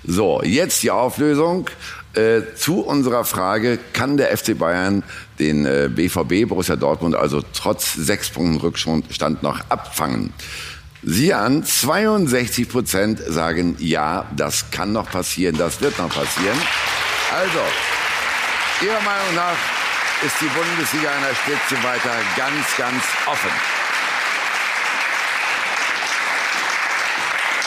[0.06, 1.68] So, jetzt die Auflösung.
[2.12, 5.04] Äh, zu unserer Frage, kann der FC Bayern
[5.38, 10.32] den äh, BVB Borussia Dortmund also trotz sechs Punkten Rückstand noch abfangen?
[11.02, 16.58] Sie an, 62 Prozent sagen ja, das kann noch passieren, das wird noch passieren.
[17.32, 17.60] Also,
[18.82, 19.56] Ihrer Meinung nach
[20.24, 23.50] ist die Bundesliga der Spitze weiter ganz, ganz offen.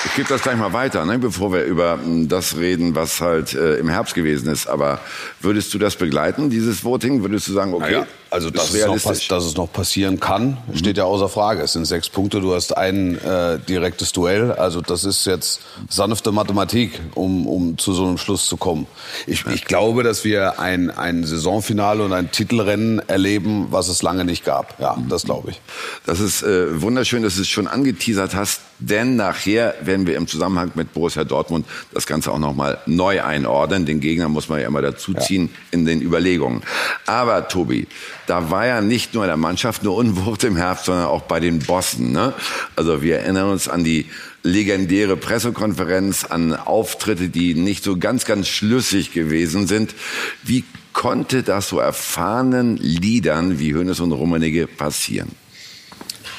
[0.06, 3.54] Ich gebe das gleich mal weiter, ne, bevor wir über hm, das reden, was halt
[3.54, 4.68] äh, im Herbst gewesen ist.
[4.68, 5.00] Aber
[5.42, 7.22] würdest du das begleiten, dieses Voting?
[7.22, 9.28] Würdest du sagen, okay, ja, Also, dass Ist es, noch, realistisch.
[9.28, 11.62] dass es noch passieren kann, steht ja außer Frage.
[11.62, 14.52] Es sind sechs Punkte, du hast ein äh, direktes Duell.
[14.52, 18.88] Also das ist jetzt sanfte Mathematik, um, um zu so einem Schluss zu kommen.
[19.28, 24.26] Ich, ich glaube, dass wir ein, ein Saisonfinale und ein Titelrennen erleben, was es lange
[24.26, 24.80] nicht gab.
[24.80, 25.62] Ja, das glaube ich.
[26.06, 30.28] Das ist äh, wunderschön, dass du es schon angeteasert hast, denn nachher werden wir im
[30.28, 33.86] Zusammenhang mit Borussia Dortmund das Ganze auch nochmal neu einordnen.
[33.86, 36.64] Den Gegner muss man ja immer dazuziehen in den Überlegungen.
[37.06, 37.88] Aber Tobi,
[38.26, 41.40] da war ja nicht nur in der Mannschaft nur Unwucht im Herbst, sondern auch bei
[41.40, 42.12] den Bossen.
[42.12, 42.34] Ne?
[42.76, 44.08] Also wir erinnern uns an die
[44.42, 49.94] legendäre Pressekonferenz, an Auftritte, die nicht so ganz, ganz schlüssig gewesen sind.
[50.42, 55.43] Wie konnte das so erfahrenen Liedern wie Hönes und Rummenigge passieren?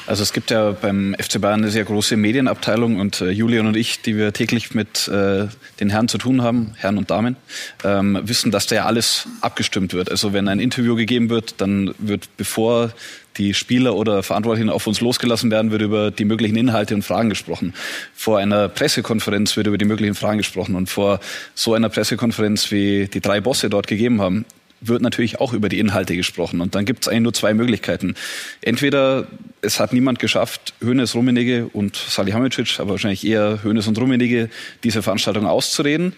[0.06, 3.74] Also es gibt ja beim FC Bayern eine sehr große Medienabteilung und äh, Julian und
[3.74, 5.46] ich, die wir täglich mit äh,
[5.80, 7.36] den Herren zu tun haben, Herren und Damen,
[7.84, 10.10] ähm, wissen, dass da ja alles abgestimmt wird.
[10.10, 12.92] Also wenn ein Interview gegeben wird, dann wird bevor
[13.38, 17.30] die Spieler oder Verantwortlichen auf uns losgelassen werden, wird über die möglichen Inhalte und Fragen
[17.30, 17.72] gesprochen.
[18.14, 21.18] Vor einer Pressekonferenz wird über die möglichen Fragen gesprochen und vor
[21.54, 24.44] so einer Pressekonferenz, wie die drei Bosse dort gegeben haben,
[24.88, 26.60] wird natürlich auch über die Inhalte gesprochen.
[26.60, 28.14] Und dann gibt es eigentlich nur zwei Möglichkeiten.
[28.60, 29.26] Entweder
[29.60, 34.50] es hat niemand geschafft, Hönes, Rummenigge und Salihamidzic, aber wahrscheinlich eher Hönes und Rummenigge,
[34.82, 36.14] diese Veranstaltung auszureden,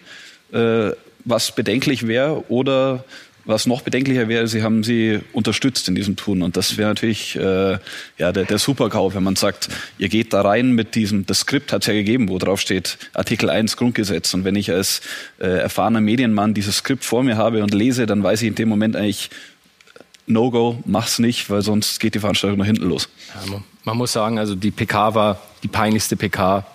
[0.51, 0.91] äh,
[1.25, 3.03] was bedenklich wäre, oder
[3.47, 6.41] was noch bedenklicher wäre, sie haben sie unterstützt in diesem Tun.
[6.41, 7.79] Und das wäre natürlich äh,
[8.17, 11.71] ja, der, der Supergau, wenn man sagt, ihr geht da rein mit diesem, das Skript
[11.71, 14.33] hat es ja gegeben, wo drauf steht, Artikel 1 Grundgesetz.
[14.33, 15.01] Und wenn ich als
[15.39, 18.69] äh, erfahrener Medienmann dieses Skript vor mir habe und lese, dann weiß ich in dem
[18.69, 19.29] Moment eigentlich,
[20.27, 23.07] No-Go, mach's nicht, weil sonst geht die Veranstaltung nach hinten los.
[23.85, 26.65] Man muss sagen, also die PK war die peinlichste PK,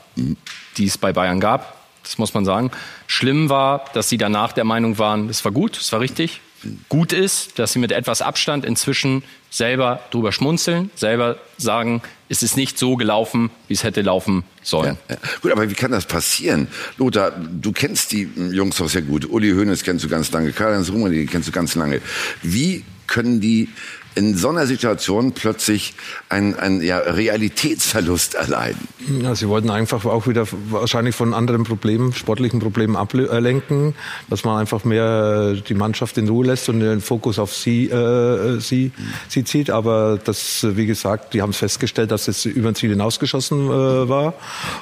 [0.78, 1.82] die es bei Bayern gab.
[2.03, 2.70] Das muss man sagen.
[3.07, 6.40] Schlimm war, dass sie danach der Meinung waren, es war gut, es war richtig.
[6.89, 12.56] Gut ist, dass sie mit etwas Abstand inzwischen selber drüber schmunzeln, selber sagen, es ist
[12.56, 14.97] nicht so gelaufen, wie es hätte laufen sollen.
[15.10, 15.16] Ja.
[15.43, 16.68] Gut, aber wie kann das passieren?
[16.97, 19.28] Lothar, du kennst die Jungs doch sehr gut.
[19.28, 22.01] Uli Hoeneß kennst du ganz lange, Karl-Heinz Rummenigge kennst du ganz lange.
[22.43, 23.68] Wie können die
[24.14, 25.94] in so einer Situation plötzlich
[26.28, 28.89] einen, einen ja, Realitätsverlust erleiden?
[29.22, 33.94] Ja, sie wollten einfach auch wieder wahrscheinlich von anderen Problemen, sportlichen Problemen ablenken,
[34.28, 38.60] dass man einfach mehr die Mannschaft in Ruhe lässt und den Fokus auf sie, äh,
[38.60, 38.93] sie,
[39.28, 39.70] sie zieht.
[39.70, 44.34] Aber das, wie gesagt, die haben festgestellt, dass es über ein Ziel hinausgeschossen äh, war.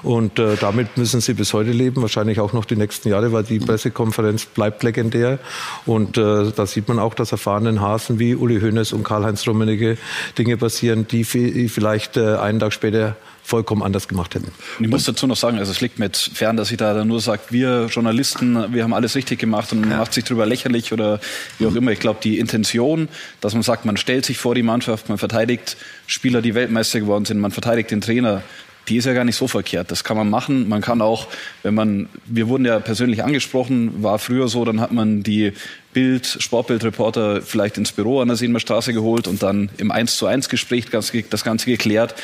[0.03, 3.45] Und äh, damit müssen sie bis heute leben, wahrscheinlich auch noch die nächsten Jahre, weil
[3.45, 5.39] die Pressekonferenz bleibt legendär.
[5.87, 9.99] Und äh, da sieht man auch, dass erfahrenen Hasen wie Uli Hoeneß und Karl-Heinz Rummenigge
[10.39, 14.53] Dinge passieren, die vi- vielleicht äh, einen Tag später vollkommen anders gemacht hätten.
[14.79, 17.05] Und ich muss dazu noch sagen, also es liegt mir jetzt fern, dass ich da
[17.05, 20.93] nur sage, wir Journalisten, wir haben alles richtig gemacht und man macht sich drüber lächerlich
[20.93, 21.21] oder
[21.59, 21.91] wie auch immer.
[21.91, 23.09] Ich glaube, die Intention,
[23.41, 25.77] dass man sagt, man stellt sich vor die Mannschaft, man verteidigt
[26.07, 28.43] Spieler, die Weltmeister geworden sind, man verteidigt den Trainer,
[28.89, 29.91] die ist ja gar nicht so verkehrt.
[29.91, 30.69] Das kann man machen.
[30.69, 31.27] Man kann auch,
[31.63, 35.53] wenn man, wir wurden ja persönlich angesprochen, war früher so, dann hat man die
[35.93, 40.49] Bild, Sportbildreporter vielleicht ins Büro an der Seenmerstraße geholt und dann im 1 zu 1
[40.49, 42.15] Gespräch das Ganze geklärt.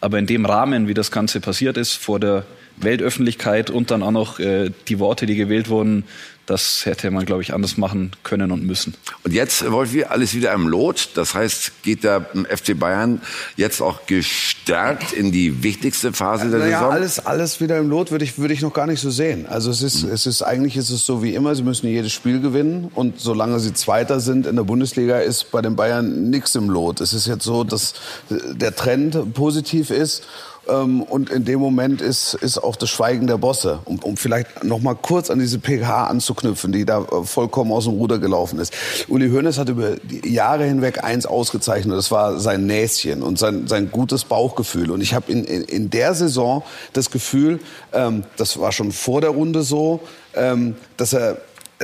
[0.00, 2.44] Aber in dem Rahmen, wie das Ganze passiert ist, vor der
[2.78, 6.04] Weltöffentlichkeit und dann auch noch äh, die Worte, die gewählt wurden,
[6.46, 8.94] das hätte man, glaube ich, anders machen können und müssen.
[9.24, 11.10] Und jetzt wollen wir alles wieder im Lot.
[11.14, 13.20] Das heißt, geht der FC Bayern
[13.56, 16.92] jetzt auch gestärkt in die wichtigste Phase der Naja, Saison?
[16.92, 19.46] alles, alles wieder im Lot würde ich, würde ich noch gar nicht so sehen.
[19.46, 22.40] Also es ist, es ist, eigentlich ist es so wie immer, sie müssen jedes Spiel
[22.40, 26.70] gewinnen und solange sie Zweiter sind in der Bundesliga ist bei den Bayern nichts im
[26.70, 27.00] Lot.
[27.00, 27.94] Es ist jetzt so, dass
[28.30, 30.26] der Trend positiv ist ähm,
[30.66, 33.78] und in dem Moment ist, ist auch das Schweigen der Bosse.
[33.84, 37.84] Um, um vielleicht noch mal kurz an diese PK anzuknüpfen, die da äh, vollkommen aus
[37.84, 38.72] dem Ruder gelaufen ist.
[39.08, 43.90] Uli Hoeneß hat über Jahre hinweg eins ausgezeichnet, das war sein Näschen und sein, sein
[43.90, 44.90] gutes Bauchgefühl.
[44.90, 46.62] Und ich habe in, in, in der Saison
[46.92, 47.60] das Gefühl,
[47.92, 50.00] ähm, das war schon vor der Runde so,
[50.34, 51.38] ähm, dass er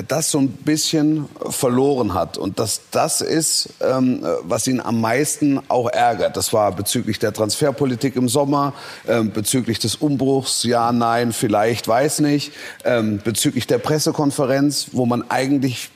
[0.08, 2.38] das so ein bisschen verloren hat.
[2.38, 6.36] Und dass das ist, ähm, was ihn am meisten auch ärgert.
[6.36, 8.72] Das war bezüglich der Transferpolitik im Sommer,
[9.06, 12.52] ähm, bezüglich des Umbruchs, ja, nein, vielleicht, weiß nicht,
[12.84, 15.90] ähm, bezüglich der Pressekonferenz, wo man eigentlich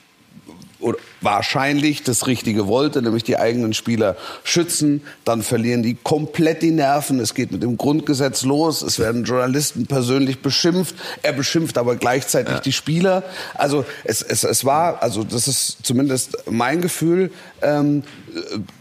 [1.21, 5.01] wahrscheinlich das Richtige wollte, nämlich die eigenen Spieler schützen.
[5.25, 7.19] Dann verlieren die komplett die Nerven.
[7.19, 8.81] Es geht mit dem Grundgesetz los.
[8.81, 10.95] Es werden Journalisten persönlich beschimpft.
[11.23, 12.59] Er beschimpft aber gleichzeitig ja.
[12.59, 13.23] die Spieler.
[13.55, 17.31] Also es, es, es war, also das ist zumindest mein Gefühl,
[17.61, 18.03] ähm,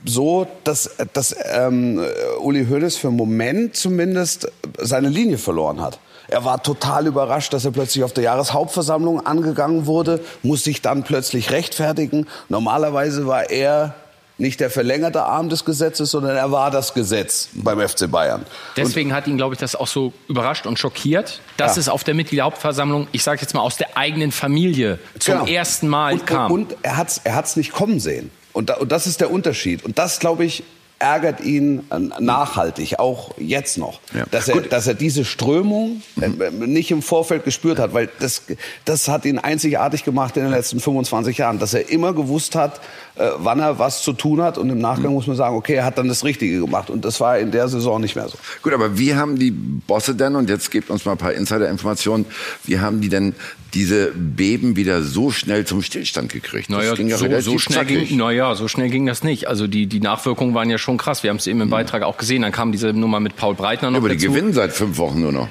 [0.05, 2.01] so, dass, dass ähm,
[2.41, 4.49] Uli Hoeneß für einen Moment zumindest
[4.79, 5.99] seine Linie verloren hat.
[6.29, 11.03] Er war total überrascht, dass er plötzlich auf der Jahreshauptversammlung angegangen wurde, muss sich dann
[11.05, 12.27] plötzlich rechtfertigen.
[12.49, 13.95] Normalerweise war er
[14.39, 18.45] nicht der verlängerte Arm des Gesetzes, sondern er war das Gesetz beim FC Bayern.
[18.77, 21.81] Deswegen hat ihn, glaube ich, das auch so überrascht und schockiert, dass Ja.
[21.81, 25.47] es auf der Mitgliederhauptversammlung, ich sage jetzt mal aus der eigenen Familie zum Genau.
[25.47, 26.53] ersten Mal und, kam.
[26.53, 28.31] Und, und er hat es er hat's nicht kommen sehen.
[28.53, 29.85] Und, da, und das ist der Unterschied.
[29.85, 30.65] Und das, glaube ich,
[30.99, 34.01] ärgert ihn äh, nachhaltig, auch jetzt noch.
[34.31, 38.43] Dass, er, dass er diese Strömung äh, nicht im Vorfeld gespürt hat, weil das,
[38.85, 42.81] das hat ihn einzigartig gemacht in den letzten 25 Jahren, dass er immer gewusst hat,
[43.17, 45.85] äh, wann er was zu tun hat und im Nachgang muss man sagen, okay, er
[45.85, 48.39] hat dann das Richtige gemacht und das war in der Saison nicht mehr so.
[48.63, 52.25] Gut, aber wie haben die Bosse denn, und jetzt gebt uns mal ein paar Insider-Informationen,
[52.65, 53.35] wie haben die denn
[53.75, 56.71] diese Beben wieder so schnell zum Stillstand gekriegt?
[56.71, 58.09] Das Naja, ging ja so, schnell zackig.
[58.09, 59.49] ging, naja, so schnell ging das nicht.
[59.49, 61.23] Also die, die Nachwirkungen waren ja schon krass.
[61.23, 62.43] Wir haben es eben im Beitrag auch gesehen.
[62.43, 64.29] Dann kam diese Nummer mit Paul Breitner noch Aber die dazu.
[64.29, 65.49] gewinnen seit fünf Wochen nur noch.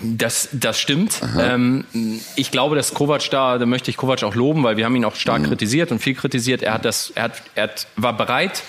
[0.00, 1.20] Das, das stimmt.
[1.38, 1.84] Ähm,
[2.36, 5.04] ich glaube, dass Kovac da, da möchte ich Kovac auch loben, weil wir haben ihn
[5.04, 6.62] auch stark kritisiert und viel kritisiert.
[6.62, 8.62] Er hat das, er hat, er hat, war bereit,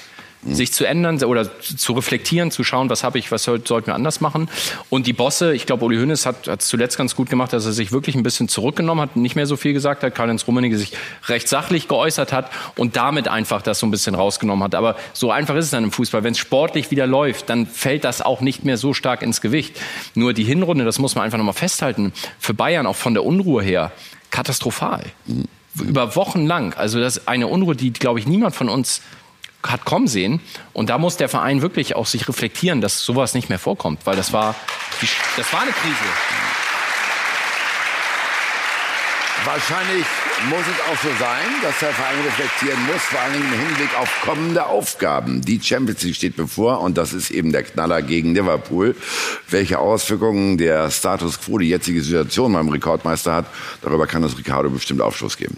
[0.43, 3.95] sich zu ändern oder zu reflektieren, zu schauen, was habe ich, was soll, sollten wir
[3.95, 4.49] anders machen.
[4.89, 7.73] Und die Bosse, ich glaube, Uli Hoeneß hat es zuletzt ganz gut gemacht, dass er
[7.73, 10.93] sich wirklich ein bisschen zurückgenommen hat, nicht mehr so viel gesagt hat, Karl-Heinz Rummenigge sich
[11.27, 14.75] recht sachlich geäußert hat und damit einfach das so ein bisschen rausgenommen hat.
[14.75, 16.23] Aber so einfach ist es dann im Fußball.
[16.23, 19.79] Wenn es sportlich wieder läuft, dann fällt das auch nicht mehr so stark ins Gewicht.
[20.15, 23.61] Nur die Hinrunde, das muss man einfach nochmal festhalten, für Bayern auch von der Unruhe
[23.61, 23.91] her
[24.31, 25.05] katastrophal.
[25.75, 26.73] Über Wochen lang.
[26.73, 29.01] Also das ist eine Unruhe, die, glaube ich, niemand von uns
[29.63, 30.39] hat kommen sehen.
[30.73, 34.15] Und da muss der Verein wirklich auch sich reflektieren, dass sowas nicht mehr vorkommt, weil
[34.15, 34.55] das war,
[35.37, 35.95] das war eine Krise.
[39.43, 40.05] Wahrscheinlich
[40.49, 43.97] muss es auch so sein, dass der Verein reflektieren muss, vor allen Dingen im Hinblick
[43.97, 45.41] auf kommende Aufgaben.
[45.41, 48.95] Die Champions League steht bevor und das ist eben der Knaller gegen Liverpool.
[49.49, 53.45] Welche Auswirkungen der Status quo, die jetzige Situation beim Rekordmeister hat,
[53.81, 55.57] darüber kann das Ricardo bestimmt Aufschluss geben.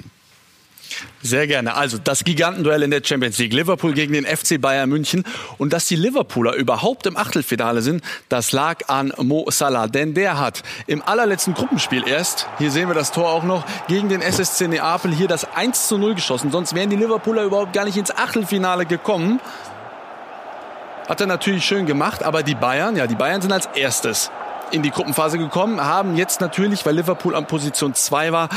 [1.22, 1.76] Sehr gerne.
[1.76, 3.54] Also das Gigantenduell in der Champions League.
[3.54, 5.24] Liverpool gegen den FC Bayern München.
[5.58, 9.88] Und dass die Liverpooler überhaupt im Achtelfinale sind, das lag an Mo Salah.
[9.88, 14.10] Denn der hat im allerletzten Gruppenspiel erst, hier sehen wir das Tor auch noch, gegen
[14.10, 16.52] den SSC Neapel hier das 1 zu 0 geschossen.
[16.52, 19.40] Sonst wären die Liverpooler überhaupt gar nicht ins Achtelfinale gekommen.
[21.08, 24.30] Hat er natürlich schön gemacht, aber die Bayern, ja, die Bayern sind als erstes
[24.72, 28.50] in die Gruppenphase gekommen, haben jetzt natürlich, weil Liverpool an Position 2 war,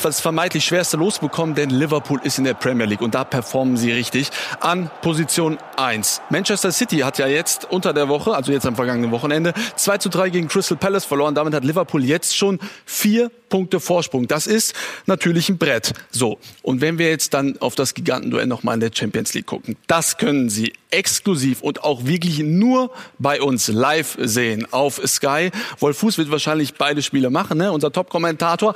[0.00, 3.92] das vermeintlich schwerste losbekommen, denn Liverpool ist in der Premier League und da performen sie
[3.92, 6.22] richtig an Position 1.
[6.30, 10.08] Manchester City hat ja jetzt unter der Woche, also jetzt am vergangenen Wochenende, 2 zu
[10.08, 11.34] 3 gegen Crystal Palace verloren.
[11.34, 14.28] Damit hat Liverpool jetzt schon vier Punkte Vorsprung.
[14.28, 14.74] Das ist
[15.04, 15.92] natürlich ein Brett.
[16.10, 16.38] So.
[16.62, 20.16] Und wenn wir jetzt dann auf das Gigantenduell nochmal in der Champions League gucken, das
[20.16, 25.50] können Sie exklusiv und auch wirklich nur bei uns live sehen auf Sky.
[25.80, 27.72] Wolf Fuß wird wahrscheinlich beide Spiele machen, ne?
[27.72, 28.74] unser Top-Kommentator.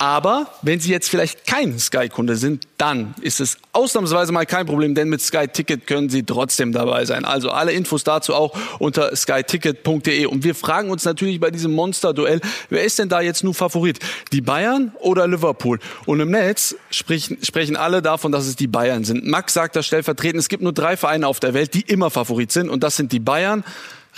[0.00, 4.94] Aber wenn Sie jetzt vielleicht kein Sky-Kunde sind, dann ist es ausnahmsweise mal kein Problem,
[4.94, 7.24] denn mit Sky Ticket können Sie trotzdem dabei sein.
[7.24, 10.26] Also alle Infos dazu auch unter skyticket.de.
[10.26, 13.98] Und wir fragen uns natürlich bei diesem Monster-Duell, wer ist denn da jetzt nur Favorit?
[14.30, 15.80] Die Bayern oder Liverpool?
[16.06, 19.26] Und im Netz sprechen, sprechen alle davon, dass es die Bayern sind.
[19.26, 22.52] Max sagt das stellvertretend, es gibt nur drei Vereine auf der Welt, die immer Favorit
[22.52, 22.70] sind.
[22.70, 23.64] Und das sind die Bayern,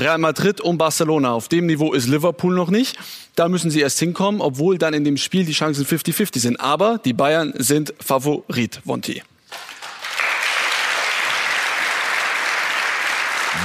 [0.01, 1.33] Real Madrid und Barcelona.
[1.33, 2.97] Auf dem Niveau ist Liverpool noch nicht.
[3.37, 6.61] Da müssen sie erst hinkommen, obwohl dann in dem Spiel die Chancen 50-50 sind.
[6.61, 9.23] Aber die Bayern sind Favorit, Vonti.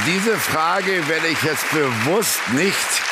[0.06, 3.05] Diese Frage werde ich jetzt bewusst nicht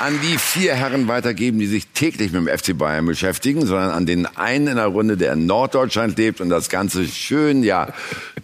[0.00, 4.06] an die vier Herren weitergeben, die sich täglich mit dem FC Bayern beschäftigen, sondern an
[4.06, 7.92] den einen in der Runde, der in Norddeutschland lebt und das Ganze schön, ja,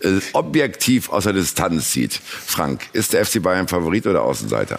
[0.00, 2.12] äh, objektiv aus der Distanz sieht.
[2.12, 4.78] Frank, ist der FC Bayern Favorit oder Außenseiter?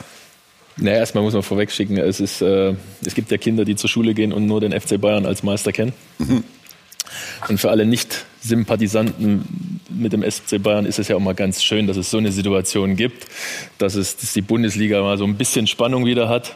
[0.78, 2.74] Naja, erstmal muss man vorwegschicken, es, ist, äh,
[3.06, 5.72] es gibt ja Kinder, die zur Schule gehen und nur den FC Bayern als Meister
[5.72, 5.94] kennen.
[7.48, 7.86] Und für alle
[8.42, 12.18] Nicht-Sympathisanten mit dem FC Bayern ist es ja auch mal ganz schön, dass es so
[12.18, 13.28] eine Situation gibt,
[13.78, 16.56] dass, es, dass die Bundesliga mal so ein bisschen Spannung wieder hat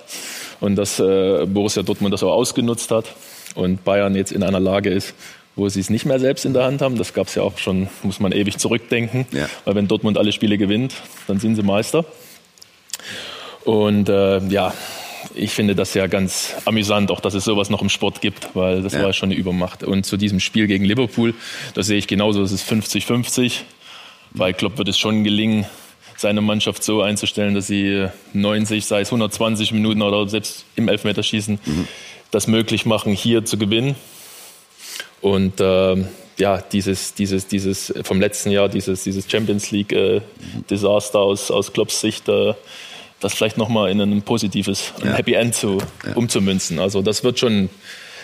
[0.60, 3.14] und dass äh, Borussia Dortmund das auch ausgenutzt hat
[3.54, 5.14] und Bayern jetzt in einer Lage ist,
[5.56, 6.98] wo sie es nicht mehr selbst in der Hand haben.
[6.98, 9.26] Das gab es ja auch schon, muss man ewig zurückdenken.
[9.64, 10.94] Weil wenn Dortmund alle Spiele gewinnt,
[11.28, 12.04] dann sind sie Meister.
[13.64, 14.74] Und äh, ja,
[15.36, 18.82] ich finde das ja ganz amüsant, auch dass es sowas noch im Sport gibt, weil
[18.82, 19.04] das Ja.
[19.04, 19.84] war schon eine Übermacht.
[19.84, 21.34] Und zu diesem Spiel gegen Liverpool,
[21.74, 23.62] das sehe ich genauso, es ist 50-50,
[24.32, 25.66] weil Klopp wird es schon gelingen,
[26.18, 31.60] seine Mannschaft so einzustellen, dass sie 90, sei es 120 Minuten oder selbst im Elfmeterschießen
[32.32, 33.96] das möglich machen, hier zu gewinnen.
[35.22, 36.08] Und ähm,
[36.38, 40.22] ja, dieses, dieses, dieses vom letzten Jahr, dieses, dieses Champions League äh,
[40.70, 42.54] Desaster aus, aus Klopps Sicht, äh,
[43.20, 45.14] das vielleicht nochmal in ein positives, ein Ja.
[45.14, 45.80] Happy End zu,
[46.16, 46.80] umzumünzen.
[46.80, 47.70] Also das wird schon,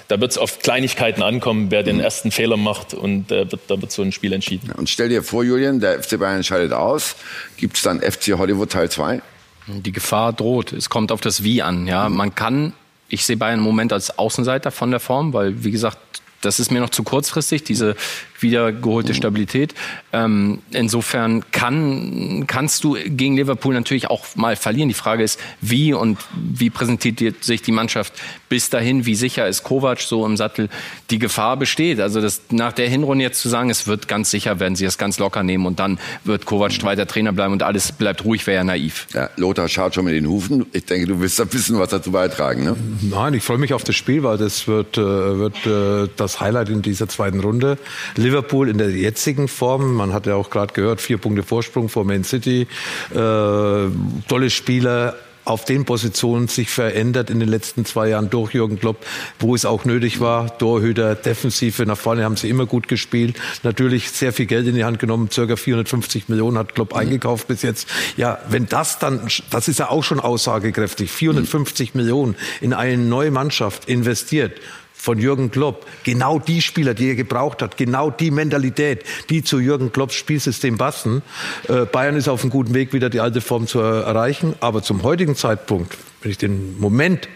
[0.08, 3.80] da wird es auf Kleinigkeiten ankommen, wer den ersten Fehler macht und äh, wird, da
[3.82, 4.72] wird so ein Spiel entschieden.
[4.72, 7.16] Und stell dir vor, Julian, der FC Bayern scheidet aus.
[7.58, 9.22] Gibt es dann FC Hollywood Teil 2?
[9.68, 10.74] Die Gefahr droht.
[10.74, 11.88] Es kommt auf das Wie an.
[11.88, 12.74] Ja, man kann,
[13.10, 15.98] ich sehe Bayern im Moment als Außenseiter von der Form, weil, wie gesagt,
[16.42, 17.96] das ist mir noch zu kurzfristig, diese
[18.40, 19.74] wiedergeholte Stabilität.
[20.14, 24.90] Ähm, insofern kann, kannst du gegen Liverpool natürlich auch mal verlieren.
[24.90, 28.14] Die Frage ist, wie und wie präsentiert sich die Mannschaft
[28.50, 29.06] bis dahin?
[29.06, 30.70] Wie sicher ist Kovac so im Sattel?
[31.10, 32.00] Die Gefahr besteht.
[32.00, 34.98] Also das, nach der Hinrunde jetzt zu sagen, es wird ganz sicher, werden sie es
[34.98, 38.58] ganz locker nehmen und dann wird Kovac weiter Trainer bleiben und alles bleibt ruhig, wäre
[38.58, 39.08] ja naiv.
[39.14, 40.66] Ja, Lothar schaut schon mit den Hufen.
[40.74, 42.64] Ich denke, du wirst da wissen, was dazu beitragen.
[42.64, 42.76] Ne?
[43.02, 46.70] Nein, ich freue mich auf das Spiel, weil das wird, äh, wird äh, das Highlight
[46.70, 47.78] in dieser zweiten Runde.
[48.16, 52.06] Liverpool in der jetzigen Form, man hat ja auch gerade gehört, vier Punkte Vorsprung vor
[52.06, 52.68] Man City,
[53.12, 58.80] äh, tolle Spieler, auf den Positionen sich verändert in den letzten zwei Jahren durch Jürgen
[58.80, 59.06] Klopp,
[59.40, 60.58] wo es auch nötig war.
[60.58, 63.38] Torhüter, Defensive, nach vorne haben sie immer gut gespielt.
[63.64, 67.64] Natürlich sehr viel Geld in die Hand genommen, circa 450 Millionen hat Klopp eingekauft bis
[67.64, 67.88] jetzt.
[68.18, 73.32] Ja, wenn das dann, das ist ja auch schon aussagekräftig, 450 Millionen in eine neue
[73.32, 74.54] Mannschaft investiert
[75.02, 79.60] von Jürgen Klopp, genau die Spieler, die er gebraucht hat, genau die Mentalität, die zu
[79.60, 81.24] Jürgen Klopps Spielsystem passen.
[81.68, 84.54] Äh, Bayern ist auf einem guten Weg, wieder die alte Form zu erreichen.
[84.60, 87.28] Aber zum heutigen Zeitpunkt, wenn ich den Moment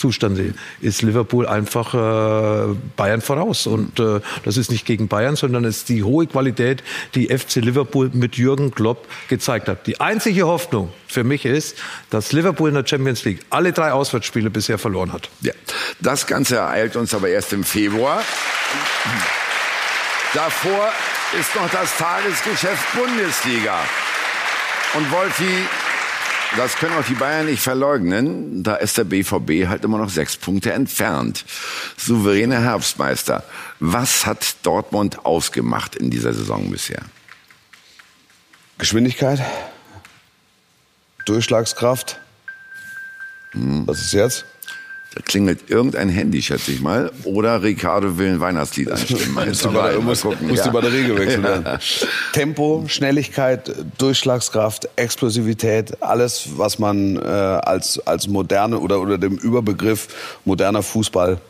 [0.00, 3.66] Zustand sehe, ist Liverpool einfach äh, Bayern voraus.
[3.66, 6.82] Und äh, das ist nicht gegen Bayern, sondern es ist die hohe Qualität,
[7.14, 9.86] die FC Liverpool mit Jürgen Klopp gezeigt hat.
[9.86, 11.76] Die einzige Hoffnung für mich ist,
[12.08, 15.28] dass Liverpool in der Champions League alle drei Auswärtsspiele bisher verloren hat.
[15.42, 15.52] Ja.
[16.00, 18.22] Das Ganze ereilt uns aber erst im Februar.
[20.32, 20.88] Davor
[21.38, 23.78] ist noch das Tagesgeschäft Bundesliga.
[24.94, 25.66] Und Wolfi,
[26.56, 28.62] das können auch die Bayern nicht verleugnen.
[28.62, 31.44] Da ist der BVB halt immer noch sechs Punkte entfernt.
[31.96, 33.44] Souveräne Herbstmeister.
[33.78, 37.02] Was hat Dortmund ausgemacht in dieser Saison bisher?
[38.78, 39.40] Geschwindigkeit,
[41.26, 42.18] Durchschlagskraft.
[43.52, 44.44] Was ist jetzt?
[45.12, 47.10] Da klingelt irgendein Handy, schätze ich mal.
[47.24, 49.34] Oder Ricardo will ein Weihnachtslied anstimmen.
[49.48, 51.78] Muss die, Batterie, muss, muss die Batterie gewechselt werden.
[52.32, 60.06] Tempo, Schnelligkeit, Durchschlagskraft, Explosivität, alles, was man äh, als, als moderne oder unter dem Überbegriff
[60.44, 61.40] moderner Fußball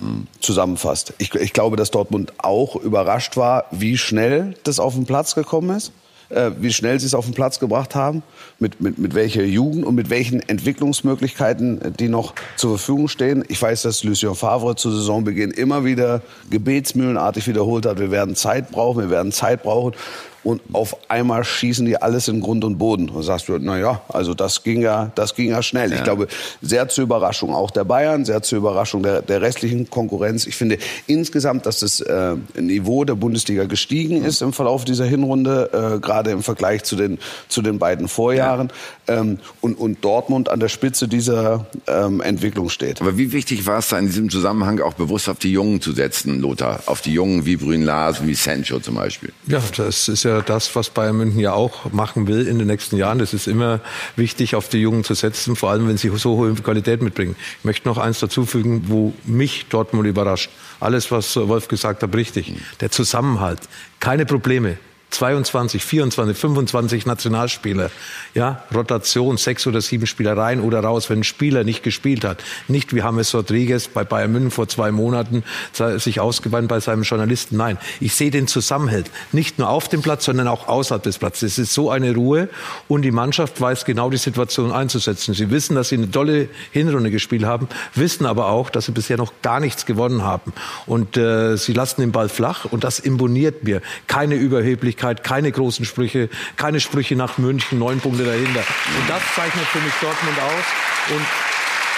[0.41, 1.13] zusammenfasst.
[1.19, 5.77] Ich, ich glaube, dass Dortmund auch überrascht war, wie schnell das auf den Platz gekommen
[5.77, 5.93] ist
[6.31, 8.23] äh, wie schnell sie es auf den Platz gebracht haben,
[8.59, 13.45] mit, mit, mit welcher Jugend und mit welchen Entwicklungsmöglichkeiten, äh, die noch zur Verfügung stehen.
[13.49, 18.71] Ich weiß, dass Lucien Favre zu Saisonbeginn immer wieder gebetsmühlenartig wiederholt hat, wir werden Zeit
[18.71, 19.95] brauchen, wir werden Zeit brauchen.
[20.43, 23.11] Und auf einmal schießen die alles in Grund und Boden.
[23.11, 25.93] Und sagst du, na ja, also das ging ja, das ging ja schnell.
[25.93, 26.29] Ich glaube,
[26.63, 30.47] sehr zur Überraschung auch der Bayern, sehr zur Überraschung der, der restlichen Konkurrenz.
[30.47, 35.97] Ich finde insgesamt, dass das äh, Niveau der Bundesliga gestiegen ist im Verlauf dieser Hinrunde,
[35.97, 37.19] äh, gerade im Vergleich zu den,
[37.49, 38.73] zu den beiden Vorjahren.
[39.09, 43.01] Ähm, und, und Dortmund an der Spitze dieser ähm, Entwicklung steht.
[43.01, 45.93] Aber wie wichtig war es da in diesem Zusammenhang auch bewusst auf die Jungen zu
[45.93, 46.81] setzen, Lothar?
[46.87, 49.33] Auf die Jungen wie Brün Lars, wie Sancho zum Beispiel?
[49.47, 52.97] Ja, das ist ja das, was Bayern München ja auch machen will in den nächsten
[52.97, 53.21] Jahren.
[53.21, 53.81] Es ist immer
[54.17, 57.37] wichtig, auf die Jungen zu setzen, vor allem wenn sie so hohe Qualität mitbringen.
[57.59, 60.51] Ich möchte noch eins dazufügen, wo mich Dortmund überrascht.
[60.81, 62.55] Alles, was Wolf gesagt hat, richtig.
[62.81, 63.61] Der Zusammenhalt.
[63.99, 64.79] Keine Probleme.
[65.11, 67.91] 22, 24, 25 Nationalspieler.
[68.35, 72.43] Ja, Rotation, sechs oder sieben Spieler rein oder raus, wenn ein Spieler nicht gespielt hat.
[72.69, 75.43] Nicht wie James Rodriguez bei Bayern München vor zwei Monaten
[75.73, 77.57] sich ausgewandt bei seinem Journalisten.
[77.57, 79.11] Nein, ich sehe den Zusammenhalt.
[79.33, 81.53] Nicht nur auf dem Platz, sondern auch außerhalb des Platzes.
[81.53, 82.49] Es ist so eine Ruhe
[82.87, 85.35] und die Mannschaft weiß genau die Situation einzusetzen.
[85.35, 89.17] Sie wissen, dass sie eine tolle Hinrunde gespielt haben, wissen aber auch, dass sie bisher
[89.17, 90.53] noch gar nichts gewonnen haben.
[90.87, 93.83] Und äh, sie lassen den Ball flach und das imponiert mir.
[94.07, 98.61] Keine Überheblichkeit, keine großen Sprüche, keine Sprüche nach München, neun Punkte dahinter.
[98.61, 101.17] Und das zeichnet für mich Dortmund aus.
[101.17, 101.27] Und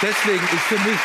[0.01, 0.99] deswegen ist für mich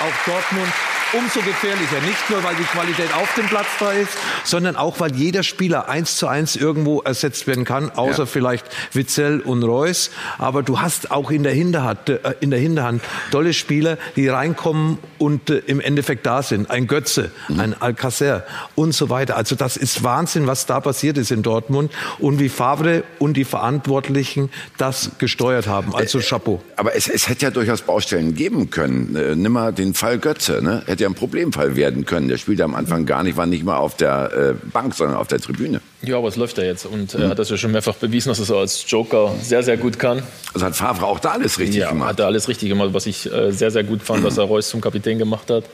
[0.00, 0.72] auch Dortmund
[1.12, 2.00] umso gefährlicher.
[2.06, 4.12] Nicht nur, weil die Qualität auf dem Platz da ist,
[4.44, 8.26] sondern auch, weil jeder Spieler eins zu eins irgendwo ersetzt werden kann, außer Ja.
[8.26, 10.10] vielleicht Witzel und Reus.
[10.38, 14.98] Aber du hast auch in der Hinterhand, äh, in der Hinterhand tolle Spieler, die reinkommen
[15.18, 16.70] und äh, im Endeffekt da sind.
[16.70, 18.44] Ein Götze, ein Alcacer
[18.74, 19.36] und so weiter.
[19.36, 23.44] Also das ist Wahnsinn, was da passiert ist in Dortmund und wie Favre und die
[23.44, 25.94] Verantwortlichen das gesteuert haben.
[25.94, 26.62] Also Chapeau.
[26.76, 29.16] Aber es, es hätte ja durchaus Baustellen geben können.
[29.16, 30.60] Äh, nimm mal den Fall Götze.
[30.62, 30.82] Ne?
[30.98, 32.26] Hätte ja ein Problemfall werden können.
[32.26, 35.28] Der spielte am Anfang gar nicht, war nicht mal auf der äh, Bank, sondern auf
[35.28, 35.80] der Tribüne.
[36.02, 38.40] Ja, aber es läuft ja jetzt und er hat das ja schon mehrfach bewiesen, dass
[38.40, 40.24] er so als Joker sehr, sehr gut kann.
[40.54, 42.08] Also hat Favre auch da alles richtig ja, gemacht.
[42.08, 44.70] hat er alles richtig gemacht, was ich äh, sehr, sehr gut fand, dass er Reus
[44.70, 45.66] zum Kapitän gemacht hat.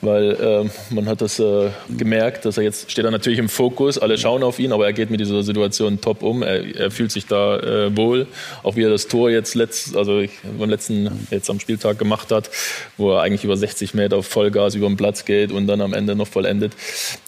[0.00, 3.98] Weil äh, man hat das äh, gemerkt, dass er jetzt steht er natürlich im Fokus,
[3.98, 7.10] alle schauen auf ihn, aber er geht mit dieser Situation top um, er, er fühlt
[7.12, 8.26] sich da äh, wohl,
[8.62, 12.30] auch wie er das Tor jetzt letzt, also ich, beim letzten jetzt am Spieltag gemacht
[12.30, 12.50] hat,
[12.96, 15.92] wo er eigentlich über 60 Meter auf Vollgas über den Platz geht und dann am
[15.92, 16.72] Ende noch vollendet.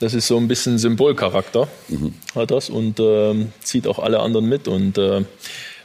[0.01, 2.15] Das ist so ein bisschen Symbolcharakter Mhm.
[2.35, 5.23] hat das und ähm, zieht auch alle anderen mit und äh,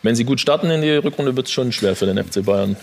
[0.02, 2.76] wenn sie gut starten in die Rückrunde, wird es schon schwer für den FC Bayern.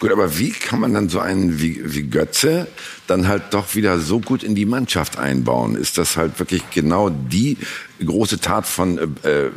[0.00, 2.66] Gut, aber wie kann man dann so einen wie, wie Götze
[3.06, 5.76] dann halt doch wieder so gut in die Mannschaft einbauen?
[5.76, 7.58] Ist das halt wirklich genau die
[8.02, 9.50] große Tat von, äh, äh,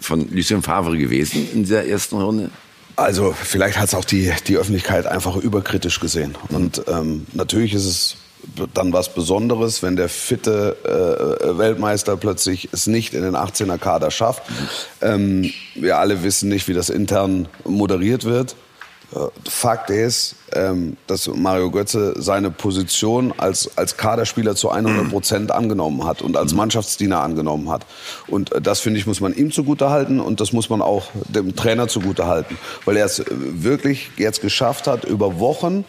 [0.00, 2.50] von Lucien Favre gewesen in dieser ersten Runde?
[2.96, 6.34] Also vielleicht hat es auch die, die Öffentlichkeit einfach überkritisch gesehen.
[6.48, 8.16] Und ähm, natürlich ist es
[8.74, 14.10] dann was Besonderes, wenn der fitte äh, Weltmeister plötzlich es nicht in den 18er Kader
[14.10, 14.42] schafft.
[15.00, 18.56] Ähm, wir alle wissen nicht, wie das intern moderiert wird.
[19.12, 19.18] Äh,
[19.48, 26.04] Fakt ist, ähm, dass Mario Götze seine Position als, als Kaderspieler zu 100 Prozent angenommen
[26.04, 27.86] hat und als Mannschaftsdiener angenommen hat.
[28.26, 31.54] Und äh, das, finde ich, muss man ihm zugutehalten und das muss man auch dem
[31.54, 32.58] Trainer zugutehalten.
[32.84, 35.84] Weil er es äh, wirklich jetzt geschafft hat, über Wochen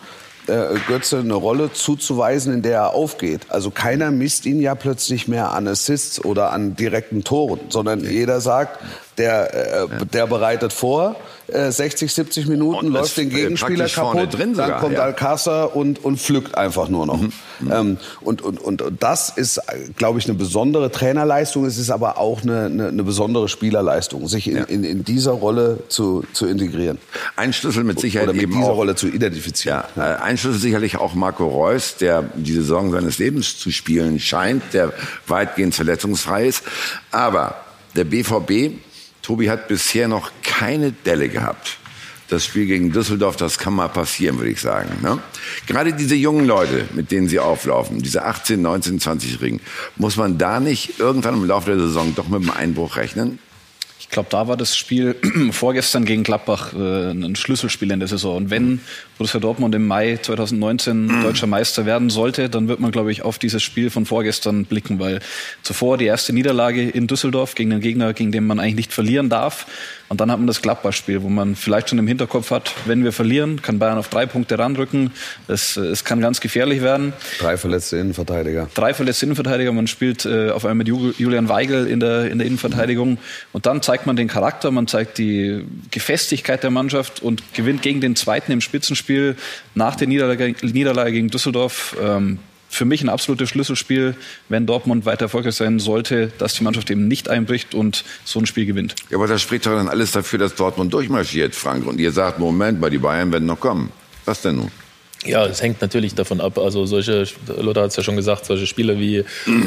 [0.87, 3.47] Götze eine Rolle zuzuweisen, in der er aufgeht.
[3.49, 8.39] Also keiner misst ihn ja plötzlich mehr an Assists oder an direkten Toren, sondern jeder
[8.41, 8.79] sagt,
[9.17, 11.15] der, äh, der bereitet vor,
[11.47, 15.03] äh, 60, 70 Minuten, Und läuft den äh, Gegenspieler kaputt, drin dann sogar, kommt ja.
[15.03, 17.19] Alcázar und, und pflückt einfach nur noch.
[17.71, 19.61] Ähm, und, und, und, und das ist,
[19.95, 21.65] glaube ich, eine besondere Trainerleistung.
[21.65, 25.79] Es ist aber auch eine, eine, eine besondere Spielerleistung, sich in, in, in dieser Rolle
[25.87, 26.97] zu, zu integrieren.
[27.35, 29.83] Ein Schlüssel mit Sicherheit Oder mit eben dieser auch, Rolle zu identifizieren.
[29.95, 34.19] Ja, äh, ein Schlüssel sicherlich auch Marco Reus, der die Saison seines Lebens zu spielen
[34.19, 34.93] scheint, der
[35.27, 36.63] weitgehend verletzungsfrei ist.
[37.11, 37.55] Aber
[37.95, 38.73] der BVB,
[39.26, 41.80] Tobi hat bisher noch keine Delle gehabt.
[42.27, 44.89] Das Spiel gegen Düsseldorf, das kann mal passieren, würde ich sagen.
[45.02, 45.18] Ne?
[45.65, 49.61] Gerade diese jungen Leute, mit denen sie auflaufen, diese 18, 19, 20-Jährigen,
[49.95, 53.39] muss man da nicht irgendwann im Laufe der Saison doch mit einem Einbruch rechnen?
[53.99, 55.15] Ich glaube, da war das Spiel
[55.51, 58.38] vorgestern gegen Gladbach äh, ein Schlüsselspiel in der Saison.
[58.38, 58.80] Und wenn
[59.17, 63.39] Borussia Dortmund im Mai 2019 deutscher Meister werden sollte, dann wird man, glaube ich, auf
[63.39, 65.19] dieses Spiel von vorgestern blicken, weil
[65.63, 69.30] zuvor die erste Niederlage in Düsseldorf gegen den Gegner, gegen den man eigentlich nicht verlieren
[69.30, 69.65] darf.
[70.07, 73.11] Und dann hat man das Gladbach-Spiel, wo man vielleicht schon im Hinterkopf hat, wenn wir
[73.11, 75.11] verlieren, kann Bayern auf drei Punkte ranrücken.
[75.47, 77.11] Es, es kann ganz gefährlich werden.
[77.39, 78.69] Drei verletzte Innenverteidiger.
[78.76, 79.72] Drei verletzte Innenverteidiger.
[79.72, 83.17] Man spielt äh, auf einmal mit Ju- Julian Weigel in der, in der Innenverteidigung.
[83.51, 88.02] Und dann zeigt man den Charakter, man zeigt die Gefestigkeit der Mannschaft und gewinnt gegen
[88.02, 89.38] den Zweiten im Spitzenspiel
[89.76, 91.95] nach der Niederlage, Niederlage gegen Düsseldorf.
[92.02, 94.16] Ähm, für mich ein absolutes Schlüsselspiel,
[94.49, 98.45] wenn Dortmund weiter erfolgreich sein sollte, dass die Mannschaft eben nicht einbricht und so ein
[98.48, 98.95] Spiel gewinnt.
[99.10, 101.86] Ja, aber das spricht doch dann alles dafür, dass Dortmund durchmarschiert, Frank.
[101.86, 103.91] Und ihr sagt, Moment mal, die Bayern werden noch kommen.
[104.26, 104.72] Was denn nun?
[105.26, 106.57] Ja, es hängt natürlich davon ab.
[106.57, 107.26] Also solche,
[107.60, 109.23] Lothar hat es ja schon gesagt, solche Spieler wie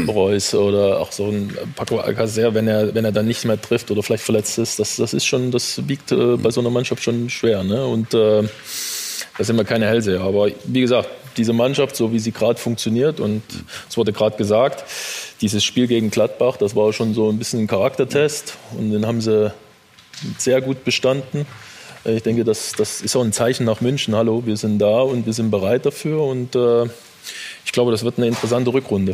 [0.07, 3.91] Reus oder auch so ein Paco Alcacer, wenn er, wenn er dann nicht mehr trifft
[3.91, 7.03] oder vielleicht verletzt ist, das, das ist schon, das wiegt äh, bei so einer Mannschaft
[7.03, 7.65] schon schwer.
[7.65, 7.85] Ne?
[7.85, 8.43] Und äh,
[9.37, 10.21] da sind wir keine Hellseher.
[10.21, 13.43] Aber wie gesagt, diese Mannschaft, so wie sie gerade funktioniert, und
[13.89, 14.85] es wurde gerade gesagt,
[15.41, 19.21] dieses Spiel gegen Gladbach, das war schon so ein bisschen ein Charaktertest und den haben
[19.21, 19.53] sie
[20.37, 21.47] sehr gut bestanden.
[22.09, 24.15] Äh, Ich denke, das, das ist auch ein Zeichen nach München.
[24.17, 26.23] Hallo, wir sind da und wir sind bereit dafür.
[26.23, 26.85] Und äh,
[27.65, 29.13] ich glaube, das wird eine interessante Rückrunde.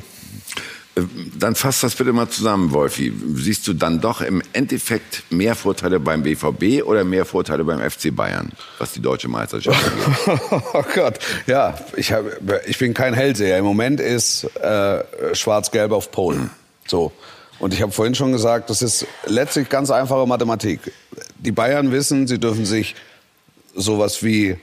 [0.97, 1.01] Äh,
[1.39, 3.13] Dann fass das bitte mal zusammen, Wolfi.
[3.35, 8.15] Siehst du dann doch im Endeffekt mehr Vorteile beim BVB oder mehr Vorteile beim FC
[8.15, 9.85] Bayern, was die deutsche Meisterschaft
[10.27, 10.41] angeht?
[10.73, 12.25] Oh Gott, ja, ich, hab,
[12.67, 13.59] ich bin kein Hellseher.
[13.59, 15.03] Im Moment ist äh,
[15.35, 16.51] Schwarz-Gelb auf Polen.
[16.87, 17.13] So.
[17.59, 20.93] Und ich habe vorhin schon gesagt, das ist letztlich ganz einfache Mathematik.
[21.39, 22.95] Die Bayern wissen, sie dürfen sich
[23.75, 24.57] sowas wie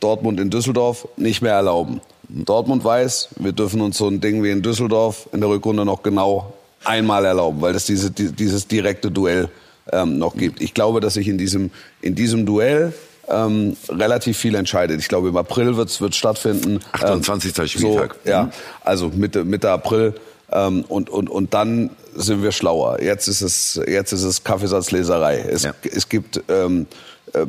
[0.00, 2.00] Dortmund in Düsseldorf nicht mehr erlauben.
[2.28, 6.02] Dortmund weiß, wir dürfen uns so ein Ding wie in Düsseldorf in der Rückrunde noch
[6.02, 9.48] genau einmal erlauben, weil es diese, die, dieses direkte Duell
[9.92, 10.60] ähm, noch gibt.
[10.62, 11.70] Ich glaube, dass sich in diesem,
[12.00, 12.92] in diesem Duell
[13.28, 15.00] ähm, relativ viel entscheidet.
[15.00, 16.80] Ich glaube, im April wird es stattfinden.
[16.92, 17.58] 28.
[17.58, 18.16] Ähm, Spieltag.
[18.24, 18.50] So, ja, Mhm.
[18.82, 20.14] also Mitte, Mitte April.
[20.54, 23.02] Ähm, und, und, und dann sind wir schlauer.
[23.02, 25.38] Jetzt ist es, jetzt ist es Kaffeesatzleserei.
[25.40, 26.86] Es, es gibt ähm,
[27.32, 27.44] äh,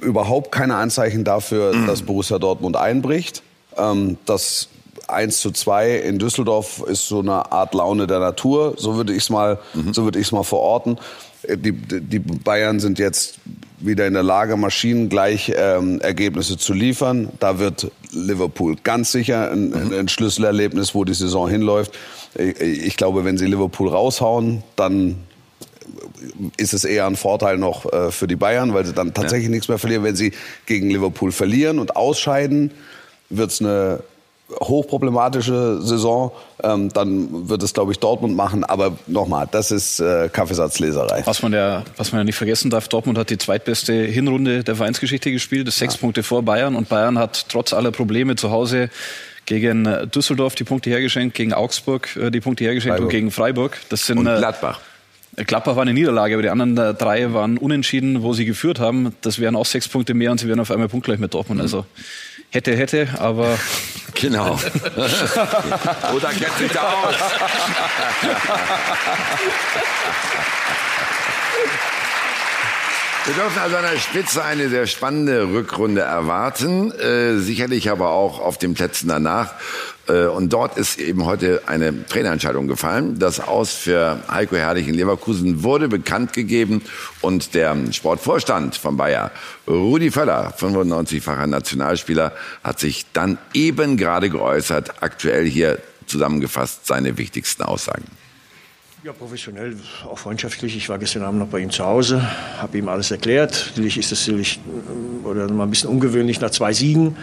[0.00, 3.42] überhaupt keine Anzeichen dafür, dass Borussia Dortmund einbricht.
[3.76, 4.68] Ähm, das
[5.06, 8.74] 1 zu 2 in Düsseldorf ist so eine Art Laune der Natur.
[8.76, 9.58] So würde ich es mal,
[9.92, 10.98] so würde ich es mal verorten.
[11.44, 13.38] Äh, Die, die Bayern sind jetzt
[13.80, 17.30] wieder in der Lage, maschinengleich ähm, Ergebnisse zu liefern.
[17.38, 21.92] Da wird Liverpool ganz sicher ein, ein Schlüsselerlebnis, wo die Saison hinläuft.
[22.34, 25.16] Ich, ich glaube, wenn sie Liverpool raushauen, dann
[26.56, 29.68] ist es eher ein Vorteil noch äh, für die Bayern, weil sie dann tatsächlich nichts
[29.68, 30.04] mehr verlieren.
[30.04, 30.32] Wenn sie
[30.66, 32.72] gegen Liverpool verlieren und ausscheiden,
[33.30, 34.00] wird es eine
[34.60, 38.64] hochproblematische Saison, ähm, dann wird es, glaube ich, Dortmund machen.
[38.64, 41.22] Aber nochmal, das ist äh, Kaffeesatzleserei.
[41.24, 44.76] Was man, ja, was man ja nicht vergessen darf, Dortmund hat die zweitbeste Hinrunde der
[44.76, 46.00] Vereinsgeschichte gespielt, das sechs ja.
[46.00, 46.76] Punkte vor Bayern.
[46.76, 48.90] Und Bayern hat trotz aller Probleme zu Hause
[49.44, 53.06] gegen äh, Düsseldorf die Punkte hergeschenkt, gegen Augsburg äh, die Punkte hergeschenkt Freiburg.
[53.06, 53.78] und gegen Freiburg.
[53.88, 54.80] Das sind, und äh, Gladbach.
[55.46, 59.14] Gladbach war eine Niederlage, aber die anderen drei waren unentschieden, wo sie geführt haben.
[59.20, 61.60] Das wären auch sechs Punkte mehr und sie wären auf einmal punktgleich mit Dortmund.
[61.60, 61.86] Also
[62.50, 63.58] hätte, hätte, aber.
[64.14, 64.54] Genau.
[66.12, 67.14] Oder kennt sich da aus.
[73.28, 78.40] Wir dürfen also an der Spitze eine sehr spannende Rückrunde erwarten, äh, sicherlich aber auch
[78.40, 79.52] auf den Plätzen danach.
[80.08, 83.18] Äh, und dort ist eben heute eine Trainerentscheidung gefallen.
[83.18, 86.82] Das Aus für Heiko Herrlich in Leverkusen wurde bekannt gegeben
[87.20, 89.30] und der Sportvorstand von Bayer,
[89.66, 92.32] Rudi Völler, 95-facher Nationalspieler,
[92.64, 95.02] hat sich dann eben gerade geäußert.
[95.02, 98.04] Aktuell hier zusammengefasst seine wichtigsten Aussagen.
[99.04, 99.76] Ja, professionell,
[100.06, 100.76] auch freundschaftlich.
[100.76, 102.20] Ich war gestern Abend noch bei ihm zu Hause,
[102.58, 103.66] habe ihm alles erklärt.
[103.68, 107.16] Natürlich ist es natürlich äh, oder mal ein bisschen ungewöhnlich, nach zwei Siegen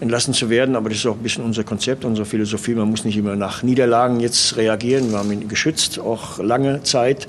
[0.00, 2.74] entlassen zu werden, aber das ist auch ein bisschen unser Konzept, unsere Philosophie.
[2.74, 5.10] Man muss nicht immer nach Niederlagen jetzt reagieren.
[5.10, 7.28] Wir haben ihn geschützt, auch lange Zeit,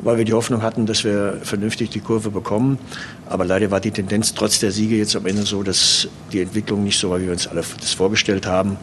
[0.00, 2.78] weil wir die Hoffnung hatten, dass wir vernünftig die Kurve bekommen.
[3.26, 6.82] Aber leider war die Tendenz trotz der Siege jetzt am Ende so, dass die Entwicklung
[6.82, 8.78] nicht so war, wie wir uns alle das vorgestellt haben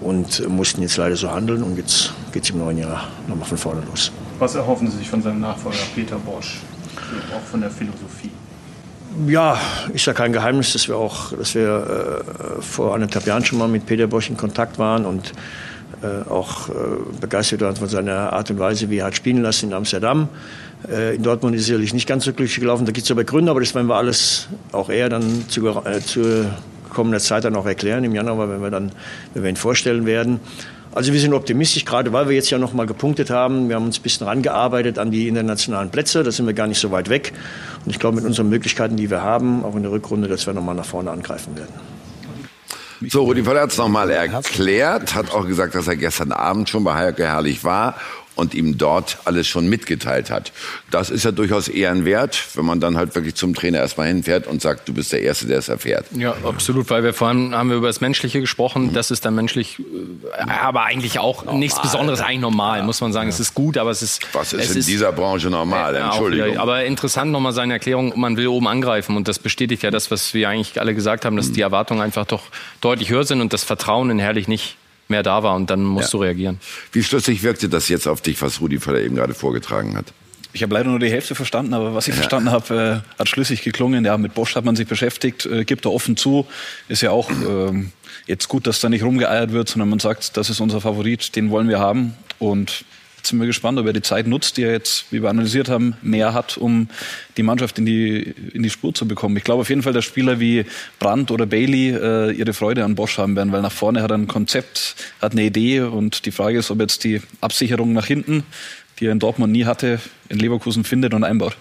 [0.00, 3.58] und mussten jetzt leider so handeln und jetzt geht es im neuen Jahr nochmal von
[3.58, 4.10] vorne los.
[4.38, 6.60] Was erhoffen Sie sich von seinem Nachfolger Peter Bosch,
[7.34, 8.23] auch von der Philosophie?
[9.28, 9.60] Ja,
[9.92, 12.24] ist ja kein Geheimnis, dass wir auch, dass wir
[12.58, 15.32] äh, vor anderthalb Jahren schon mal mit Peter Bosch in Kontakt waren und
[16.02, 16.72] äh, auch äh,
[17.20, 20.28] begeistert waren von seiner Art und Weise, wie er hat spielen lassen in Amsterdam.
[20.90, 22.86] Äh, in Dortmund ist es sicherlich nicht ganz so glücklich gelaufen.
[22.86, 26.00] Da gibt es aber Gründe, aber das werden wir alles, auch er dann zu, äh,
[26.00, 26.46] zu
[26.90, 28.90] kommender Zeit dann auch erklären im Januar, wenn wir dann,
[29.32, 30.40] wenn wir ihn vorstellen werden.
[30.94, 33.68] Also wir sind optimistisch, gerade weil wir jetzt ja noch mal gepunktet haben.
[33.68, 36.22] Wir haben uns ein bisschen rangearbeitet an die internationalen Plätze.
[36.22, 37.32] Da sind wir gar nicht so weit weg.
[37.84, 40.54] Und ich glaube, mit unseren Möglichkeiten, die wir haben, auch in der Rückrunde, dass wir
[40.54, 41.74] noch mal nach vorne angreifen werden.
[43.08, 46.84] So, Rudi Völler hat es nochmal erklärt, hat auch gesagt, dass er gestern Abend schon
[46.84, 47.96] bei Heike Herrlich war
[48.36, 50.52] und ihm dort alles schon mitgeteilt hat.
[50.90, 54.60] Das ist ja durchaus ehrenwert, wenn man dann halt wirklich zum Trainer erstmal hinfährt und
[54.60, 56.06] sagt, du bist der Erste, der es erfährt.
[56.16, 58.86] Ja, absolut, weil wir vorhin haben wir über das Menschliche gesprochen.
[58.86, 58.92] Mhm.
[58.92, 62.84] Das ist dann menschlich, äh, aber eigentlich auch normal, nichts Besonderes, eigentlich normal, ja.
[62.84, 63.28] muss man sagen.
[63.28, 63.34] Ja.
[63.34, 64.26] Es ist gut, aber es ist.
[64.32, 65.94] Was ist in ist, dieser Branche normal?
[65.96, 66.52] Entschuldigung.
[66.52, 70.10] Wieder, aber interessant nochmal seine Erklärung, man will oben angreifen und das bestätigt ja das,
[70.10, 71.54] was wir eigentlich alle gesagt haben, dass mhm.
[71.54, 72.42] die Erwartungen einfach doch
[72.80, 74.76] deutlich höher sind und das Vertrauen in Herrlich nicht
[75.08, 76.18] mehr da war und dann musst ja.
[76.18, 76.60] du reagieren.
[76.92, 80.06] Wie schlüssig wirkte das jetzt auf dich, was Rudi Völler eben gerade vorgetragen hat?
[80.54, 82.20] Ich habe leider nur die Hälfte verstanden, aber was ich ja.
[82.20, 84.04] verstanden habe, äh, hat schlüssig geklungen.
[84.04, 86.46] Ja, mit Bosch hat man sich beschäftigt, äh, gibt er offen zu.
[86.88, 87.84] Ist ja auch äh,
[88.26, 91.50] jetzt gut, dass da nicht rumgeeiert wird, sondern man sagt, das ist unser Favorit, den
[91.50, 92.14] wollen wir haben.
[92.38, 92.84] Und
[93.24, 95.70] Jetzt sind wir gespannt, ob er die Zeit nutzt, die er jetzt, wie wir analysiert
[95.70, 96.88] haben, mehr hat, um
[97.38, 99.34] die Mannschaft in die, in die Spur zu bekommen.
[99.38, 100.66] Ich glaube auf jeden Fall, dass Spieler wie
[100.98, 104.18] Brandt oder Bailey äh, ihre Freude an Bosch haben werden, weil nach vorne hat er
[104.18, 108.42] ein Konzept, hat eine Idee und die Frage ist, ob jetzt die Absicherung nach hinten,
[109.00, 111.56] die er in Dortmund nie hatte, in Leverkusen findet und einbaut.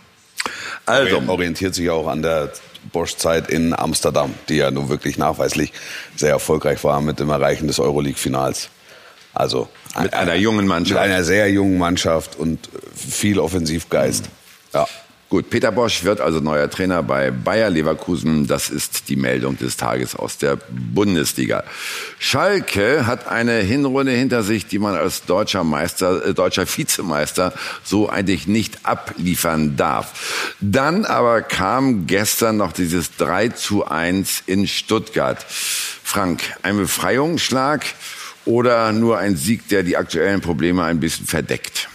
[0.85, 2.51] Also orientiert sich auch an der
[2.91, 5.71] Bosch-Zeit in Amsterdam, die ja nun wirklich nachweislich
[6.17, 8.67] sehr erfolgreich war mit dem Erreichen des Euroleague-Finals.
[9.33, 9.69] Also
[10.01, 11.01] mit einer jungen Mannschaft.
[11.01, 14.25] Mit einer sehr jungen Mannschaft und viel Offensivgeist.
[14.25, 14.29] Mhm.
[14.73, 14.87] Ja.
[15.33, 18.45] Gut, Peter Bosch wird also neuer Trainer bei Bayer Leverkusen.
[18.45, 21.63] Das ist die Meldung des Tages aus der Bundesliga.
[22.19, 27.51] Schalke hat eine Hinrunde hinter sich, die man als deutscher Meister, äh, deutscher Vizemeister
[27.83, 30.53] so eigentlich nicht abliefern darf.
[30.61, 35.43] Dann aber kam gestern noch dieses 3 zu 1 in Stuttgart.
[35.49, 37.83] Frank, ein Befreiungsschlag
[38.45, 41.89] oder nur ein Sieg, der die aktuellen Probleme ein bisschen verdeckt?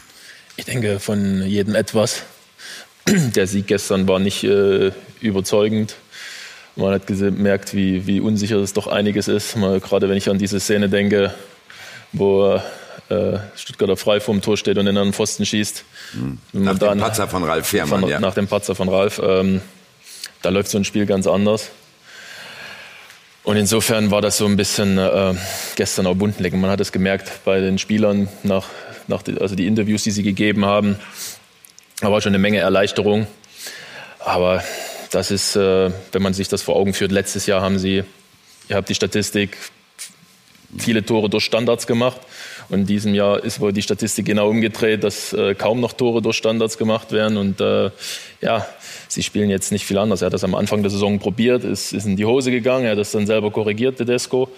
[0.56, 2.22] Ich denke, von jedem etwas.
[3.06, 5.96] Der Sieg gestern war nicht äh, überzeugend.
[6.76, 9.56] Man hat gemerkt, wie, wie unsicher es doch einiges ist.
[9.56, 11.34] Mal, gerade wenn ich an diese Szene denke,
[12.12, 12.60] wo
[13.08, 15.84] äh, Stuttgarter frei vorm Tor steht und in einen Pfosten schießt.
[16.14, 16.38] Mhm.
[16.52, 18.20] Nach dem Patzer von Ralf Fährmann, von, ja.
[18.20, 19.20] Nach dem Patzer von Ralf.
[19.22, 19.60] Ähm,
[20.42, 21.70] da läuft so ein Spiel ganz anders.
[23.48, 25.32] Und insofern war das so ein bisschen äh,
[25.74, 26.60] gestern auch Bundenlecken.
[26.60, 28.66] Man hat es gemerkt bei den Spielern, nach,
[29.06, 30.98] nach die, also die Interviews, die sie gegeben haben.
[32.02, 33.26] Da war schon eine Menge Erleichterung.
[34.18, 34.62] Aber
[35.12, 38.04] das ist, äh, wenn man sich das vor Augen führt, letztes Jahr haben sie,
[38.68, 39.56] ihr habt die Statistik,
[40.76, 42.20] viele Tore durch Standards gemacht.
[42.68, 46.20] Und in diesem Jahr ist wohl die Statistik genau umgedreht, dass äh, kaum noch Tore
[46.20, 47.38] durch Standards gemacht werden.
[47.38, 47.92] Und äh,
[48.42, 48.66] ja,
[49.08, 50.22] sie spielen jetzt nicht viel anders.
[50.22, 52.92] Er hat das am Anfang der Saison probiert, ist, ist in die Hose gegangen, er
[52.92, 54.48] hat das dann selber korrigiert, Tedesco.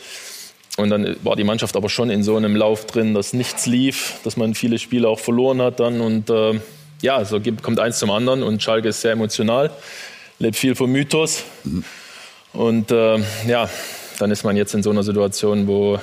[0.76, 4.18] und dann war die Mannschaft aber schon in so einem Lauf drin, dass nichts lief,
[4.24, 6.00] dass man viele Spiele auch verloren hat dann.
[6.00, 6.60] Und äh,
[7.02, 8.42] ja, so kommt eins zum anderen.
[8.42, 9.70] Und Schalke ist sehr emotional,
[10.38, 11.44] lebt viel vom Mythos.
[12.52, 13.70] Und äh, ja,
[14.18, 15.98] dann ist man jetzt in so einer Situation, wo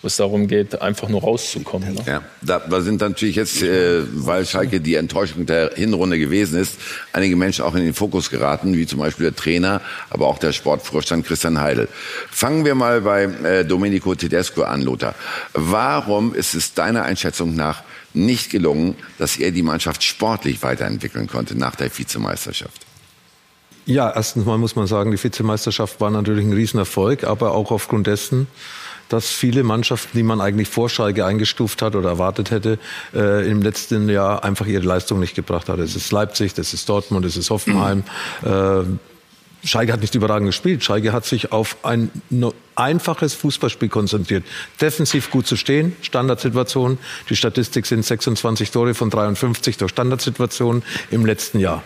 [0.00, 1.94] wo es darum geht, einfach nur rauszukommen.
[1.94, 2.02] Ne?
[2.06, 6.78] Ja, da sind natürlich jetzt, äh, weil Schalke die Enttäuschung der Hinrunde gewesen ist,
[7.12, 9.80] einige Menschen auch in den Fokus geraten, wie zum Beispiel der Trainer,
[10.10, 11.88] aber auch der Sportvorstand Christian Heidel.
[12.30, 15.14] Fangen wir mal bei äh, Domenico Tedesco an, Lothar.
[15.52, 17.82] Warum ist es deiner Einschätzung nach
[18.14, 22.86] nicht gelungen, dass er die Mannschaft sportlich weiterentwickeln konnte nach der Vizemeisterschaft?
[23.84, 28.06] Ja, erstens mal muss man sagen, die Vizemeisterschaft war natürlich ein Riesenerfolg, aber auch aufgrund
[28.06, 28.46] dessen,
[29.08, 32.78] dass viele Mannschaften, die man eigentlich vor Schalke eingestuft hat oder erwartet hätte,
[33.14, 35.78] äh, im letzten Jahr einfach ihre Leistung nicht gebracht hat.
[35.78, 38.04] Es ist Leipzig, das ist Dortmund, das ist Hoffenheim.
[38.44, 38.82] Äh,
[39.64, 40.84] Schalke hat nicht überragend gespielt.
[40.84, 42.10] Schalke hat sich auf ein
[42.78, 44.44] einfaches Fußballspiel konzentriert.
[44.80, 46.98] Defensiv gut zu stehen, Standardsituationen.
[47.28, 51.82] Die Statistik sind 26 Tore von 53 durch Standardsituationen im letzten Jahr.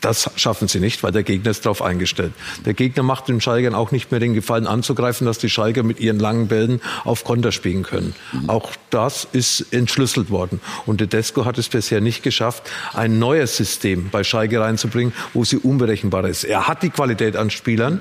[0.00, 2.32] Das schaffen sie nicht, weil der Gegner ist darauf eingestellt.
[2.64, 5.98] Der Gegner macht den Schalkern auch nicht mehr den Gefallen anzugreifen, dass die Schalker mit
[5.98, 8.14] ihren langen Bällen auf Konter spielen können.
[8.46, 10.60] Auch das ist entschlüsselt worden.
[10.86, 15.56] Und Tedesco hat es bisher nicht geschafft, ein neues System bei Schalke reinzubringen, wo sie
[15.56, 16.44] unberechenbar ist.
[16.44, 18.00] Er hat die Qualität an Spielern,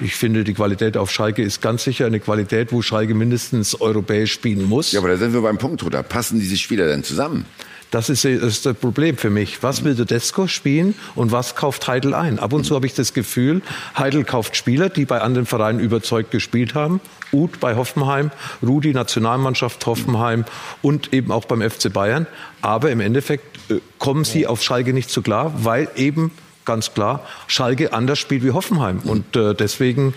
[0.00, 4.32] ich finde, die Qualität auf Schalke ist ganz sicher eine Qualität, wo Schalke mindestens europäisch
[4.32, 4.92] spielen muss.
[4.92, 6.02] Ja, aber da sind wir beim Punkt, oder?
[6.02, 7.44] Passen diese Spieler denn zusammen?
[7.92, 9.62] Das ist, das ist das Problem für mich.
[9.62, 12.38] Was will Tedesco spielen und was kauft Heidel ein?
[12.38, 13.60] Ab und zu habe ich das Gefühl,
[13.96, 17.02] Heidel kauft Spieler, die bei anderen Vereinen überzeugt gespielt haben.
[17.34, 18.30] Uth bei Hoffenheim,
[18.62, 20.46] Rudi Nationalmannschaft Hoffenheim
[20.80, 22.26] und eben auch beim FC Bayern.
[22.62, 26.30] Aber im Endeffekt äh, kommen sie auf Schalke nicht so klar, weil eben
[26.64, 29.00] ganz klar Schalke anders spielt wie Hoffenheim.
[29.04, 30.14] Und äh, deswegen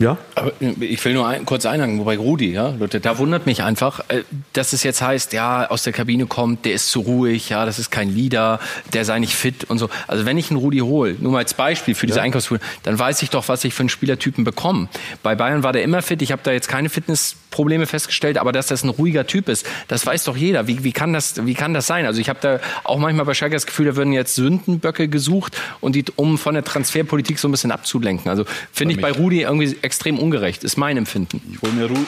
[0.00, 0.18] ja.
[0.34, 4.00] Aber ich will nur ein, kurz einhaken, bei Rudi, ja, Leute, da wundert mich einfach,
[4.08, 7.64] äh, dass es jetzt heißt, ja, aus der Kabine kommt, der ist zu ruhig, ja,
[7.64, 8.58] das ist kein Leader,
[8.92, 9.88] der sei nicht fit und so.
[10.08, 12.24] Also wenn ich einen Rudi hole, nur mal als Beispiel für diese ja.
[12.24, 14.88] Einkaufsschule, dann weiß ich doch, was ich für einen Spielertypen bekomme.
[15.22, 18.66] Bei Bayern war der immer fit, ich habe da jetzt keine Fitnessprobleme festgestellt, aber dass
[18.66, 20.66] das ein ruhiger Typ ist, das weiß doch jeder.
[20.66, 22.06] Wie, wie, kann, das, wie kann das sein?
[22.06, 25.56] Also ich habe da auch manchmal bei Schalke das Gefühl, da würden jetzt Sündenböcke gesucht,
[25.80, 28.30] und die, um von der Transferpolitik so ein bisschen abzulenken.
[28.30, 31.42] Also finde ich bei Rudi irgendwie extrem ungerecht, ist mein Empfinden.
[31.52, 32.06] Ich hole mir, Ru hm.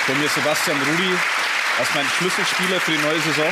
[0.00, 1.16] ich hol mir Sebastian Rudi
[1.78, 3.46] als mein Schlüsselspieler für die neue Saison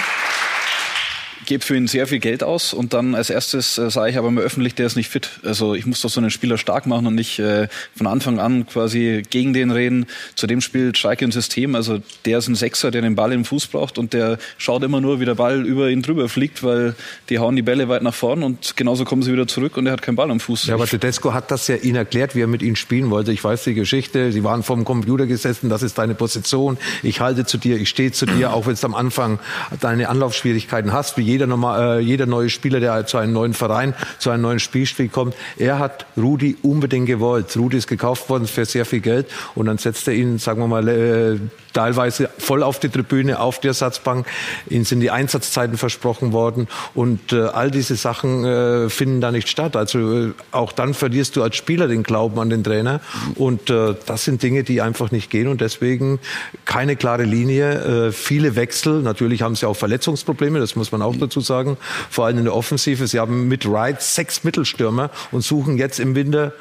[1.47, 4.31] gebe für ihn sehr viel Geld aus und dann als erstes äh, sage ich aber
[4.31, 5.41] mal öffentlich, der ist nicht fit.
[5.45, 8.67] Also ich muss doch so einen Spieler stark machen und nicht äh, von Anfang an
[8.67, 10.07] quasi gegen den reden.
[10.35, 13.69] Zudem spielt Schalke ein System, also der ist ein Sechser, der den Ball im Fuß
[13.69, 16.95] braucht und der schaut immer nur, wie der Ball über ihn drüber fliegt, weil
[17.29, 19.93] die hauen die Bälle weit nach vorn und genauso kommen sie wieder zurück und er
[19.93, 20.67] hat keinen Ball am Fuß.
[20.67, 23.33] Ja, aber Tedesco hat das ja Ihnen erklärt, wie er mit Ihnen spielen wollte.
[23.33, 27.47] Ich weiß die Geschichte, Sie waren vom Computer gesessen, das ist deine Position, ich halte
[27.47, 29.39] zu dir, ich stehe zu dir, auch wenn du am Anfang
[29.81, 33.95] deine Anlaufschwierigkeiten hast, wie jeder normal, äh, jeder neue Spieler, der zu einem neuen Verein,
[34.19, 37.57] zu einem neuen Spielstil kommt, er hat Rudi unbedingt gewollt.
[37.57, 40.67] Rudi ist gekauft worden für sehr viel Geld und dann setzt er ihn, sagen wir
[40.67, 41.39] mal, äh,
[41.73, 44.27] teilweise voll auf die Tribüne, auf die Ersatzbank.
[44.69, 49.49] Ihnen sind die Einsatzzeiten versprochen worden und äh, all diese Sachen äh, finden da nicht
[49.49, 49.77] statt.
[49.77, 53.01] Also äh, auch dann verlierst du als Spieler den Glauben an den Trainer
[53.37, 56.19] und äh, das sind Dinge, die einfach nicht gehen und deswegen
[56.65, 59.03] keine klare Linie, äh, viele Wechsel.
[59.03, 61.77] Natürlich haben sie auch Verletzungsprobleme, das muss man auch dazu sagen,
[62.11, 63.07] vor allem in der Offensive.
[63.07, 66.53] Sie haben mit Wright sechs Mittelstürmer und suchen jetzt im Winter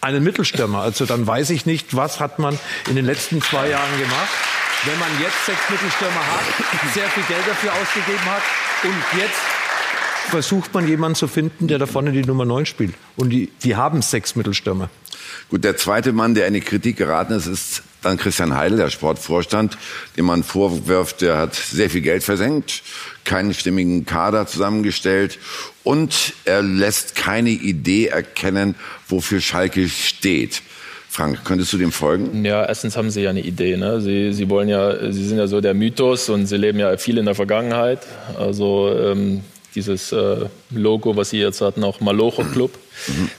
[0.00, 0.80] einen Mittelstürmer.
[0.80, 2.58] Also dann weiß ich nicht, was hat man
[2.88, 4.30] in den letzten zwei Jahren gemacht
[4.84, 8.42] wenn man jetzt sechs Mittelstürmer hat, sehr viel Geld dafür ausgegeben hat
[8.82, 9.40] und jetzt
[10.30, 12.94] versucht man jemanden zu finden, der da vorne die Nummer 9 spielt.
[13.16, 14.88] Und die, die haben sechs Mittelstürmer.
[15.50, 18.90] Gut, der zweite Mann, der in die Kritik geraten ist, ist dann Christian Heidel, der
[18.90, 19.78] Sportvorstand,
[20.16, 22.82] dem man vorwirft, der hat sehr viel Geld versenkt,
[23.24, 25.38] keinen stimmigen Kader zusammengestellt
[25.84, 28.74] und er lässt keine Idee erkennen,
[29.08, 30.62] wofür Schalke steht.
[31.08, 32.42] Frank, könntest du dem folgen?
[32.42, 33.76] Ja, erstens haben sie ja eine Idee.
[33.76, 34.00] Ne?
[34.00, 37.18] Sie, sie wollen ja, sie sind ja so der Mythos und sie leben ja viel
[37.18, 38.00] in der Vergangenheit.
[38.38, 39.42] Also ähm,
[39.74, 42.72] dieses äh, Logo, was sie jetzt hatten, auch Malocher Club.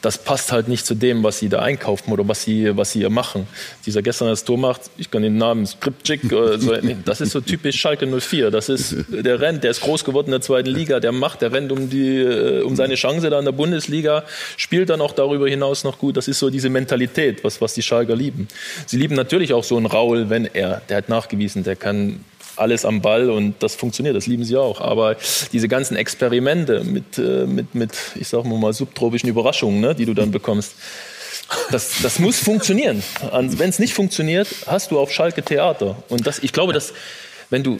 [0.01, 2.99] Das passt halt nicht zu dem, was sie da einkaufen oder was sie, was sie
[2.99, 3.47] hier machen.
[3.85, 7.41] Dieser gestern das Tor macht, ich kann den Namen Skripczyk, äh, so, das ist so
[7.41, 8.51] typisch Schalke 04.
[8.51, 11.51] Das ist, der rennt, der ist groß geworden in der zweiten Liga, der macht, der
[11.51, 14.23] rennt um, die, äh, um seine Chance da in der Bundesliga,
[14.57, 16.17] spielt dann auch darüber hinaus noch gut.
[16.17, 18.47] Das ist so diese Mentalität, was, was die Schalker lieben.
[18.87, 22.85] Sie lieben natürlich auch so einen Raul, wenn er, der hat nachgewiesen, der kann alles
[22.85, 24.79] am Ball und das funktioniert, das lieben sie auch.
[24.81, 25.15] Aber
[25.51, 30.13] diese ganzen Experimente mit, äh, mit, mit ich sag mal, subtropischen Überraschungen, ne, die du
[30.13, 30.73] dann bekommst,
[31.71, 33.03] Das, das muss funktionieren.
[33.31, 35.95] Wenn es nicht funktioniert, hast du auf Schalke Theater.
[36.09, 36.93] Und das, ich glaube, dass
[37.49, 37.79] wenn du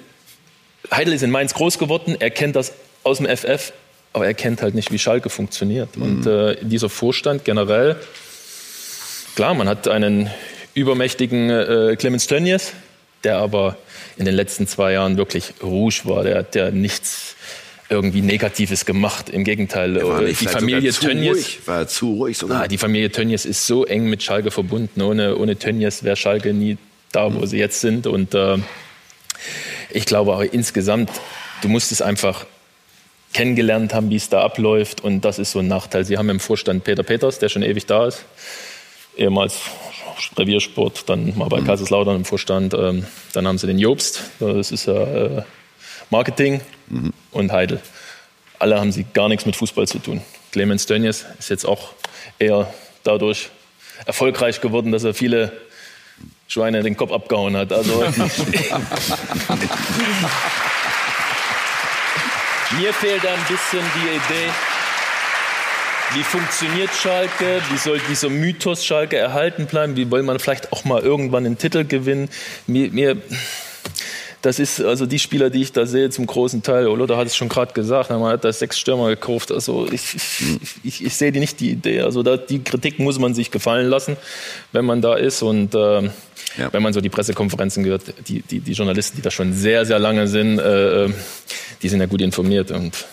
[0.91, 2.73] Heidel ist in Mainz groß geworden, er kennt das
[3.03, 3.73] aus dem FF,
[4.11, 5.95] aber er kennt halt nicht, wie Schalke funktioniert.
[5.95, 6.03] Mhm.
[6.03, 7.95] Und äh, dieser Vorstand generell,
[9.35, 10.29] klar, man hat einen
[10.73, 12.73] übermächtigen äh, Clemens Tönnies,
[13.23, 13.77] der aber
[14.17, 16.23] in den letzten zwei Jahren wirklich rouge war.
[16.23, 17.35] Der hat ja nichts
[17.89, 19.29] irgendwie Negatives gemacht.
[19.29, 22.63] Im Gegenteil, äh, die Familie Tönnies war zu ruhig sogar.
[22.63, 25.01] Ah, die Familie Tönnies ist so eng mit Schalke verbunden.
[25.01, 26.77] Ohne, ohne Tönnies wäre Schalke nie
[27.11, 27.45] da, wo mhm.
[27.45, 28.07] sie jetzt sind.
[28.07, 28.57] Und äh,
[29.91, 31.11] ich glaube auch insgesamt,
[31.61, 32.45] du musst es einfach
[33.33, 35.01] kennengelernt haben, wie es da abläuft.
[35.01, 36.05] Und das ist so ein Nachteil.
[36.05, 38.25] Sie haben im Vorstand Peter Peters, der schon ewig da ist,
[39.17, 39.59] ehemals
[40.37, 41.65] Reviersport, dann mal bei mhm.
[41.65, 42.73] Kaiserslautern im Vorstand.
[42.73, 45.43] Ähm, dann haben sie den Jobst, das ist ja äh,
[46.09, 47.13] Marketing mhm.
[47.31, 47.81] und Heidel.
[48.59, 50.21] Alle haben sie gar nichts mit Fußball zu tun.
[50.51, 51.93] Clemens Tönnies ist jetzt auch
[52.39, 52.73] eher
[53.03, 53.49] dadurch
[54.05, 55.51] erfolgreich geworden, dass er viele
[56.47, 57.73] Schweine den Kopf abgehauen hat.
[57.73, 57.99] Also
[62.77, 64.49] mir fehlt ein bisschen die Idee,
[66.11, 70.83] wie funktioniert Schalke, wie soll dieser Mythos Schalke erhalten bleiben, wie will man vielleicht auch
[70.85, 72.29] mal irgendwann einen Titel gewinnen.
[72.67, 73.17] Mir, mir
[74.43, 76.87] das ist also die Spieler, die ich da sehe, zum großen Teil.
[76.87, 79.53] Oder hat es schon gerade gesagt, man hat da sechs Stürmer gekauft.
[79.53, 80.17] Also ich,
[80.83, 82.01] ich, ich, sehe die nicht die Idee.
[82.01, 84.17] Also da, die Kritik muss man sich gefallen lassen,
[84.73, 85.41] wenn man da ist.
[85.43, 86.11] Und äh, ja.
[86.71, 89.97] wenn man so die Pressekonferenzen gehört, die, die, die Journalisten, die da schon sehr, sehr
[89.97, 91.13] lange sind, äh, äh
[91.81, 92.71] die sind ja gut informiert.
[92.71, 93.05] Und,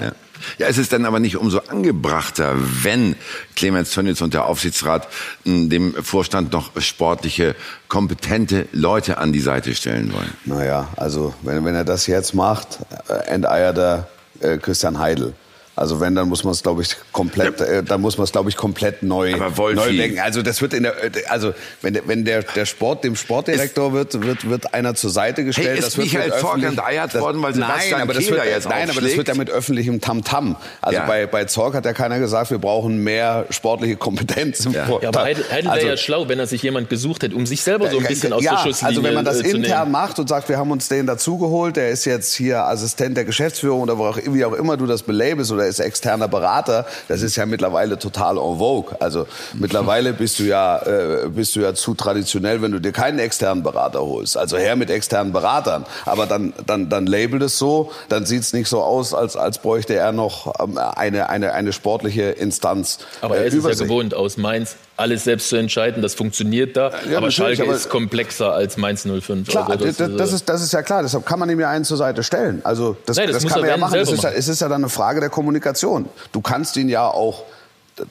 [0.00, 0.12] ja.
[0.58, 3.16] Ja, es ist dann aber nicht umso angebrachter, wenn
[3.56, 5.08] Clemens Tönnies und der Aufsichtsrat
[5.44, 7.54] hm, dem Vorstand noch sportliche,
[7.88, 10.32] kompetente Leute an die Seite stellen wollen.
[10.44, 12.78] Naja, also wenn, wenn er das jetzt macht,
[13.08, 14.08] äh, enteiert er
[14.40, 15.34] äh, Christian Heidel.
[15.76, 17.66] Also wenn, dann muss man es, glaube ich, komplett, ja.
[17.66, 20.20] äh, dann muss man es, glaube ich, komplett neu, neu denken.
[20.20, 20.94] Also das wird in der,
[21.28, 21.52] also
[21.82, 25.68] wenn, wenn der, der Sport dem Sportdirektor wird, wird, wird einer zur Seite gestellt.
[25.68, 28.68] Hey, ist das wird Michael Zorc enteiert worden, weil Sebastian nein, aber das wird, jetzt
[28.68, 30.52] Nein, aber das wird ja mit öffentlichem Tamtam.
[30.52, 30.56] -Tam.
[30.80, 31.06] Also ja.
[31.06, 34.64] bei, bei Zorc hat ja keiner gesagt, wir brauchen mehr sportliche Kompetenz.
[34.70, 37.34] Ja, ja aber Heidel, Heidel wäre also, ja schlau, wenn er sich jemand gesucht hätte,
[37.34, 39.50] um sich selber so ein bisschen aus ja, der Schusslinie also wenn man das äh,
[39.50, 43.24] intern macht und sagt, wir haben uns den dazugeholt, der ist jetzt hier Assistent der
[43.24, 47.46] Geschäftsführung oder wie auch immer du das belabelst oder ist externer Berater das ist ja
[47.46, 48.96] mittlerweile total en vogue.
[49.00, 53.18] Also mittlerweile bist du ja, äh, bist du ja zu traditionell, wenn du dir keinen
[53.18, 54.36] externen Berater holst.
[54.36, 55.84] Also her mit externen Beratern.
[56.04, 59.58] Aber dann, dann, dann labelt es so, dann sieht es nicht so aus, als, als
[59.58, 62.98] bräuchte er noch ähm, eine, eine, eine sportliche Instanz.
[63.20, 66.02] Aber er ist es ja gewohnt aus Mainz alles selbst zu entscheiden.
[66.02, 66.92] Das funktioniert da.
[67.10, 69.48] Ja, aber Schalke aber ist komplexer als Mainz 05.
[69.48, 71.02] Klar, also das, das, das, ist, das ist ja klar.
[71.02, 72.60] Deshalb kann man ihm ja einen zur Seite stellen.
[72.64, 73.98] Also das, Nein, das, das kann man ja machen.
[73.98, 76.08] Es ist ja, es ist ja dann eine Frage der Kommunikation.
[76.32, 77.44] Du kannst ihn ja auch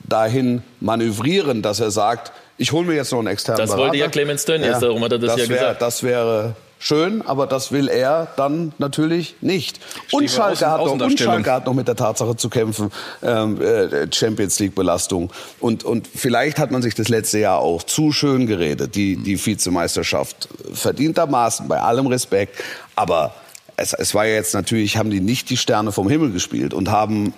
[0.04, 3.84] dahin manövrieren, dass er sagt, ich hole mir jetzt noch einen externen das Berater.
[3.84, 5.82] wollte ja Clemens Tönnies, ja, darum hat er das, das ja wär, gesagt.
[5.82, 6.54] Das wäre
[6.84, 9.80] schön, aber das will er dann natürlich nicht.
[10.12, 12.90] Und Schalke, hat noch, und Schalke hat noch mit der Tatsache zu kämpfen,
[13.22, 15.32] ähm, äh, Champions League Belastung.
[15.60, 19.44] Und, und vielleicht hat man sich das letzte Jahr auch zu schön geredet, die, die
[19.44, 22.62] Vizemeisterschaft verdientermaßen, bei allem Respekt.
[22.96, 23.34] Aber
[23.76, 26.90] es, es war ja jetzt natürlich, haben die nicht die Sterne vom Himmel gespielt und
[26.90, 27.32] haben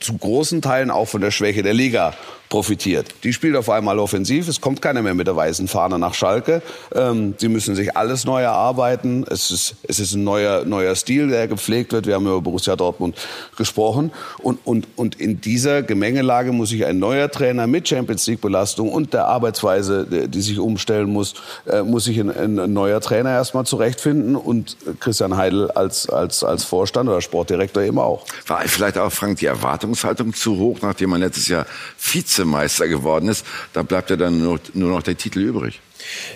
[0.00, 2.12] zu großen Teilen auch von der Schwäche der Liga
[2.48, 3.08] profitiert.
[3.24, 6.62] Die spielt auf einmal offensiv, es kommt keiner mehr mit der weißen Fahne nach Schalke.
[6.94, 9.24] Ähm, sie müssen sich alles neu erarbeiten.
[9.28, 12.06] Es ist, es ist ein neuer, neuer Stil, der gepflegt wird.
[12.06, 13.16] Wir haben über Borussia Dortmund
[13.56, 14.12] gesprochen.
[14.38, 18.92] Und, und, und in dieser Gemengelage muss sich ein neuer Trainer mit Champions League Belastung
[18.92, 21.34] und der Arbeitsweise, die sich umstellen muss,
[21.66, 26.64] äh, muss sich ein, ein neuer Trainer erstmal zurechtfinden und Christian Heidel als, als, als
[26.64, 28.24] Vorstand oder Sportdirektor eben auch.
[28.46, 31.66] War vielleicht auch, Frank, die Erwartungshaltung zu hoch, nachdem man letztes Jahr
[31.96, 35.80] Vize Vizemeister geworden ist, da bleibt ja dann nur, nur noch der Titel übrig.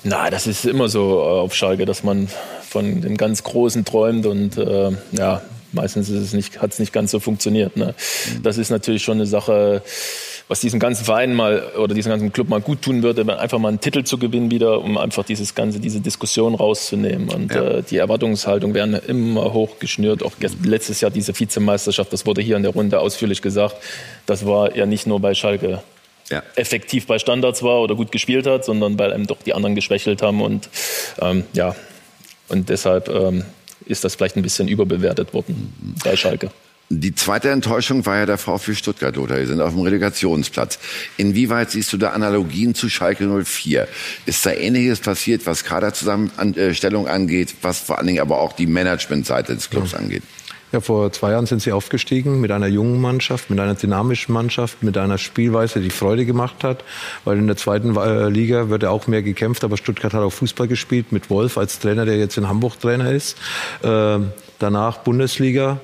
[0.05, 2.29] Na, das ist immer so äh, auf Schalke, dass man
[2.69, 5.43] von den ganz Großen träumt und äh, ja,
[5.73, 7.77] meistens ist es nicht, hat es nicht ganz so funktioniert.
[7.77, 7.95] Ne?
[8.35, 8.43] Mhm.
[8.43, 9.83] Das ist natürlich schon eine Sache,
[10.49, 13.69] was diesem ganzen Verein mal oder diesem ganzen Club mal gut tun würde, einfach mal
[13.69, 17.29] einen Titel zu gewinnen wieder, um einfach dieses ganze, diese Diskussion rauszunehmen.
[17.29, 17.63] Und ja.
[17.63, 20.23] äh, die Erwartungshaltung werden immer hoch geschnürt.
[20.23, 23.77] Auch letztes Jahr diese Vizemeisterschaft, das wurde hier in der Runde ausführlich gesagt,
[24.27, 25.83] das war ja nicht nur bei Schalke
[26.31, 26.43] ja.
[26.57, 30.23] effektiv bei Standards war oder gut gespielt hat, sondern weil einem doch die anderen geschwächelt
[30.23, 30.69] haben und
[31.21, 31.75] ähm, ja
[32.49, 33.45] und deshalb ähm,
[33.87, 36.51] ist das vielleicht ein bisschen überbewertet worden bei Schalke.
[36.91, 39.39] Die zweite Enttäuschung war ja der VfB Stuttgart, oder?
[39.39, 40.79] Die sind auf dem Relegationsplatz.
[41.19, 43.87] Inwieweit siehst du da Analogien zu Schalke 04?
[44.25, 49.55] Ist da Ähnliches passiert, was Kaderzusammenstellung angeht, was vor allen Dingen aber auch die Managementseite
[49.55, 50.23] des Clubs angeht?
[50.73, 54.83] Ja, vor zwei Jahren sind sie aufgestiegen mit einer jungen Mannschaft, mit einer dynamischen Mannschaft,
[54.83, 56.85] mit einer Spielweise, die Freude gemacht hat.
[57.25, 60.33] Weil in der zweiten äh, Liga wird ja auch mehr gekämpft, aber Stuttgart hat auch
[60.33, 63.39] Fußball gespielt mit Wolf als Trainer, der jetzt in Hamburg Trainer ist.
[63.83, 64.19] Äh,
[64.59, 65.81] danach Bundesliga,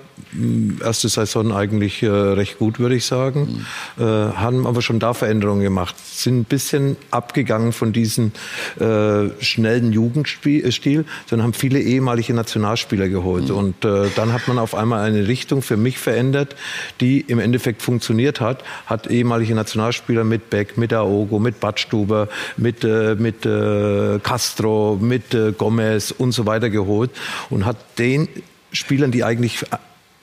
[0.80, 3.64] erste Saison eigentlich äh, recht gut, würde ich sagen.
[3.96, 4.04] Mhm.
[4.04, 5.94] Äh, haben aber schon da Veränderungen gemacht.
[6.04, 8.32] Sind ein bisschen abgegangen von diesem
[8.80, 13.48] äh, schnellen Jugendstil, sondern haben viele ehemalige Nationalspieler geholt.
[13.48, 13.54] Mhm.
[13.54, 16.56] Und äh, dann hat man auf einmal eine Richtung für mich verändert,
[17.00, 18.64] die im Endeffekt funktioniert hat.
[18.86, 25.34] Hat ehemalige Nationalspieler mit Beck, mit Aogo, mit Badstuber, mit, äh, mit äh, Castro, mit
[25.34, 27.10] äh, Gomez und so weiter geholt
[27.50, 28.28] und hat den
[28.72, 29.64] Spielern, die eigentlich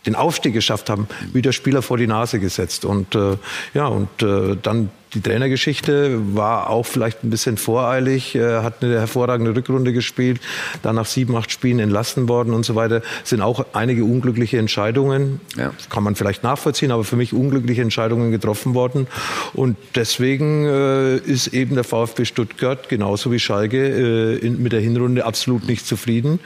[0.06, 2.86] den Aufstieg geschafft haben, wieder Spieler vor die Nase gesetzt.
[2.86, 3.38] Und äh,
[3.73, 8.97] ja, und äh, dann die Trainergeschichte war auch vielleicht ein bisschen voreilig, äh, hat eine
[8.99, 10.39] hervorragende Rückrunde gespielt,
[10.83, 13.01] dann nach sieben, acht Spielen entlassen worden und so weiter.
[13.23, 15.71] Sind auch einige unglückliche Entscheidungen, ja.
[15.89, 19.07] kann man vielleicht nachvollziehen, aber für mich unglückliche Entscheidungen getroffen worden.
[19.53, 24.79] Und deswegen äh, ist eben der VfB Stuttgart genauso wie Schalke äh, in, mit der
[24.79, 26.39] Hinrunde absolut nicht zufrieden.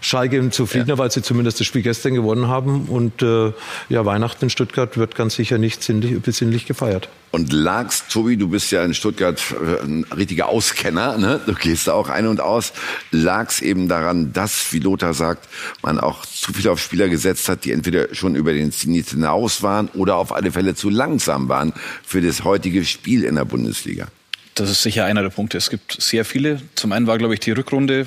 [0.00, 0.98] Schalke zufriedener, ja.
[0.98, 2.86] weil sie zumindest das Spiel gestern gewonnen haben.
[2.86, 7.08] Und ja, Weihnachten in Stuttgart wird ganz sicher nicht sinnlich, besinnlich gefeiert.
[7.32, 11.40] Und lagst, Tobi, du bist ja in Stuttgart äh, ein richtiger Auskenner, ne?
[11.46, 12.74] du gehst da auch ein und aus,
[13.10, 15.48] lag's eben daran, dass, wie Lothar sagt,
[15.82, 19.62] man auch zu viel auf Spieler gesetzt hat, die entweder schon über den Zenit hinaus
[19.62, 21.72] waren oder auf alle Fälle zu langsam waren
[22.04, 24.08] für das heutige Spiel in der Bundesliga.
[24.54, 25.56] Das ist sicher einer der Punkte.
[25.56, 26.60] Es gibt sehr viele.
[26.74, 28.06] Zum einen war, glaube ich, die Rückrunde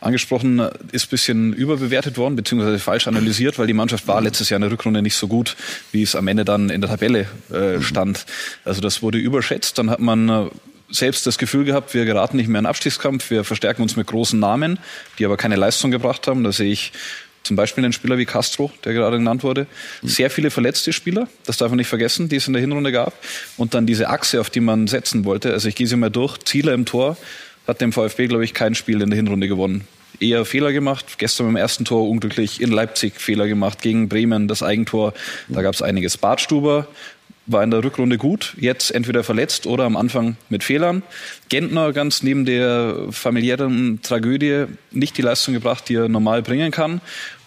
[0.00, 0.60] angesprochen,
[0.92, 4.62] ist ein bisschen überbewertet worden, beziehungsweise falsch analysiert, weil die Mannschaft war letztes Jahr in
[4.62, 5.56] der Rückrunde nicht so gut,
[5.90, 8.26] wie es am Ende dann in der Tabelle äh, stand.
[8.64, 9.78] Also das wurde überschätzt.
[9.78, 10.46] Dann hat man äh,
[10.90, 14.38] selbst das Gefühl gehabt, wir geraten nicht mehr in Abstiegskampf, wir verstärken uns mit großen
[14.38, 14.78] Namen,
[15.18, 16.44] die aber keine Leistung gebracht haben.
[16.44, 16.92] Da sehe ich
[17.42, 19.66] zum Beispiel einen Spieler wie Castro, der gerade genannt wurde.
[20.02, 23.14] Sehr viele verletzte Spieler, das darf man nicht vergessen, die es in der Hinrunde gab.
[23.56, 25.52] Und dann diese Achse, auf die man setzen wollte.
[25.52, 26.38] Also ich gehe sie mal durch.
[26.38, 27.16] Zieler im Tor
[27.66, 29.86] hat dem VfB, glaube ich, kein Spiel in der Hinrunde gewonnen.
[30.20, 31.18] Eher Fehler gemacht.
[31.18, 32.60] Gestern beim ersten Tor unglücklich.
[32.60, 33.82] In Leipzig Fehler gemacht.
[33.82, 35.14] Gegen Bremen das Eigentor.
[35.48, 36.16] Da gab es einiges.
[36.16, 36.88] Badstuber
[37.48, 41.02] war in der Rückrunde gut, jetzt entweder verletzt oder am Anfang mit Fehlern.
[41.48, 47.00] Gentner ganz neben der familiären Tragödie nicht die Leistung gebracht, die er normal bringen kann.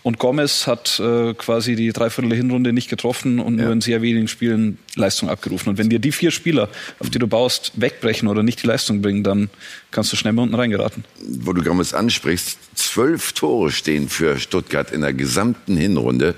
[0.04, 3.66] Und Gomez hat äh, quasi die Dreiviertel Hinrunde nicht getroffen und ja.
[3.66, 5.70] nur in sehr wenigen Spielen Leistung abgerufen.
[5.70, 6.70] Und wenn dir die vier Spieler,
[7.00, 9.50] auf die du baust, wegbrechen oder nicht die Leistung bringen, dann
[9.92, 11.06] kannst du schnell mal unten reingeraten.
[11.22, 16.34] Wo du Gomez ansprichst, zwölf Tore stehen für Stuttgart in der gesamten Hinrunde.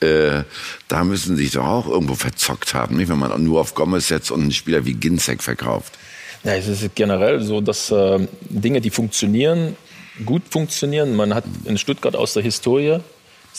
[0.00, 0.42] Äh,
[0.88, 3.08] da müssen sie sich doch auch irgendwo verzockt haben, nicht?
[3.08, 5.98] wenn man nur auf Gomez setzt und einen Spieler wie Ginzek verkauft.
[6.44, 9.76] Ja, es ist generell so, dass äh, Dinge, die funktionieren,
[10.24, 11.14] gut funktionieren.
[11.16, 13.00] Man hat in Stuttgart aus der Historie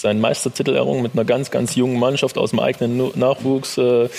[0.02, 4.10] seinen Meistertitel errungen mit einer ganz, ganz jungen Mannschaft aus dem eigenen Nachwuchs, äh,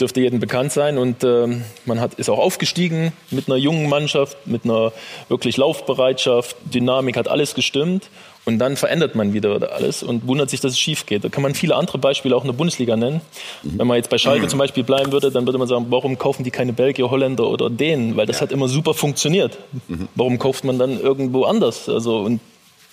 [0.00, 0.98] dürfte jedem bekannt sein.
[0.98, 1.46] Und äh,
[1.84, 4.92] man hat, ist auch aufgestiegen mit einer jungen Mannschaft, mit einer
[5.28, 8.08] wirklich Laufbereitschaft, Dynamik, hat alles gestimmt.
[8.46, 11.24] Und dann verändert man wieder alles und wundert sich, dass es schief geht.
[11.24, 13.22] Da kann man viele andere Beispiele auch in der Bundesliga nennen.
[13.62, 13.78] Mhm.
[13.78, 16.44] Wenn man jetzt bei Schalke zum Beispiel bleiben würde, dann würde man sagen, warum kaufen
[16.44, 18.16] die keine Belgier, Holländer oder Dänen?
[18.16, 18.42] Weil das ja.
[18.42, 19.58] hat immer super funktioniert.
[19.88, 20.08] Mhm.
[20.14, 21.88] Warum kauft man dann irgendwo anders?
[21.88, 22.40] Also, und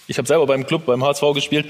[0.07, 1.67] ich habe selber beim Club, beim HSV gespielt.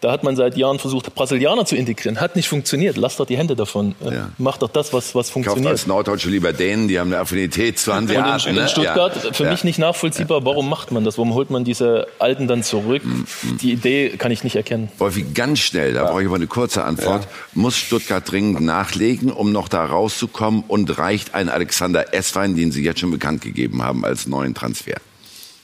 [0.00, 2.20] Da hat man seit Jahren versucht, Brasilianer zu integrieren.
[2.20, 2.96] Hat nicht funktioniert.
[2.96, 3.94] Lass doch die Hände davon.
[4.04, 4.30] Äh, ja.
[4.38, 5.64] Mach doch das, was, was funktioniert.
[5.64, 8.32] Kauft als Norddeutsche lieber Dänen, die haben eine Affinität zu Hanseaten.
[8.32, 9.32] Und in, in Stuttgart, ja.
[9.32, 9.50] für ja.
[9.50, 11.18] mich nicht nachvollziehbar, warum macht man das?
[11.18, 13.04] Warum holt man diese Alten dann zurück?
[13.04, 13.26] Mhm.
[13.60, 14.90] Die Idee kann ich nicht erkennen.
[14.98, 17.26] Wolfi, ganz schnell, da brauche ich aber eine kurze Antwort.
[17.54, 20.64] Muss Stuttgart dringend nachlegen, um noch da rauszukommen?
[20.68, 24.96] Und reicht ein Alexander Esswein, den Sie jetzt schon bekannt gegeben haben, als neuen Transfer?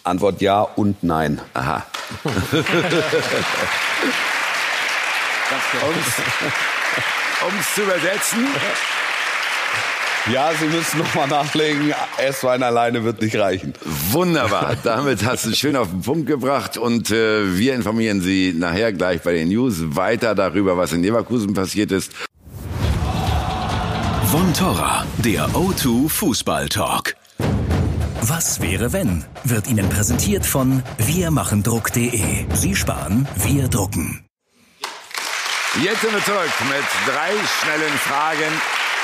[0.04, 1.40] Antwort ja und nein.
[1.54, 1.84] Aha.
[7.46, 8.46] um es zu übersetzen.
[10.32, 11.92] Ja, Sie müssen nochmal nachlegen.
[12.18, 13.74] S-Wein alleine wird nicht reichen.
[14.10, 14.76] Wunderbar.
[14.82, 16.78] Damit hast du es schön auf den Punkt gebracht.
[16.78, 21.52] Und äh, wir informieren Sie nachher gleich bei den News weiter darüber, was in Leverkusen
[21.52, 22.12] passiert ist.
[24.30, 27.14] Von Torra, der O2 Fußball Talk.
[28.26, 29.22] Was wäre wenn?
[29.44, 32.46] Wird Ihnen präsentiert von wirmachendruck.de.
[32.54, 34.24] Sie sparen, wir drucken.
[35.84, 38.50] Jetzt sind wir zurück mit drei schnellen Fragen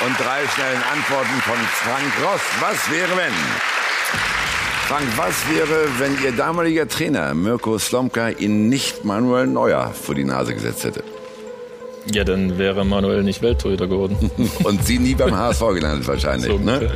[0.07, 2.41] und drei schnellen Antworten von Frank Ross.
[2.61, 3.33] Was wäre wenn?
[4.87, 10.23] Frank, was wäre, wenn Ihr damaliger Trainer Mirko Slomka Ihnen nicht Manuel Neuer vor die
[10.23, 11.03] Nase gesetzt hätte?
[12.13, 14.31] Ja, dann wäre Manuel nicht Welttorhüter geworden.
[14.63, 16.51] Und Sie nie beim HSV gelandet wahrscheinlich.
[16.51, 16.91] So, ne?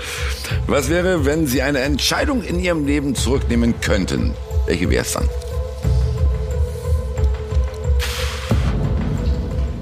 [0.68, 4.34] Was wäre, wenn Sie eine Entscheidung in Ihrem Leben zurücknehmen könnten?
[4.66, 5.30] Welche wäre es dann?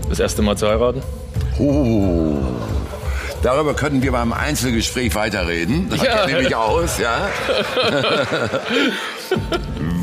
[0.10, 1.02] das erste Mal zu heiraten.
[1.58, 2.38] Uh,
[3.42, 5.88] darüber könnten wir beim Einzelgespräch weiterreden.
[5.90, 6.28] Das Ja.
[6.28, 7.30] nehme ich aus, ja.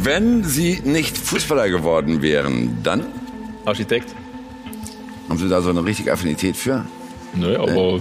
[0.03, 3.07] Wenn Sie nicht Fußballer geworden wären, dann?
[3.65, 4.09] Architekt.
[5.31, 6.85] Haben Sie da so eine richtige Affinität für?
[7.35, 8.01] Nö, aber Nur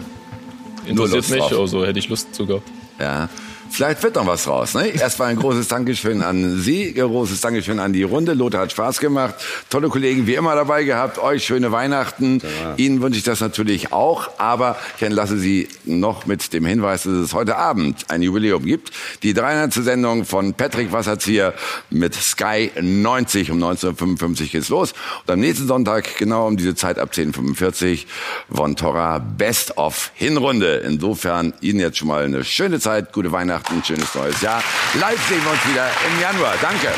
[0.87, 2.67] interessiert mich, also hätte ich Lust gehabt.
[2.99, 3.29] Ja.
[3.71, 4.73] Vielleicht wird noch was raus.
[4.73, 4.87] Ne?
[4.89, 8.33] Erstmal ein großes Dankeschön an Sie, ein großes Dankeschön an die Runde.
[8.33, 9.35] Lothar hat Spaß gemacht.
[9.69, 11.17] Tolle Kollegen wie immer dabei gehabt.
[11.19, 12.41] Euch schöne Weihnachten.
[12.77, 14.29] Ihnen wünsche ich das natürlich auch.
[14.37, 18.91] Aber ich entlasse Sie noch mit dem Hinweis, dass es heute Abend ein Jubiläum gibt.
[19.23, 19.73] Die 300.
[19.73, 21.53] Sendung von Patrick Wasserzieher
[21.89, 24.93] mit Sky 90 um 19.55 geht's los.
[25.25, 28.05] Und am nächsten Sonntag, genau um diese Zeit ab 10.45
[28.51, 30.83] Von Torra Best of Hinrunde.
[30.85, 34.61] Insofern Ihnen jetzt schon mal eine schöne Zeit, gute Weihnachten, schönes neues Jahr.
[34.95, 36.55] Live sehen wir uns wieder im Januar.
[36.61, 36.89] Danke.